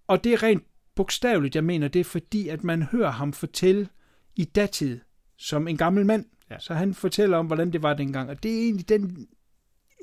[0.07, 0.63] Og det er rent
[0.95, 3.87] bogstaveligt, jeg mener, det er fordi, at man hører ham fortælle
[4.35, 4.99] i datid
[5.37, 6.25] som en gammel mand.
[6.51, 6.59] Ja.
[6.59, 8.29] Så han fortæller om, hvordan det var dengang.
[8.29, 9.27] Og det er egentlig den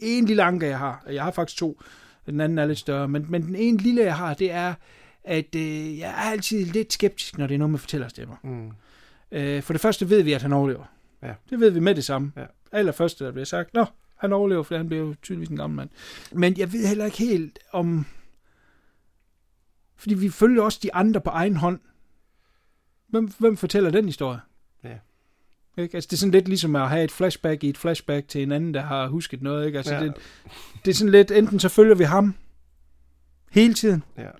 [0.03, 1.05] en lille anke, jeg har.
[1.11, 1.81] Jeg har faktisk to.
[2.27, 3.09] Den anden er lidt større.
[3.09, 4.75] Men, men den ene lille, jeg har, det er,
[5.25, 8.37] at øh, jeg er altid lidt skeptisk, når det er noget med fortællerstemmer.
[8.43, 8.71] Mm.
[9.33, 10.85] Øh, for det første ved vi, at han overlever.
[11.25, 11.35] Ja.
[11.51, 12.33] Det ved vi med det samme.
[12.37, 12.45] Ja.
[12.73, 13.85] Allerførste, der bliver sagt, nå,
[14.17, 15.91] han overlever, for han bliver jo tydeligvis en gammel mand.
[16.33, 18.07] Men jeg ved heller ikke helt om...
[19.97, 21.81] Fordi vi følger også de andre på egen hånd.
[23.09, 24.41] Hvem, hvem fortæller den historie?
[24.85, 24.99] Ja.
[25.79, 25.95] Ikke?
[25.95, 28.53] Altså, det er sådan lidt ligesom at have et flashback i et flashback til en
[28.53, 29.67] anden, der har husket noget.
[29.67, 29.79] Ikke?
[29.79, 30.03] Altså, Ja.
[30.03, 30.15] det,
[30.85, 32.35] det er sådan lidt, enten så følger vi ham
[33.51, 34.31] hele tiden, Ja.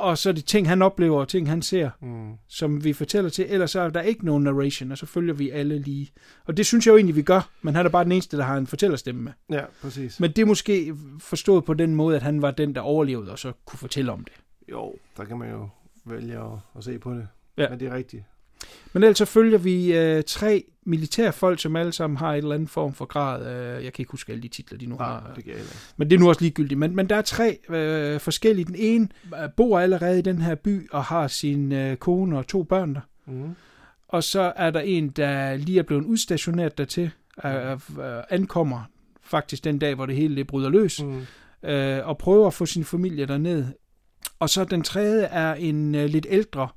[0.00, 2.32] Og så er det ting, han oplever, og ting, han ser Mm.
[2.48, 5.50] som vi fortæller til, ellers så er der ikke nogen narration, og så følger vi
[5.50, 6.10] alle lige.
[6.44, 8.42] Og det synes jeg jo egentlig, vi gør, men han er bare den eneste, der
[8.44, 9.32] har en fortællerstemme med.
[9.50, 10.20] Ja, præcis.
[10.20, 13.38] Men det er måske forstået på den måde, at han var den, der overlevede, og
[13.38, 14.32] så kunne fortælle om det.
[14.70, 15.68] Jo, der kan man jo
[16.04, 17.28] vælge at, at se på det.
[17.56, 17.68] Ja.
[17.68, 18.22] Men det er rigtigt.
[18.92, 22.70] Men ellers så følger vi øh, tre militærfolk, som alle sammen har et eller andet
[22.70, 23.46] form for grad.
[23.46, 25.32] Øh, jeg kan ikke huske alle de titler, de nu Nej, har.
[25.36, 25.44] det.
[25.96, 26.78] Men det er nu også ligegyldigt.
[26.78, 28.64] Men, men der er tre øh, forskellige.
[28.64, 29.08] Den ene
[29.56, 33.00] bor allerede i den her by og har sin øh, kone og to børn der.
[33.26, 33.54] Mm.
[34.08, 37.10] Og så er der en, der lige er blevet udstationeret dertil,
[37.44, 37.78] øh, øh,
[38.30, 38.82] ankommer
[39.22, 41.26] faktisk den dag, hvor det hele det bryder løs, Mm.
[41.68, 43.64] øh, og prøver at få sin familie derned.
[44.38, 46.68] Og så den tredje er en øh, lidt ældre,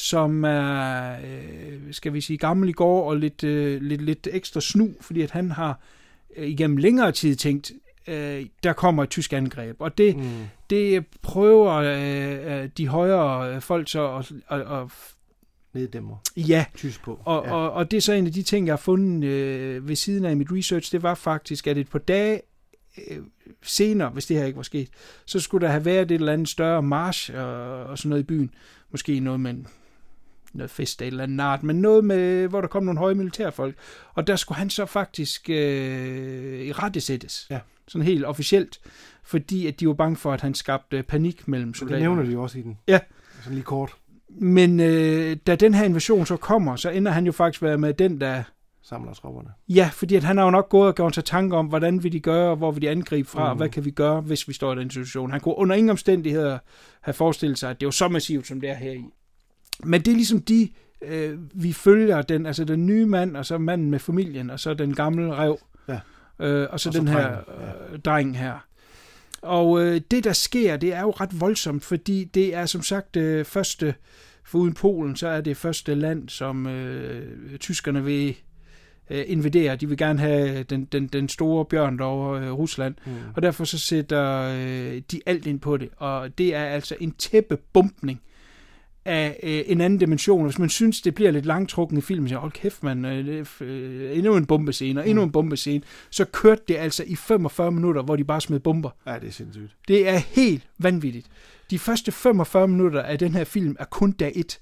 [0.00, 4.60] som er, øh, skal vi sige, gammel i går, og lidt, øh, lidt, lidt ekstra
[4.60, 5.80] snu, fordi at han har
[6.36, 7.72] øh, igennem længere tid tænkt,
[8.08, 9.76] øh, der kommer et tysk angreb.
[9.80, 10.22] Og det, Mm.
[10.70, 14.86] det prøver øh, de højere folk så at, at, at,
[15.74, 16.16] Neddæmmer.
[16.36, 17.20] ja, Tysk på.
[17.24, 17.54] og, ja.
[17.54, 20.24] og, og det er så en af de ting, jeg har fundet øh, ved siden
[20.24, 22.40] af mit research, det var faktisk, at et par dage
[23.10, 23.18] øh,
[23.62, 24.88] senere, hvis det her ikke var sket,
[25.26, 28.26] så skulle der have været et eller andet større march og, og sådan noget i
[28.26, 28.50] byen.
[28.90, 29.54] Måske noget med
[30.52, 33.74] noget fest af eller andet art, men noget med, hvor der kom nogle høje militærfolk.
[34.14, 37.46] Og der skulle han så faktisk øh, i rettesættes.
[37.50, 37.58] Ja.
[37.88, 38.80] Sådan helt officielt.
[39.24, 42.16] Fordi at de var bange for, at han skabte panik mellem Så det soldaterne.
[42.16, 42.78] nævner de også i den.
[42.88, 42.98] Ja.
[43.40, 43.92] Sådan lige kort
[44.28, 47.94] Men øh, da den her invasion så kommer, så ender han jo faktisk være med
[47.94, 48.42] den, der
[48.82, 49.48] samler tropperne.
[49.68, 52.12] Ja, fordi at han har jo nok gået og gjort sig tanker om, hvordan vil
[52.12, 53.50] de gøre, og hvor vil de angribe fra, mm.
[53.50, 55.30] og hvad kan vi gøre, hvis vi står i den situation.
[55.30, 56.58] Han kunne under ingen omstændigheder
[57.00, 59.04] have forestillet sig, at det jo så massivt, som det er her i.
[59.84, 60.68] Men det er ligesom de,
[61.02, 64.74] øh, vi følger, den, altså den nye mand, og så manden med familien, og så
[64.74, 65.58] den gamle rev,
[65.88, 66.00] Ja.
[66.46, 68.66] øh, og så Og så den her drengen, øh, dreng her.
[69.42, 73.16] Og øh, det, der sker, det er jo ret voldsomt, fordi det er som sagt
[73.16, 73.94] øh, første
[74.44, 78.36] For uden Polen, så er det første land, som øh, tyskerne vil
[79.10, 79.76] øh, invadere.
[79.76, 82.94] De vil gerne have den, den, den store bjørn derovre, øh, Rusland.
[83.06, 83.12] Mm.
[83.34, 85.88] Og derfor så sætter øh, de alt ind på det.
[85.96, 88.20] Og det er altså en tæppebumpning
[89.04, 90.44] af øh, en anden dimension.
[90.44, 94.16] Hvis man synes, det bliver lidt langtrukken i filmen, så hold kæft, man, øh, øh,
[94.18, 98.16] endnu en bombescene, og endnu en bombescene, så kørte det altså i 45 minutter, hvor
[98.16, 98.90] de bare smed bomber.
[99.06, 99.76] Ja, det er sindssygt.
[99.88, 101.26] Det er helt vanvittigt.
[101.70, 104.60] De første 45 minutter af den her film er kun dag 1.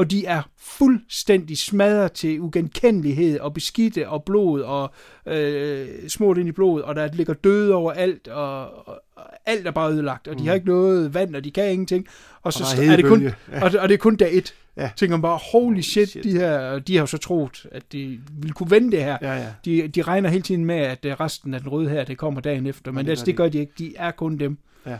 [0.00, 4.90] Og de er fuldstændig smadret til ugenkendelighed og beskidte og blod og
[5.26, 9.66] øh, smurt ind i blodet, og der ligger døde over alt, og, og, og alt
[9.66, 12.06] er bare ødelagt, og de har ikke noget vand, og de kan ingenting.
[12.42, 12.80] Og så Mm.
[12.82, 13.22] der er er det kun.
[13.22, 13.64] Ja.
[13.64, 14.54] og, det- og det er kun dag 1.
[14.76, 14.90] Ja.
[14.96, 16.24] Tænker man bare, holy shit, Shit.
[16.24, 19.18] de her, de har jo så troet, at de ville kunne vende det her.
[19.22, 19.46] Ja, ja.
[19.64, 22.40] De, de regner hele tiden med, at øh, resten af den røde her, det kommer
[22.40, 23.72] dagen efter, men det det, altså, gør det de gør de ikke.
[23.78, 24.58] De er kun dem.
[24.86, 24.98] Ja.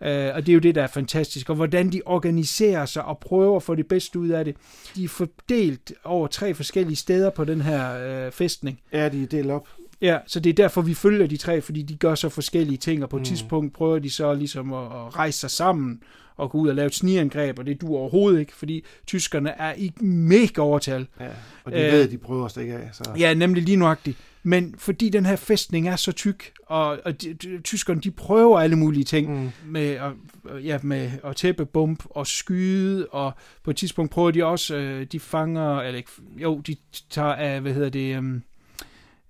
[0.00, 1.50] Uh, og det er jo det, der er fantastisk.
[1.50, 4.56] Og hvordan de organiserer sig og prøver at få det bedste ud af det.
[4.96, 8.80] De er fordelt over tre forskellige steder på den her uh, festning.
[8.92, 9.68] Ja, de er delt op.
[10.00, 13.02] Ja, så det er derfor, vi følger de tre, fordi de gør så forskellige ting,
[13.02, 13.24] og på et Mm.
[13.24, 16.00] tidspunkt prøver de så ligesom at, at rejse sig sammen
[16.36, 19.74] og gå ud og lave et snigangreb, og det du overhovedet ikke, fordi tyskerne er
[19.76, 21.06] i mega overtal.
[21.20, 21.26] Ja.
[21.64, 22.88] Og de Øh, øh, ved, at de prøver at stikke af.
[22.92, 23.10] Så.
[23.18, 24.18] Ja, nemlig lige nuagtigt.
[24.42, 28.60] Men fordi den her fæstning er så tyk, og, og de, de, tyskerne de prøver
[28.60, 29.50] alle mulige ting Mm.
[29.66, 30.12] med, at,
[30.64, 33.32] ja, med at tæppe bomb og skyde, og
[33.64, 36.76] på et tidspunkt prøver de også, øh, de fanger, eller ikke, jo, de
[37.10, 38.42] tager af, hvad hedder det, øhm,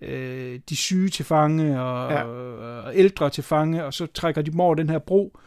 [0.01, 2.23] øh, de syge til fange, og, ja.
[2.23, 5.39] og, og ældre til fange, og så trækker de dem over den her bro,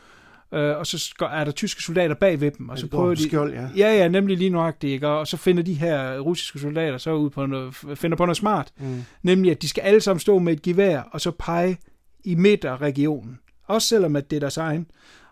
[0.54, 3.24] øh, og så er der tyske soldater bag ved dem, og så prøver de...
[3.24, 3.68] skjold, ja.
[3.78, 5.08] Ja, ja, nemlig lige nuagtigt, ikke?
[5.08, 8.72] Og så finder de her russiske soldater så ud på noget, finder på noget smart.
[8.80, 9.04] Mm.
[9.24, 11.78] Nemlig, at de skal alle sammen stå med et gevær, og så pege
[12.24, 13.40] i midterregionen.
[13.68, 14.86] Også selvom, at det er deres egen.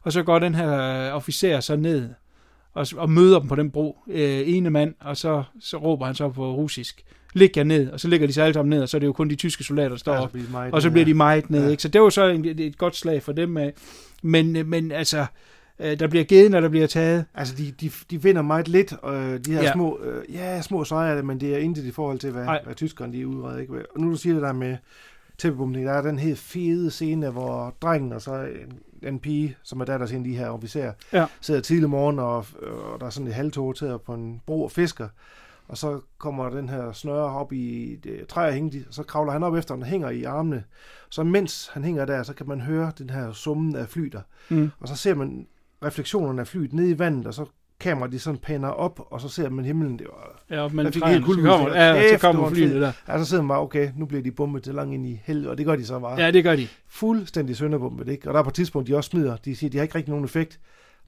[0.03, 2.10] Og så går den her øh, officer så ned
[2.73, 3.98] og, og møder dem på den bro.
[4.07, 7.03] Øh, ene mand, og så, så råber han så på russisk.
[7.34, 9.07] Lig jer ned, og så ligger de sig alle sammen ned, og så er det
[9.07, 10.73] jo kun de tyske soldater, der står Ja, så op.
[10.73, 11.69] Og så bliver de meget nede, Ja.
[11.69, 11.84] ikke?
[11.84, 13.73] Så det var så en, et, et godt slag for dem af.
[14.22, 15.26] Men, øh, men altså,
[15.80, 17.26] øh, der bliver givet, når der bliver taget.
[17.34, 19.72] Altså, de, de, de vinder meget lidt, øh, de her Ja.
[19.73, 22.61] små, øh, ja, små sejre, men det er intet i forhold til, hvad, Nej.
[22.65, 23.61] hvad tyskerne de er udredet.
[23.61, 23.73] Ikke?
[23.95, 24.77] Og nu du siger det der med
[25.38, 28.34] tæppebumpning, der er den helt fede scene, hvor drengen og så
[29.02, 31.26] en, en pige, som er datter til en af de her officerer, Ja.
[31.41, 32.35] sidder tidlig morgen, og,
[32.93, 35.07] og der er sådan et halvtog til på en bro og fisker.
[35.72, 39.31] Og så kommer den her snøre op i et træ og hænger, og så kravler
[39.31, 40.64] han op efter, den hænger i armene.
[41.10, 44.22] Så mens han hænger der, så kan man høre den her summen af flyter.
[44.49, 44.72] Mm.
[44.80, 45.48] Og så ser man
[45.85, 47.45] refleksionerne af flyet nede i vandet, og så
[47.80, 49.99] kameraet de sådan paner op, og så ser man himlen.
[49.99, 51.57] Det var, Ja, men Jeg fik helt så kuldegysning.
[51.57, 52.91] kommer, ja, så kommer fed- der.
[53.07, 55.49] ja, så sidder man bare, okay, nu bliver de bombet til langt ind i helvede,
[55.49, 56.22] og det gør de så bare.
[56.22, 56.68] Ja, det gør de.
[56.88, 58.27] Fuldstændig sønderbombet, ikke?
[58.30, 60.10] Og der er på et tidspunkt, de også smider, de siger, de har ikke rigtig
[60.10, 60.60] nogen effekt.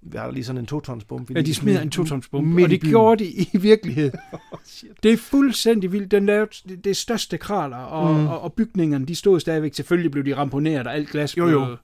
[0.06, 1.34] Vi har lige sådan en totonsbombe.
[1.36, 4.12] Ja, de smider en totonsbombe, midt og i det gjorde de i virkelighed.
[5.04, 6.12] det er fuldstændig vildt.
[6.12, 8.28] Den lavede det, det største kraler, og, Mm.
[8.28, 9.74] og, og bygningerne, de stod stadigvæk.
[9.74, 11.56] Selvfølgelig blev de ramponeret, og alt glas Jo, blev...
[11.58, 11.78] jo.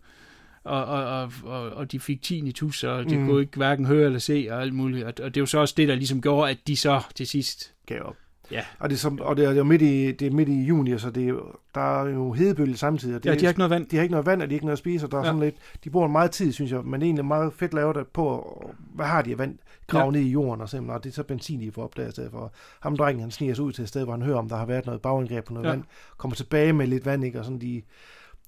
[0.64, 3.26] Og, og, og, og, og de fik tinnitus, og de Mm.
[3.28, 5.04] kunne ikke hverken høre eller se, og alt muligt.
[5.06, 7.28] Og, og det er jo så også det, der ligesom gjorde, at de så til
[7.28, 7.74] sidst...
[7.86, 8.16] gav op.
[8.52, 8.62] Ja.
[8.80, 10.98] Og det er, som, og det er, er midt i, det er midt i juni,
[11.00, 13.16] så det er, jo- der er jo hedebølge samtidig.
[13.16, 13.86] Og det Ja, de har ikke noget vand.
[13.88, 15.22] de har ikke noget vand, og de har ikke noget at spise, og der er
[15.22, 15.26] Ja.
[15.28, 18.60] sådan lidt, de bruger meget tid, synes jeg, men egentlig meget fedt lavet det på,
[18.96, 19.58] hvad har de af vand,
[19.88, 20.12] grave Ja.
[20.12, 22.12] ned i jorden, og simpelthen, og det er så benzin, de får op der, i
[22.12, 24.50] stedet for ham drengen, han sniger sig ud til et sted, hvor han hører, om
[24.50, 25.70] der har været noget bagangreb på noget Ja.
[25.72, 25.84] vand,
[26.18, 27.82] kommer tilbage med lidt vand, ikke, og sådan de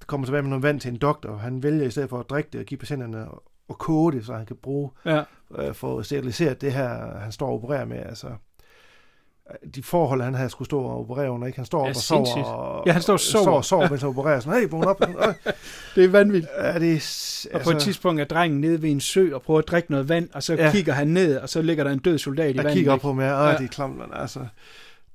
[0.07, 2.49] kommer tilbage med noget vand til en doktor, han vælger i stedet for at drikke
[2.53, 5.23] det og give patienterne og, og koge det, så han kan bruge Ja.
[5.57, 8.27] øh, få steriliseret det her, han står og opererer med, altså
[9.75, 11.57] de forhold, han havde skulle stå og operere under, ikke?
[11.57, 13.43] Han står op Ja, og sover, og, Ja, han står og sover.
[13.45, 14.39] sover, sover mens han opererer.
[14.39, 14.99] Sådan, hey, vågn op.
[15.95, 16.51] Det er vanvittigt.
[16.55, 19.59] er det, s- Og på et tidspunkt er drengen nede ved en sø og prøver
[19.59, 20.65] at drikke noget vand, og så Ja.
[20.65, 20.71] ja.
[20.71, 22.73] kigger han ned, og så ligger der en død soldat i jeg vandet.
[22.73, 23.49] kigger op på mig, og Ja.
[23.51, 23.57] ja.
[23.57, 24.39] det er klamt, men altså,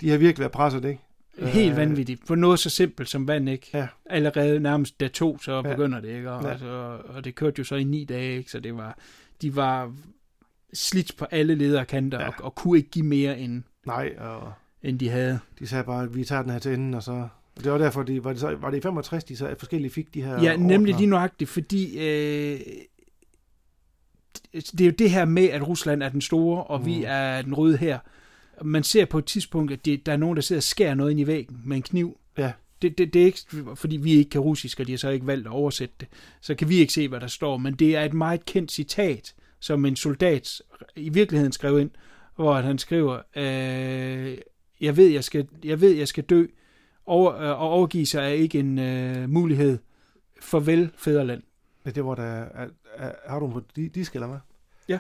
[0.01, 1.01] de har virkelig været presset, ikke?
[1.39, 2.27] Helt Øh, vanvittigt.
[2.27, 3.71] På noget så simpelt som vand, ikke?
[3.75, 3.87] Ja.
[4.11, 5.63] Allerede nærmest dag to, så Ja.
[5.63, 6.31] begynder det, ikke?
[6.33, 6.47] Og, Ja.
[6.47, 6.53] ja.
[6.53, 8.51] altså, og det kørte jo så i ni dage, ikke?
[8.51, 8.99] Så det var,
[9.43, 9.93] de var
[10.75, 12.25] slidt på alle ledere kanter, Ja.
[12.25, 12.31] ja.
[12.39, 14.53] og, og kunne ikke give mere, end, Nej, og
[14.83, 15.39] end de havde.
[15.59, 17.29] de sagde bare, at vi tager den her til enden, og så...
[17.57, 19.91] Og det var derfor, de, var, det så, var det i 65, de så forskellige
[19.91, 20.99] fik de her Ja, nemlig ordner?
[20.99, 22.61] lige nøjagtigt, fordi øh,
[24.53, 26.87] det er jo det her med, at Rusland er den store, og mm.
[26.87, 27.99] vi er den røde her.
[28.63, 31.11] Man ser på et tidspunkt, at det, der er nogen, der sidder og skærer noget
[31.11, 32.19] ind i væggen med en kniv.
[32.39, 32.53] Ja.
[32.83, 33.41] Det, det, det er ikke,
[33.75, 36.09] fordi vi ikke kan russisk, og de har så ikke valgt at oversætte det,
[36.41, 39.35] så kan vi ikke se, hvad der står, men det er et meget kendt citat,
[39.61, 40.63] som en soldat
[40.97, 41.91] i virkeligheden skrev ind,
[42.37, 44.39] hvor han skriver, øh,
[44.81, 46.47] jeg, ved, jeg, skal, jeg ved, jeg skal dø,
[47.07, 49.79] over, øh, og overgive sig er ikke en øh, mulighed.
[50.41, 51.43] Farvel, fædreland.
[51.87, 52.23] Ja, det var der...
[52.25, 54.39] Er, er, har du den på di- disk, eller hvad?
[54.89, 54.99] Ja.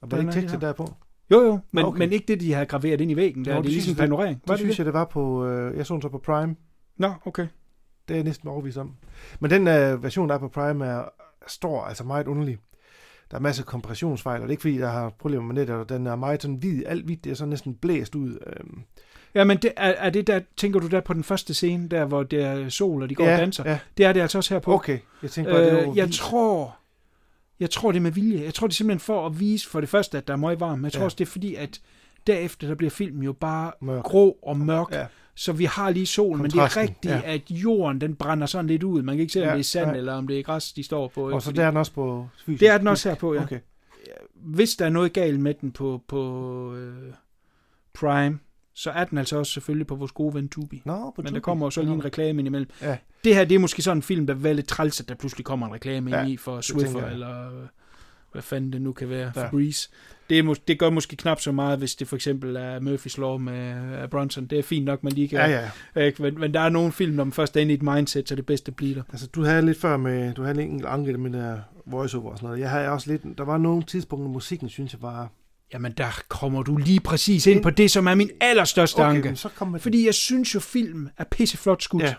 [0.00, 0.58] Og er Den ikke er her.
[0.58, 0.94] derpå?
[1.30, 1.98] Jo, jo, men, Okay.
[1.98, 3.44] men ikke det, de har graveret ind i væggen.
[3.44, 3.50] Der.
[3.50, 4.42] Nå, det er det ligesom en panorering.
[4.48, 5.46] Det synes jeg, det var på...
[5.46, 6.56] Øh, jeg så den så på Prime.
[6.96, 7.46] Nå, okay.
[8.08, 8.94] Det er jeg næsten overbevist om.
[9.40, 11.04] Men den øh, version, der er på Prime, er
[11.46, 12.58] stor, altså meget underlig.
[13.30, 15.76] Der er masser af kompressionsfejl, og det er ikke fordi, der har problemer med nettet,
[15.76, 16.82] og den er meget sådan hvid.
[16.86, 18.38] Alt hvidt, det er sådan næsten blæst ud.
[18.46, 18.80] Øhm,
[19.34, 22.04] Ja, men det, er, er det der, tænker du der på den første scene, der
[22.04, 23.70] hvor det er sol, og de går ja, og danser?
[23.70, 24.74] Ja, Det er det altså også her på.
[24.74, 24.98] okay.
[25.22, 26.14] Jeg tænkte bare, det var Øh, jeg vildt.
[26.18, 26.76] tror,
[27.60, 28.44] jeg tror det er med vilje.
[28.44, 30.60] Jeg tror det er simpelthen for at vise for det første, at der er meget
[30.60, 31.04] varmt, men jeg tror Ja.
[31.04, 31.80] også det er fordi, at
[32.26, 34.04] derefter der bliver filmen jo bare Mørk.
[34.04, 34.92] grå og mørk.
[34.92, 35.06] Ja.
[35.36, 37.20] Så vi har lige solen, men det er rigtigt, ja.
[37.24, 39.02] at jorden den brænder sådan lidt ud.
[39.02, 39.96] Man kan ikke se, om Ja, det er sand nej.
[39.96, 41.30] eller om det er græs, de står på.
[41.30, 42.60] Og så fordi- der er den også på fysisk.
[42.60, 43.42] Det er den også her på, ja.
[43.42, 43.58] Okay.
[44.34, 47.12] Hvis der er noget galt med den på, på øh,
[47.94, 48.38] Prime,
[48.74, 50.82] så er den altså også selvfølgelig på vores gode ven Tubi.
[50.84, 51.40] Nå, på Men der Tubi.
[51.40, 52.70] kommer jo så lige en reklame indimellem.
[52.82, 52.96] Ja.
[53.24, 55.44] Det her, det er måske sådan en film, der vil lidt træls, at der pludselig
[55.44, 57.66] kommer en reklame Ja, ind i for Swiffer, eller øh,
[58.34, 59.44] hvad fanden det nu kan være, Ja.
[59.44, 59.88] Fabrice.
[60.30, 63.38] Det, er, det gør måske knap så meget, hvis det for eksempel er Murphys Law
[63.38, 64.46] med uh, Bronson.
[64.46, 65.38] Det er fint nok, man lige kan...
[65.38, 66.00] Ja, ja.
[66.00, 66.22] Ikke?
[66.22, 68.34] Men, men der er nogle film, når man først er inde i et mindset, så
[68.34, 69.02] det bedste bliver der.
[69.12, 72.38] Altså, du havde lidt før med, du havde en enkelt anke med der voiceover og
[72.38, 72.60] sådan noget.
[72.60, 75.30] Jeg havde også lidt, der var nogle tidspunkter, musikken synes jeg var...
[75.72, 79.36] Jamen, der kommer du lige præcis ind på det, som er min allerstørste Okay, anke.
[79.36, 82.02] så kom med Fordi jeg synes jo, film er pisseflot skudt.
[82.02, 82.14] Ja.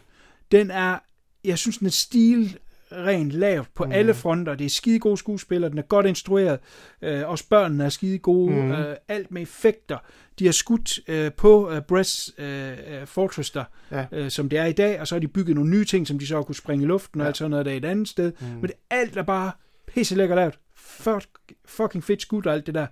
[0.51, 0.97] Den er,
[1.43, 2.57] jeg synes, den er stil
[2.95, 3.91] rent lavt på mm.
[3.91, 4.55] alle fronter.
[4.55, 6.59] Det er skide gode skuespillere, den er godt instrueret.
[7.01, 8.51] Øh, også børnene er skide gode.
[8.55, 8.71] Mm.
[8.71, 9.97] Øh, alt med effekter.
[10.39, 14.05] De har skudt øh, på øh, Bress øh, øh, Fortress der, Ja.
[14.11, 16.19] øh, som det er i dag, og så har de bygget nogle nye ting, som
[16.19, 17.27] de så kunne springe i luften og Ja.
[17.27, 18.31] alt sådan noget der et andet sted.
[18.39, 18.47] Mm.
[18.47, 19.51] Men det, alt er bare
[19.87, 20.59] pisse lækker lavet.
[20.75, 21.25] Fuck,
[21.65, 22.87] fucking fedt skudt og alt det der.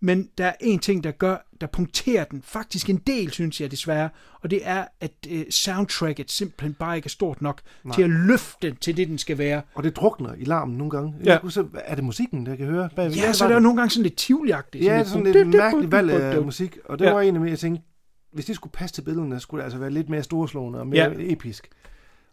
[0.00, 3.70] Men der er en ting, der gør, der punkterer den faktisk en del, synes jeg
[3.70, 4.08] desværre,
[4.42, 7.94] og det er, at øh, soundtracket simpelthen bare ikke er stort nok Nej.
[7.94, 9.62] til at løfte den til det, den skal være.
[9.74, 11.14] Og det drukner i larmen nogle gange.
[11.24, 11.30] Ja.
[11.32, 12.88] Jeg kunne se, er det musikken, der kan høre?
[12.96, 13.14] Bagved?
[13.16, 13.62] Ja, så der er det.
[13.62, 14.84] nogle gange sådan lidt tivoliagtigt.
[14.84, 16.78] Ja, sådan lidt mærkeligt valg af musik.
[16.84, 17.12] Og det Ja.
[17.12, 17.82] var en af jeg tænkte,
[18.32, 21.10] hvis det skulle passe til billederne, skulle det altså være lidt mere storslående og mere
[21.18, 21.32] Ja.
[21.32, 21.68] episk.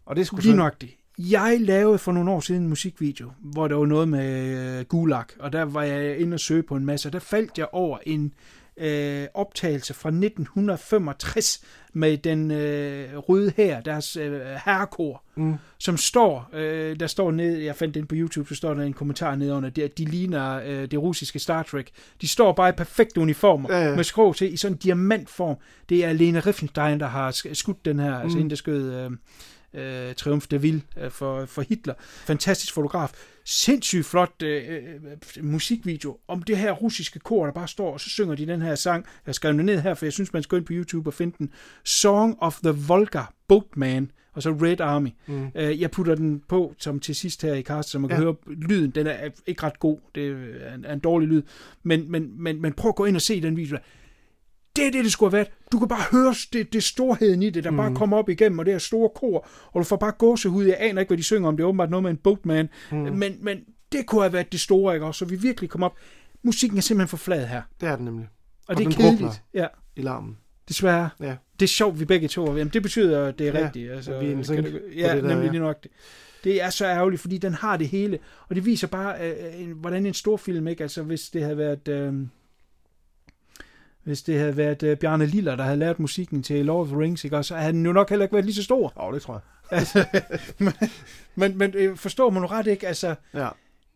[0.06, 0.98] Og det skulle Lige nøjagtigt.
[1.19, 5.26] Jeg lavede for nogle år siden en musikvideo, hvor der var noget med øh, Gulag,
[5.40, 7.98] og der var jeg inde og søge på en masse, og der faldt jeg over
[8.06, 8.34] en
[8.77, 11.64] øh, optagelse fra 1965
[11.94, 15.53] med den øh, røde her, deres øh, herrekor, Mm.
[15.77, 18.94] som står, øh, der står ned, jeg fandt den på YouTube, så står der en
[18.94, 21.88] kommentar nede under det, at de ligner øh, det russiske Star Trek.
[22.22, 23.95] De står bare i perfekte uniformer, Ja, ja.
[23.95, 25.56] med skrå til, i sådan en diamantform.
[25.90, 28.22] Det er Lena Riefenstein, der har sk- skudt den her, mm.
[28.22, 28.40] altså Mm.
[28.40, 29.11] hende, der skød øh,
[29.73, 31.93] øh, Triumph de Ville øh, for, for Hitler.
[31.99, 33.11] Fantastisk fotograf.
[33.45, 34.63] Sindssygt flot øh,
[35.37, 38.61] øh, musikvideo om det her russiske kor, der bare står, og så synger de den
[38.61, 39.05] her sang.
[39.27, 41.13] Jeg skrev den ned her, for jeg synes, man skal gå ind på YouTube og
[41.13, 41.49] finde den.
[41.83, 45.09] Song of the Volga Boatman, og så Red Army.
[45.27, 45.47] Mm.
[45.55, 48.23] Øh, jeg putter den på som til sidst her i cast, så man kan Ja.
[48.23, 48.91] høre lyden.
[48.91, 49.97] Den er ikke ret god.
[50.15, 51.41] Det er en, er en dårlig lyd.
[51.83, 53.77] Men, men, men, men prøv at gå ind og se den video.
[54.75, 55.49] Det er det, det skulle have været.
[55.71, 57.77] Du kan bare høre det, det storheden i det, der mm.
[57.77, 60.65] bare kommer op igennem, og det her store kor, og du får bare gåsehud.
[60.65, 61.57] Jeg aner ikke, hvad de synger om.
[61.57, 62.69] Det er åbenbart noget med en boatman.
[62.91, 62.97] Mm.
[62.97, 63.59] Men, men
[63.91, 65.19] det kunne have været det store, ikke også?
[65.19, 65.95] Så vi virkelig kom op.
[66.43, 67.61] Musikken er simpelthen for flad her.
[67.81, 68.27] Det er den nemlig.
[68.67, 69.41] Og, Og det er kedeligt.
[69.53, 70.37] Ja, I larmen.
[70.67, 71.09] desværre.
[71.19, 71.35] Ja.
[71.59, 73.91] Det er sjovt, vi begge to er Jamen, det betyder, at det er Ja, rigtigt.
[73.91, 75.51] Altså, vi er en kan på Ja, det der, nemlig ja.
[75.51, 75.91] lige nok det.
[76.43, 78.19] Det er så ærgerligt, fordi den har det hele.
[78.49, 80.83] Og det viser bare, øh, en, hvordan en stor film, ikke?
[80.83, 81.87] Altså, hvis det havde været...
[81.87, 82.13] Øh,
[84.03, 86.97] hvis det havde været øh, Bjarne Liller, der havde lavet musikken til Lord of the
[86.99, 87.38] Rings, ikke?
[87.38, 88.93] Og så havde den jo nok heller ikke været lige så stor.
[88.95, 89.41] Oh, det tror jeg.
[89.80, 90.05] Altså,
[90.59, 90.73] men
[91.35, 92.88] men, men øh, forstår man nu ret, ikke?
[92.88, 93.47] Altså, Ja.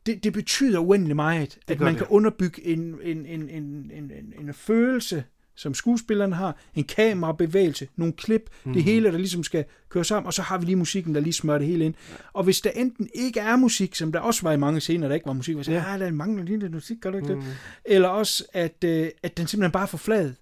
[0.06, 1.98] det, det betyder uendelig meget, at gør man det.
[1.98, 5.24] kan underbygge en, en, en, en, en, en, en følelse,
[5.58, 8.74] som skuespillerne har, en kamerabevægelse, nogle klip, mm.
[8.74, 11.34] det hele, der ligesom skal køre sammen, og så har vi lige musikken, der lige
[11.34, 11.94] smører det hele ind.
[12.34, 15.16] Og hvis der enten ikke er musik, som der også var i mange scener, der
[15.16, 15.94] ikke var musik, hvor jeg siger, Ja.
[15.94, 17.38] ah, der mangler lige lidt musik, gør du ikke det?
[17.38, 17.44] Mm.
[17.86, 20.34] Eller også, at, øh, at den simpelthen bare er for flad,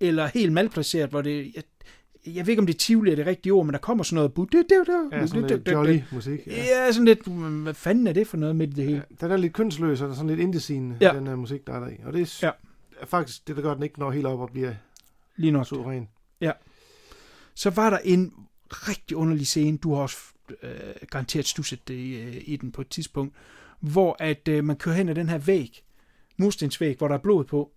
[0.00, 1.52] eller helt malplaceret, hvor det...
[1.56, 1.62] Jeg,
[2.26, 4.14] jeg ved ikke, om det er tivoli er det rigtige ord, men der kommer sådan
[4.14, 4.32] noget...
[5.12, 6.40] Ja, sådan lidt jolly musik.
[6.46, 6.52] Ja.
[6.86, 7.26] Ja, sådan lidt...
[7.62, 9.02] Hvad fanden er det for noget midt i det hele?
[9.10, 11.12] Ja, den er lidt kønsløs, og der er sådan lidt indie Ja.
[11.14, 11.94] den her musik, der er der i.
[12.04, 12.50] Og det er, Ja.
[13.00, 14.74] Er faktisk det, der gør, at den ikke når helt op og bliver
[15.36, 15.66] Lige nok.
[15.66, 16.08] suveræn.
[17.54, 18.32] så var der en
[18.70, 20.16] rigtig underlig scene, du har også
[20.62, 20.70] øh,
[21.10, 23.34] garanteret stusset det i, øh, i den på et tidspunkt,
[23.80, 25.82] hvor at øh, man kører hen ad den her væg,
[26.36, 27.70] murstensvæg, hvor der er blod på,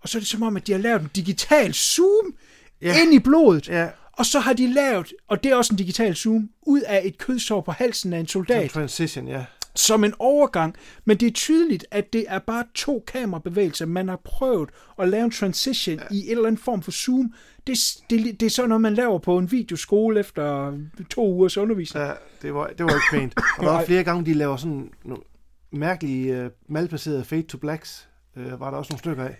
[0.00, 2.34] og så er det som om, at de har lavet en digital zoom
[2.82, 2.86] Ja.
[2.88, 3.02] ja.
[3.02, 6.16] ind i blodet, Ja, og så har de lavet, og det er også en digital
[6.16, 9.44] zoom, ud af et kødsår på halsen af en soldat, transition, ja.
[9.78, 10.74] Som en overgang,
[11.04, 13.86] men det er tydeligt, at det er bare to kamerabevægelser.
[13.86, 16.02] Man har prøvet at lave en transition ja.
[16.10, 17.34] i en eller anden form for zoom.
[17.66, 17.78] Det,
[18.10, 20.78] det, det er sådan noget, man laver på en videoskole efter
[21.10, 22.06] to ugers undervisning.
[22.06, 23.34] ja det, var, det var ikke pænt.
[23.58, 25.22] Og der var flere gange, de laver sådan nogle
[25.70, 28.08] mærkelige, uh, malplacerede fade to blacks.
[28.36, 29.36] Uh, var der også nogle stykker af.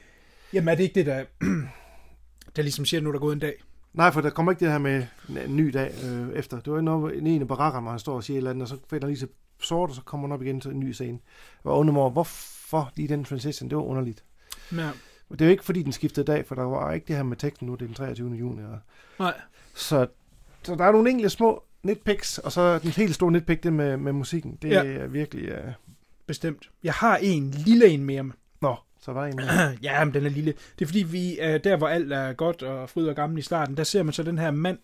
[0.53, 1.25] Jamen er det ikke det, der,
[2.57, 3.55] der ligesom siger, nu er der gået en dag?
[3.93, 6.61] Nej, for der kommer ikke det her med en, ny dag øh, efter.
[6.61, 8.69] Det var noget en ene barakker, hvor han står og siger et eller andet, og
[8.69, 9.29] så finder han lige til
[9.61, 11.19] sort, og så kommer han op igen til en ny scene.
[11.65, 14.25] Var under mig hvorfor lige den transition, det var underligt.
[14.73, 14.91] Ja.
[15.31, 17.37] Det er jo ikke, fordi den skiftede dag, for der var ikke det her med
[17.37, 18.31] teksten nu, det er den 23.
[18.35, 18.63] juni.
[18.63, 18.79] Og...
[19.19, 19.35] Nej.
[19.75, 20.07] Så,
[20.63, 23.97] så der er nogle enkelte små nitpicks, og så den helt store nitpick, det med,
[23.97, 24.59] med musikken.
[24.63, 24.85] Det Ja.
[24.85, 25.53] er virkelig...
[25.53, 25.73] Uh...
[26.27, 26.71] Bestemt.
[26.85, 28.31] Jeg har en lille en mere.
[28.61, 29.41] Nå, så var en
[29.83, 30.55] ja, men den er lille.
[30.79, 33.43] Det er fordi, vi er der, hvor alt er godt og fryd og gammel i
[33.43, 34.79] starten, der ser man så den her mand,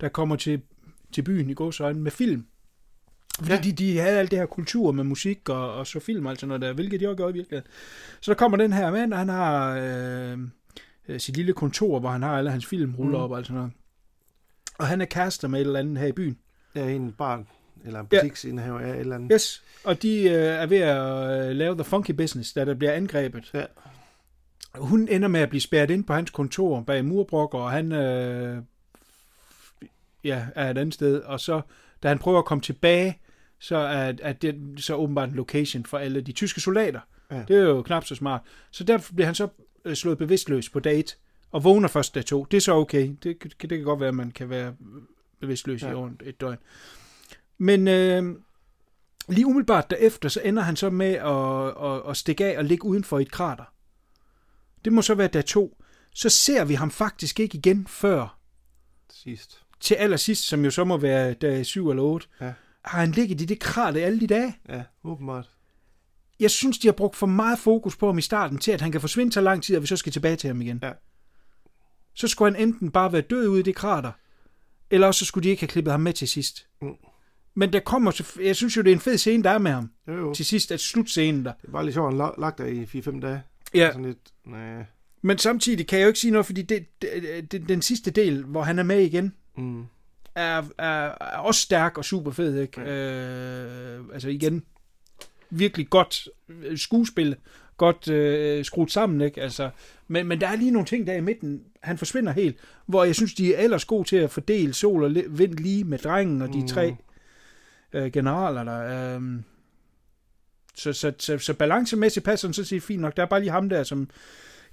[0.00, 0.62] der kommer til,
[1.12, 2.46] til byen i godsøjne med film.
[3.38, 3.56] Fordi Ja.
[3.56, 3.62] ja.
[3.62, 6.48] de, de havde alt det her kultur med musik og, og så film og sådan
[6.48, 7.70] noget der, hvilket de også gjorde i virkeligheden.
[8.20, 10.38] Så der kommer den her mand, og han har øh,
[11.08, 13.24] øh, sit lille kontor, hvor han har alle hans film ruller Mm.
[13.24, 13.72] op og sådan noget.
[14.78, 16.38] Og han er kærester med et eller andet her i byen.
[16.74, 17.46] Ja, en barn,
[17.84, 18.20] eller en Ja.
[18.20, 19.30] butiksindehaver af et eller andet.
[19.34, 22.92] Yes, og de øh, er ved at øh, lave The Funky Business, da der bliver
[22.92, 23.50] angrebet.
[23.54, 23.64] Ja.
[24.74, 28.62] Hun ender med at blive spærret ind på hans kontor bag murbrokker, og han øh,
[30.24, 31.20] ja, er et andet sted.
[31.20, 31.60] Og så,
[32.02, 33.20] da han prøver at komme tilbage,
[33.64, 37.00] så er, er det så åbenbart en location for alle de tyske soldater.
[37.30, 37.44] Ja.
[37.48, 38.40] Det er jo knap så smart.
[38.70, 39.48] Så derfor bliver han så
[39.84, 41.16] øh, slået bevidstløs på date,
[41.50, 42.44] og vågner først dag to.
[42.50, 43.14] Det er så okay.
[43.22, 44.74] Det, det, kan godt være, at man kan være
[45.40, 45.90] bevidstløs ja.
[45.90, 46.58] i over et døgn.
[47.58, 48.36] Men øh,
[49.28, 52.84] lige umiddelbart derefter, så ender han så med at, at, at stikke af og ligge
[52.84, 53.64] uden for et krater.
[54.84, 55.82] Det må så være dag to.
[56.14, 58.38] Så ser vi ham faktisk ikke igen før
[59.10, 59.62] Sidst.
[59.80, 62.26] til allersidst, som jo så må være dag 7 eller 8.
[62.40, 62.52] Ja.
[62.84, 64.56] Har han ligget i det krater alle de dage?
[64.68, 65.50] Ja, åbenbart.
[66.40, 68.92] Jeg synes, de har brugt for meget fokus på ham i starten, til at han
[68.92, 70.78] kan forsvinde så lang tid, at vi så skal tilbage til ham igen.
[70.82, 70.92] Ja.
[72.14, 74.12] Så skulle han enten bare være død ude i det krater,
[74.90, 76.66] eller også så skulle de ikke have klippet ham med til sidst.
[76.82, 76.88] Mm.
[77.54, 79.70] Men der kommer, så, jeg synes jo, det er en fed scene, der er med
[79.70, 79.90] ham.
[80.08, 80.34] Jo, jo.
[80.34, 81.52] Til sidst, at slutscenen der.
[81.62, 83.42] Det er bare lidt sjovt, han la- lagt der i 4-5 dage.
[83.74, 83.88] Ja.
[83.92, 84.84] Sådan lidt, nej.
[85.22, 88.44] Men samtidig kan jeg jo ikke sige noget, fordi det, det, det, den sidste del,
[88.44, 89.84] hvor han er med igen, Mm.
[90.34, 92.80] Er, er, er også stærk og super fed, ikke?
[92.80, 94.62] Øh, altså igen,
[95.50, 97.36] virkelig godt øh, skuespil,
[97.76, 99.42] godt øh, skruet sammen, ikke?
[99.42, 99.70] Altså,
[100.08, 102.56] men, men der er lige nogle ting der i midten, han forsvinder helt,
[102.86, 105.98] hvor jeg synes, de er ellers gode til at fordele sol og vind lige med
[105.98, 106.68] drengen og de Mm.
[106.68, 106.96] tre
[107.92, 109.16] øh, generaler der.
[109.16, 109.22] Øh,
[110.74, 113.16] så, så, så, så balancemæssigt passer den så set fint nok.
[113.16, 114.08] Der er bare lige ham der, som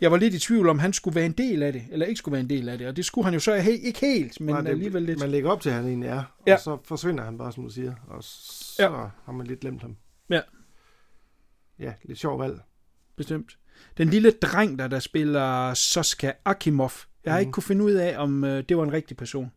[0.01, 2.17] jeg var lidt i tvivl om, han skulle være en del af det, eller ikke
[2.19, 4.39] skulle være en del af det, og det skulle han jo så he- ikke helt,
[4.41, 5.19] men Nej, det, alligevel lidt.
[5.19, 6.53] Man lægger op til, at han egentlig er, Ja.
[6.53, 8.89] og så forsvinder han bare, som du siger, og så Ja.
[9.25, 9.95] har man lidt glemt ham.
[10.29, 10.41] Ja.
[11.79, 12.59] Ja, lidt sjov valg.
[13.15, 13.57] Bestemt.
[13.97, 16.91] Den lille dreng, der, der spiller Soska Akimov,
[17.25, 17.53] jeg har ikke Mhm.
[17.53, 19.51] kunne finde ud af, om øh, det var en rigtig person.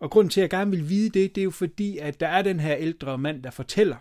[0.00, 2.28] Og grunden til, at jeg gerne vil vide det, det er jo fordi, at der
[2.28, 3.96] er den her ældre mand, der fortæller.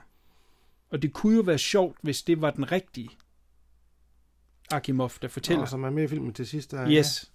[0.89, 3.09] Og det kunne jo være sjovt, hvis det var den rigtige
[4.73, 5.61] Akimov, der fortæller.
[5.61, 6.71] Og som er med i filmen til sidst.
[6.71, 7.31] Der, Yes.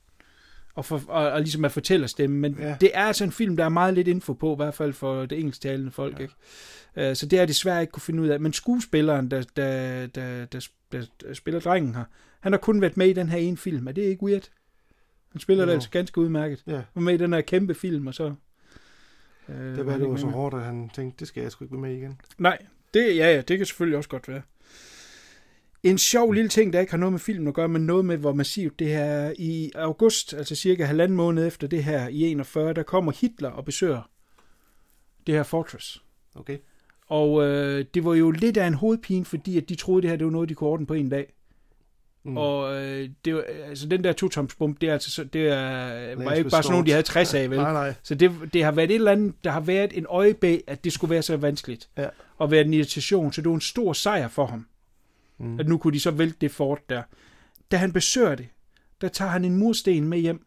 [0.74, 2.36] Og, for, og, og ligesom at fortælle stemme.
[2.38, 2.68] Men Ja.
[2.68, 2.76] ja.
[2.80, 5.26] det er altså en film, der er meget lidt info på, i hvert fald for
[5.26, 6.18] det engelsktalende folk.
[6.18, 6.22] Ja.
[6.22, 7.10] Ikke?
[7.10, 8.40] Uh, så det har jeg desværre ikke kunne finde ud af.
[8.40, 12.04] Men skuespilleren, der, der, der, der, der, der spiller drengen her,
[12.40, 13.88] han har kun været med i den her ene film.
[13.88, 14.48] Er det ikke weird?
[15.32, 15.68] Han spiller Jo.
[15.68, 16.62] det altså ganske udmærket.
[16.66, 18.34] Ja, var med i den her kæmpe film, og så...
[19.48, 21.72] Uh, det var, det var så hårdt, at han tænkte, det skal jeg sgu ikke
[21.74, 22.20] være med igen.
[22.38, 22.58] Nej,
[22.94, 24.42] det, ja, ja, det kan selvfølgelig også godt være.
[25.82, 28.16] En sjov lille ting, der ikke har noget med filmen at gøre, men noget med,
[28.16, 29.32] hvor massivt det her er.
[29.38, 33.64] I august, altså cirka halvanden måned efter det her, i 41, der kommer Hitler og
[33.64, 34.10] besøger
[35.26, 36.02] det her fortress.
[36.34, 36.58] Okay.
[37.08, 40.16] Og øh, det var jo lidt af en hovedpine, fordi at de troede, det her
[40.16, 41.32] det var noget, de kunne ordne på en dag.
[42.24, 42.36] Mm.
[42.36, 46.32] Og øh, det var, altså den der totomsbombe, det er altså så- det er, var
[46.32, 47.58] ikke bare sådan nogle, de havde 60 af, vel?
[47.58, 47.94] Nej, nej.
[48.02, 50.84] Så det, det har været et eller andet, der har været en øje bag, at
[50.84, 51.88] det skulle være så vanskeligt.
[51.98, 52.06] Ja.
[52.38, 54.66] Og være en irritation, så det var en stor sejr for ham.
[55.38, 55.60] Mm.
[55.60, 57.02] At nu kunne de så vælte det fort der.
[57.70, 58.48] Da han besøger det,
[59.00, 60.46] der tager han en mursten med hjem.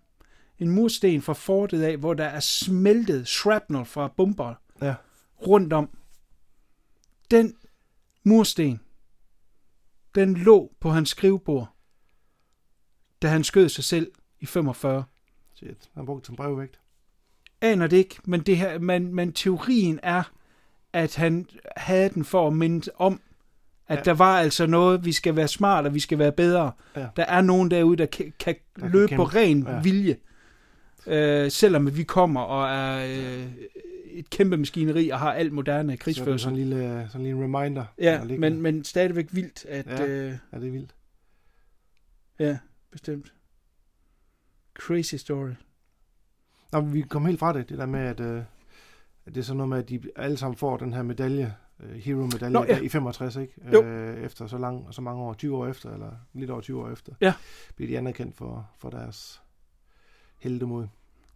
[0.59, 4.95] En mursten fra fortet af, hvor der er smeltet shrapnel fra bomber Ja.
[5.47, 5.89] rundt om.
[7.31, 7.55] Den
[8.23, 8.79] mursten,
[10.15, 11.73] den lå på hans skrivebord,
[13.21, 15.03] da han skød sig selv i 45
[15.53, 16.79] Shit, han brugte som brevvægt.
[17.61, 20.23] aner det ikke, men, det her, men, men teorien er,
[20.93, 21.47] at han
[21.77, 23.21] havde den for at minde om,
[23.89, 24.03] at Ja.
[24.03, 26.71] der var altså noget, vi skal være smart, og vi skal være bedre.
[26.95, 27.07] Ja.
[27.15, 29.23] Der er nogen derude, der kan, kan Der kan løbe kæmpe.
[29.23, 29.81] på ren Ja.
[29.81, 30.17] vilje.
[31.07, 33.47] Øh, selvom vi kommer og er øh,
[34.11, 36.43] et kæmpe maskineri og har alt moderne Så er krigsførelse.
[36.43, 37.85] sådan en lille, sådan en lille reminder.
[37.99, 39.87] Ja, men, men stadigvæk vildt, at...
[39.87, 40.05] Ja.
[40.05, 40.95] Øh, Ja, det er vildt.
[42.39, 42.57] ja
[42.91, 43.33] bestemt.
[44.79, 45.49] Crazy story.
[46.71, 48.41] Nå, vi kom helt fra det, det der med, at, øh,
[49.25, 51.55] Det er sådan noget med, at de alle sammen får den her medalje,
[51.95, 52.79] hero-medalje, Nå, ja.
[52.79, 53.53] i 65, ikke?
[53.73, 53.83] Jo.
[53.83, 56.89] Øh, efter så, lang, så mange år, 20 år efter, eller lidt over 20 år
[56.91, 57.33] efter, Ja.
[57.75, 59.41] bliver de anerkendt for, for deres
[60.37, 60.87] heldemod.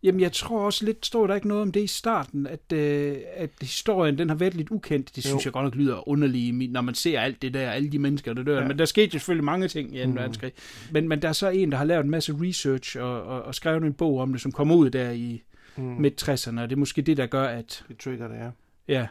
[0.03, 3.17] Jamen, jeg tror også lidt, står der ikke noget om det i starten, at, øh,
[3.35, 5.15] at historien, den har været lidt ukendt.
[5.15, 5.47] Det synes Jo.
[5.47, 8.43] jeg godt nok lyder underligt, når man ser alt det der, alle de mennesker, der
[8.43, 8.61] dør.
[8.61, 8.67] Ja.
[8.67, 10.03] Men der skete jo selvfølgelig mange ting i 2.
[10.03, 10.09] Mhm.
[10.11, 10.15] Mm.
[10.15, 10.51] verdenskrig.
[10.91, 13.55] Men, men der er så en, der har lavet en masse research og, og, og
[13.55, 15.43] skrevet en bog om det, som kommer ud der i
[15.77, 15.83] Mm.
[15.83, 18.49] midt 60'erne, og det er måske det, der gør, at Det trigger det, ja.
[18.87, 19.07] Ja.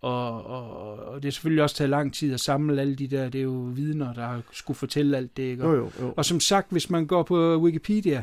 [0.00, 3.28] Og, og, og det er selvfølgelig også taget lang tid at samle alle de der,
[3.28, 5.64] det er jo vidner, der skulle fortælle alt det, ikke?
[5.64, 6.14] Jo, jo, jo.
[6.16, 8.22] Og som sagt, hvis man går på Wikipedia,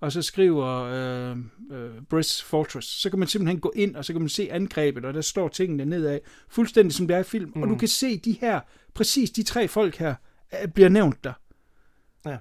[0.00, 1.36] og så skriver øh,
[1.78, 5.04] øh, Briss Fortress, så kan man simpelthen gå ind, og så kan man se angrebet,
[5.04, 6.18] og der står tingene nedad,
[6.48, 7.52] fuldstændig som det er i film.
[7.54, 7.62] Mm.
[7.62, 7.78] Og du Mm.
[7.78, 8.60] kan se de her,
[8.94, 10.14] præcis de tre folk her,
[10.74, 11.32] bliver nævnt der.
[12.26, 12.36] Ja.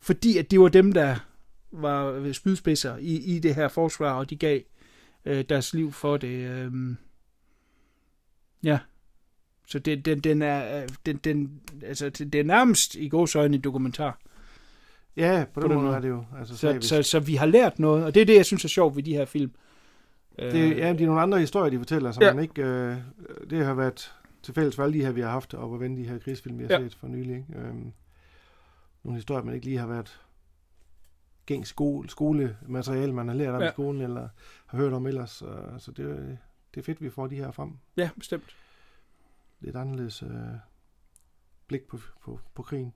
[0.00, 1.16] Fordi at det var dem, der
[1.72, 4.60] var spydspidser i, i det her forsvar, og de gav
[5.24, 6.48] øh, deres liv for det.
[6.50, 6.72] Øh,
[8.64, 8.78] ja.
[9.68, 13.54] Så det, den, den er, øh, den, den, altså, det det er nærmest i gåsøjne
[13.56, 14.18] en dokumentar.
[15.16, 15.96] Ja, på den, den måde måde.
[15.96, 16.24] er det jo.
[16.38, 16.88] Altså, Så, slavisk.
[16.88, 19.02] så, så vi har lært noget, og det er det, jeg synes er sjovt ved
[19.02, 19.52] de her film.
[20.38, 22.34] Øh, Det, ja, det er nogle andre historier, de fortæller, som Ja.
[22.34, 22.62] man ikke...
[22.62, 22.96] Øh,
[23.50, 24.12] det har været
[24.42, 26.58] til fælles for alle de her, vi har haft op og vende de her krigsfilm,
[26.58, 26.80] vi har Ja.
[26.82, 27.36] set for nylig.
[27.36, 27.58] Ikke?
[27.58, 27.92] Øhm,
[29.04, 30.20] nogle historier, man ikke lige har været
[31.46, 33.68] gængs skole, skolemateriale, man har lært om Ja.
[33.68, 34.28] i skolen, eller
[34.66, 35.30] har hørt om ellers.
[35.30, 35.46] Så,
[35.78, 36.38] så det,
[36.74, 37.70] det er fedt, vi får de her frem.
[37.96, 38.56] Ja, bestemt.
[39.60, 40.28] Lidt anderledes øh,
[41.66, 42.92] blik på, på, på krigen.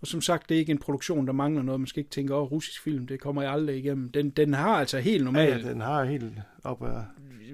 [0.00, 1.80] Og som sagt, det er ikke en produktion, der mangler noget.
[1.80, 4.12] Man skal ikke tænke, åh, russisk film, det kommer jeg aldrig igennem.
[4.12, 5.64] Den, den har altså helt Ja, normalt.
[5.64, 6.32] ja, den har helt
[6.64, 7.04] op af...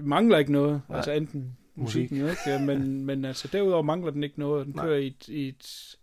[0.00, 0.82] mangler ikke noget.
[0.88, 0.96] Nej.
[0.96, 2.10] Altså enten Musik.
[2.10, 4.66] musikken jo ikke, men, men altså derudover mangler den ikke noget.
[4.66, 4.84] Den Nej.
[4.84, 5.96] kører i et, i et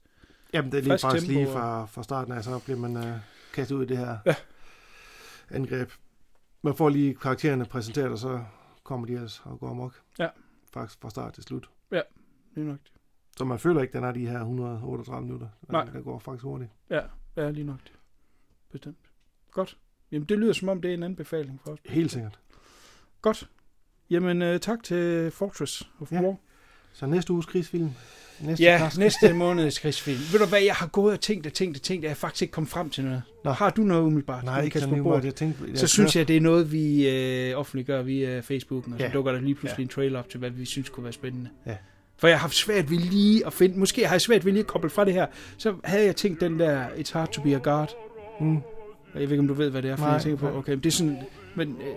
[0.53, 3.17] Jamen, det er lige faktisk tempo lige fra, fra starten af, så bliver man øh,
[3.53, 4.35] kastet ud i det her Ja.
[5.49, 5.91] angreb.
[6.61, 8.43] Man får lige karaktererne præsenteret, og så
[8.84, 10.01] kommer de ellers og går amok.
[10.19, 10.30] Ja.
[10.73, 11.69] Faktisk fra start til slut.
[12.55, 12.77] lige nok.
[13.38, 15.47] Så man føler ikke, den er de her 138 minutter.
[15.69, 15.85] Nej.
[15.85, 16.72] Den går faktisk hurtigt.
[16.89, 17.80] Ja, lige nok.
[18.72, 18.97] Bestemt.
[19.51, 19.77] Godt.
[20.11, 21.80] Jamen, det lyder som om, det er en anbefaling for os.
[21.85, 22.39] Helt sikkert.
[23.22, 23.49] Godt.
[24.10, 26.22] Jamen, øh, tak til Fortress of Ja.
[26.22, 26.35] War.
[26.94, 27.90] Så næste uges krigsfilm.
[28.40, 28.98] Næste Ja, cast.
[28.98, 30.20] næste måneds krigsfilm.
[30.32, 32.41] Ved du hvad, jeg har gået og tænkt og tænkt og tænkt, at jeg faktisk
[32.41, 33.22] ikke kom frem til noget.
[33.44, 33.52] Nå.
[33.52, 34.44] Har du noget umiddelbart?
[34.44, 35.64] Nej, ikke sådan hvor jeg tænkte...
[35.70, 39.11] Jeg så synes jeg, det er noget, vi øh, offentliggør via Facebook, og så Ja.
[39.14, 39.84] dukker der lige pludselig Ja.
[39.84, 41.49] en trailer op til, hvad vi synes kunne være spændende.
[41.65, 41.76] Ja.
[42.18, 44.61] For jeg har haft svært ved lige at finde, måske har jeg svært ved lige
[44.61, 45.26] at koble fra det her,
[45.57, 47.88] så havde jeg tænkt den der, It's hard to be a god.
[48.41, 48.53] Mm.
[48.56, 48.61] Jeg
[49.14, 50.80] ved ikke, om du ved, hvad det er, for Nej, jeg tænker på, okay, men
[50.80, 51.18] det er sådan,
[51.56, 51.95] men øh,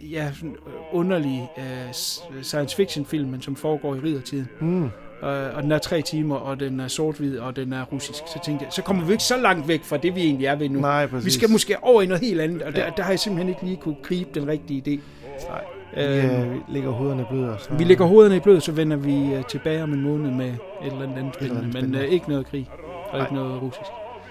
[0.00, 4.48] ja, sådan øh, underlig øh, s- science fiction film, men som foregår i riddertiden.
[4.60, 4.84] Mm.
[4.84, 8.18] Øh, og den er tre timer, og den er sort-hvid, og den er russisk.
[8.26, 10.54] Så tænkte jeg, så kommer vi ikke så langt væk fra det, vi egentlig er
[10.56, 10.80] ved nu.
[10.80, 11.26] Nej, præcis.
[11.26, 13.64] Vi skal måske over i noget helt andet, og der, der har jeg simpelthen ikke
[13.64, 15.00] lige kunne gribe den rigtige idé.
[15.48, 15.64] Nej.
[15.96, 17.56] Øh, Vi, øh, lægger hovederne bløde.
[17.58, 17.74] Så...
[17.74, 20.56] vi lægger hovederne i blød, så vender vi øh, tilbage om en måned med et
[20.86, 21.98] eller andet andet spændende, men spændende.
[21.98, 22.70] øh, ikke noget krig,
[23.10, 23.42] og ikke Nej.
[23.44, 23.90] noget russisk.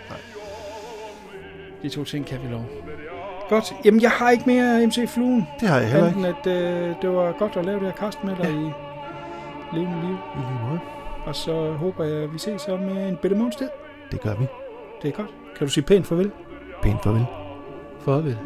[0.09, 0.17] Nej.
[1.83, 2.65] De to ting kan vi love.
[3.51, 3.73] Godt.
[3.85, 6.27] Jamen, jeg har ikke mere MC Fluen, Det har jeg heller ikke.
[6.27, 8.49] at øh, det var godt at lave det her kast med dig Ja.
[8.49, 8.71] i
[9.73, 10.15] levende liv.
[10.35, 10.79] I lige måde.
[11.25, 13.69] Og så håber jeg, at vi ses om øh, en bitte måneds tid.
[14.11, 14.45] Det gør vi.
[15.01, 15.29] Det er godt.
[15.57, 16.31] Kan du sige pænt farvel?
[16.83, 17.25] Pænt farvel.
[17.99, 18.37] Farvel.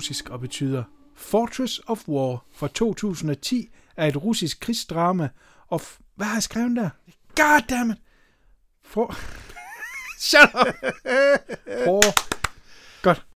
[0.00, 0.84] Russisk og betyder
[1.16, 5.28] Fortress of War fra 2010 er et russisk krigsdrama
[5.68, 5.98] of...
[6.16, 6.90] Hvad har jeg skrevet der?
[7.36, 7.98] God damn it!
[8.82, 9.14] For...
[10.28, 10.74] Shut up!
[11.84, 12.00] For...
[13.02, 13.26] Godt.